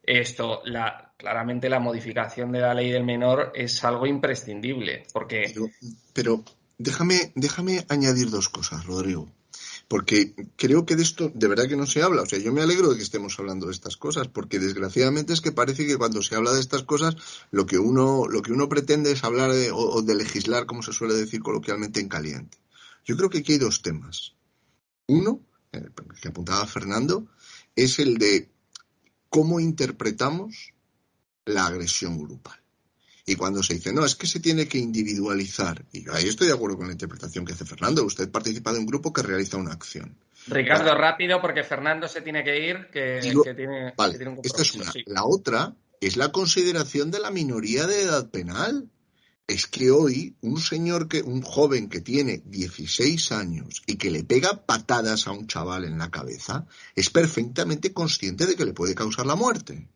esto, 0.03 0.63
la, 0.65 1.13
claramente 1.17 1.69
la 1.69 1.81
modificación 1.81 2.53
de 2.53 2.61
la 2.61 2.75
ley 2.75 2.91
del 2.91 3.05
menor 3.05 3.53
es 3.55 3.83
algo 3.85 4.07
imprescindible. 4.07 5.05
Porque. 5.13 5.55
Pero, 6.13 6.45
déjame, 6.79 7.33
déjame 7.35 7.85
añadir 7.89 8.31
dos 8.31 8.49
cosas, 8.49 8.85
Rodrigo. 8.87 9.29
Porque 9.89 10.35
creo 10.57 10.87
que 10.87 10.95
de 10.95 11.03
esto 11.03 11.33
de 11.35 11.49
verdad 11.49 11.67
que 11.69 11.77
no 11.77 11.85
se 11.85 12.01
habla. 12.01 12.23
O 12.23 12.27
sea, 12.27 12.39
yo 12.39 12.53
me 12.53 12.63
alegro 12.63 12.91
de 12.91 12.97
que 12.97 13.03
estemos 13.03 13.37
hablando 13.41 13.67
de 13.67 13.73
estas 13.73 13.97
cosas, 13.97 14.29
porque 14.29 14.61
desgraciadamente 14.61 15.33
es 15.33 15.41
que 15.41 15.51
parece 15.51 15.85
que 15.85 15.97
cuando 15.97 16.23
se 16.23 16.37
habla 16.37 16.53
de 16.53 16.61
estas 16.61 16.85
cosas, 16.85 17.17
lo 17.51 17.67
que 17.67 17.77
uno, 17.77 18.29
lo 18.29 18.41
que 18.41 18.53
uno 18.53 18.69
pretende 18.69 19.11
es 19.11 19.25
hablar 19.25 19.53
de, 19.53 19.73
o 19.73 20.01
de 20.01 20.15
legislar, 20.15 20.67
como 20.67 20.83
se 20.83 20.93
suele 20.93 21.15
decir 21.15 21.43
coloquialmente, 21.43 21.99
en 21.99 22.09
caliente. 22.09 22.59
Yo 23.05 23.17
creo 23.17 23.31
que 23.31 23.39
aquí 23.39 23.53
hay 23.53 23.59
dos 23.59 23.83
temas. 23.83 24.35
Uno, 25.07 25.41
el 25.73 25.87
eh, 25.87 25.91
que 26.21 26.29
apuntaba 26.29 26.67
Fernando, 26.67 27.29
es 27.75 27.99
el 27.99 28.19
de 28.19 28.51
cómo 29.29 29.61
interpretamos 29.61 30.73
la 31.45 31.67
agresión 31.67 32.19
grupal. 32.19 32.61
Y 33.27 33.37
cuando 33.37 33.63
se 33.63 33.75
dice, 33.75 33.93
no, 33.93 34.05
es 34.05 34.17
que 34.17 34.27
se 34.27 34.41
tiene 34.41 34.67
que 34.67 34.79
individualizar, 34.79 35.85
y 35.93 36.09
ahí 36.11 36.29
estoy 36.29 36.49
de 36.49 36.55
acuerdo 36.55 36.79
con 36.79 36.87
la 36.87 36.93
interpretación 36.93 37.45
que 37.45 37.53
hace 37.53 37.65
Fernando, 37.65 38.05
usted 38.05 38.31
participa 38.31 38.73
de 38.73 38.81
un 38.81 38.87
grupo 38.87 39.13
que 39.13 39.23
realiza 39.23 39.57
una 39.57 39.73
acción. 39.73 40.17
Ricardo, 40.49 40.95
rápido, 40.97 41.41
porque 41.41 41.63
Fernando 41.63 42.09
se 42.09 42.23
tiene 42.23 42.43
que 42.43 42.67
ir, 42.67 42.89
que, 42.91 43.21
tiene, 43.55 43.93
vale, 43.97 44.19
Esta 44.43 44.63
es 44.63 44.75
una. 44.75 44.93
La 45.07 45.25
otra 45.25 45.75
es 46.01 46.17
la 46.17 46.33
consideración 46.33 47.11
de 47.11 47.21
la 47.21 47.31
minoría 47.31 47.87
de 47.87 48.03
edad 48.03 48.31
penal 48.31 48.89
es 49.51 49.67
que 49.67 49.91
hoy 49.91 50.37
un 50.43 50.61
señor 50.61 51.09
que, 51.09 51.23
un 51.23 51.43
joven 51.43 51.89
que 51.89 52.01
tiene 52.01 52.41
16 52.45 53.33
años 53.33 53.83
y 53.85 53.97
que 53.97 54.11
le 54.11 54.23
pega 54.23 54.65
patadas 54.65 55.27
a 55.27 55.33
un 55.33 55.49
chaval 55.49 55.85
en 55.85 55.99
la 55.99 56.11
cabeza, 56.11 56.67
es 56.95 57.11
perfectamente 57.11 57.93
consciente 57.93 58.47
de 58.47 58.55
que 58.55 58.65
le 58.65 58.73
puede 58.73 58.95
causar 58.95 59.27
la 59.27 59.35
muerte. 59.35 59.89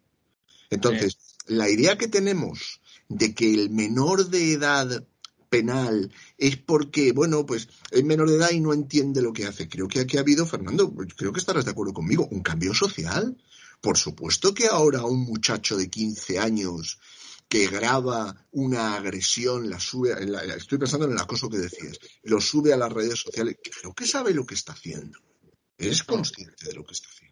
Entonces, 0.70 1.16
la 1.46 1.70
idea 1.70 1.96
que 1.96 2.09
tenemos 2.09 2.80
de 3.09 3.32
que 3.32 3.55
el 3.55 3.70
menor 3.70 4.28
de 4.28 4.52
edad 4.52 5.07
penal 5.48 6.11
es 6.36 6.57
porque, 6.57 7.12
bueno, 7.12 7.46
pues 7.46 7.68
es 7.92 8.02
menor 8.02 8.28
de 8.30 8.36
edad 8.36 8.50
y 8.50 8.59
no 8.59 8.72
entiende 8.72 9.22
lo 9.22 9.32
que 9.32 9.46
hace. 9.46 9.68
Creo 9.68 9.86
que 9.86 10.00
aquí 10.00 10.16
ha 10.16 10.20
habido, 10.20 10.46
Fernando, 10.46 10.92
creo 11.16 11.32
que 11.32 11.38
estarás 11.38 11.64
de 11.64 11.70
acuerdo 11.70 11.94
conmigo, 11.94 12.26
un 12.32 12.42
cambio 12.42 12.74
social. 12.74 13.36
Por 13.80 13.98
supuesto 13.98 14.52
que 14.52 14.66
ahora 14.66 15.05
un 15.05 15.20
muchacho 15.20 15.76
de 15.76 15.88
15 15.88 16.40
años 16.40 16.98
que 17.49 17.68
graba 17.68 18.34
una 18.53 18.97
agresión, 18.97 19.70
la 19.70 19.78
sube, 19.78 20.12
estoy 20.57 20.78
pensando 20.78 21.07
en 21.07 21.12
el 21.12 21.18
acoso 21.18 21.49
que 21.49 21.59
decías, 21.59 21.99
lo 22.22 22.40
sube 22.40 22.72
a 22.72 22.76
las 22.76 22.92
redes 22.92 23.20
sociales, 23.20 23.59
creo 23.62 23.95
que 23.95 24.07
sabe 24.07 24.34
lo 24.34 24.45
que 24.45 24.55
está 24.55 24.72
haciendo. 24.72 25.18
Es 25.76 26.05
consciente 26.05 26.66
de 26.66 26.74
lo 26.74 26.84
que 26.84 26.92
está 26.92 27.09
haciendo. 27.09 27.24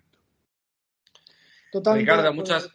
Ricardo, 1.94 2.34
muchas, 2.34 2.68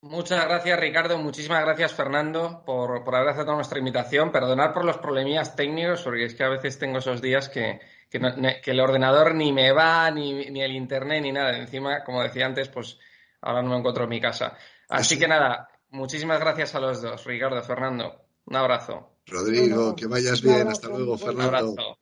muchas 0.00 0.44
gracias, 0.46 0.80
Ricardo. 0.80 1.18
Muchísimas 1.18 1.62
gracias, 1.62 1.92
Fernando, 1.92 2.62
por, 2.64 3.04
por, 3.04 3.14
haber 3.14 3.30
aceptado 3.30 3.56
nuestra 3.56 3.78
invitación. 3.78 4.32
Perdonar 4.32 4.72
por 4.72 4.84
los 4.84 4.98
problemillas 4.98 5.54
técnicos, 5.56 6.02
porque 6.02 6.24
es 6.24 6.34
que 6.34 6.44
a 6.44 6.48
veces 6.48 6.78
tengo 6.78 6.98
esos 6.98 7.20
días 7.20 7.48
que, 7.48 7.80
que, 8.08 8.70
el 8.70 8.80
ordenador 8.80 9.34
ni 9.34 9.52
me 9.52 9.72
va, 9.72 10.10
ni, 10.10 10.50
ni, 10.50 10.62
el 10.62 10.72
internet, 10.72 11.22
ni 11.22 11.32
nada. 11.32 11.58
Encima, 11.58 12.02
como 12.04 12.22
decía 12.22 12.46
antes, 12.46 12.68
pues 12.68 12.98
ahora 13.42 13.62
no 13.62 13.70
me 13.70 13.78
encuentro 13.78 14.04
en 14.04 14.10
mi 14.10 14.20
casa. 14.20 14.56
Así 14.88 15.18
que 15.18 15.28
nada, 15.28 15.68
Muchísimas 15.92 16.40
gracias 16.40 16.74
a 16.74 16.80
los 16.80 17.02
dos, 17.02 17.24
Ricardo, 17.24 17.62
Fernando. 17.62 18.24
Un 18.46 18.56
abrazo. 18.56 19.18
Rodrigo, 19.26 19.94
que 19.94 20.06
vayas 20.06 20.42
bien. 20.42 20.66
Hasta 20.68 20.88
luego, 20.88 21.16
Fernando. 21.18 21.48
Un 21.48 21.54
abrazo. 21.54 21.98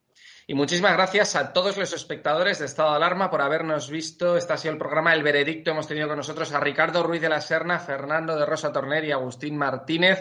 Y 0.46 0.54
muchísimas 0.54 0.92
gracias 0.94 1.36
a 1.36 1.52
todos 1.52 1.76
los 1.76 1.92
espectadores 1.92 2.58
de 2.58 2.66
Estado 2.66 2.90
de 2.90 2.96
Alarma 2.96 3.30
por 3.30 3.40
habernos 3.40 3.90
visto. 3.90 4.36
Este 4.36 4.52
ha 4.52 4.56
sido 4.56 4.72
el 4.72 4.78
programa 4.78 5.12
El 5.12 5.22
Veredicto. 5.22 5.72
Hemos 5.72 5.86
tenido 5.86 6.08
con 6.08 6.16
nosotros 6.16 6.52
a 6.52 6.60
Ricardo 6.60 7.02
Ruiz 7.02 7.20
de 7.20 7.28
la 7.28 7.40
Serna, 7.40 7.78
Fernando 7.78 8.36
de 8.36 8.46
Rosa 8.46 8.72
Torner 8.72 9.04
y 9.04 9.12
Agustín 9.12 9.56
Martínez. 9.56 10.20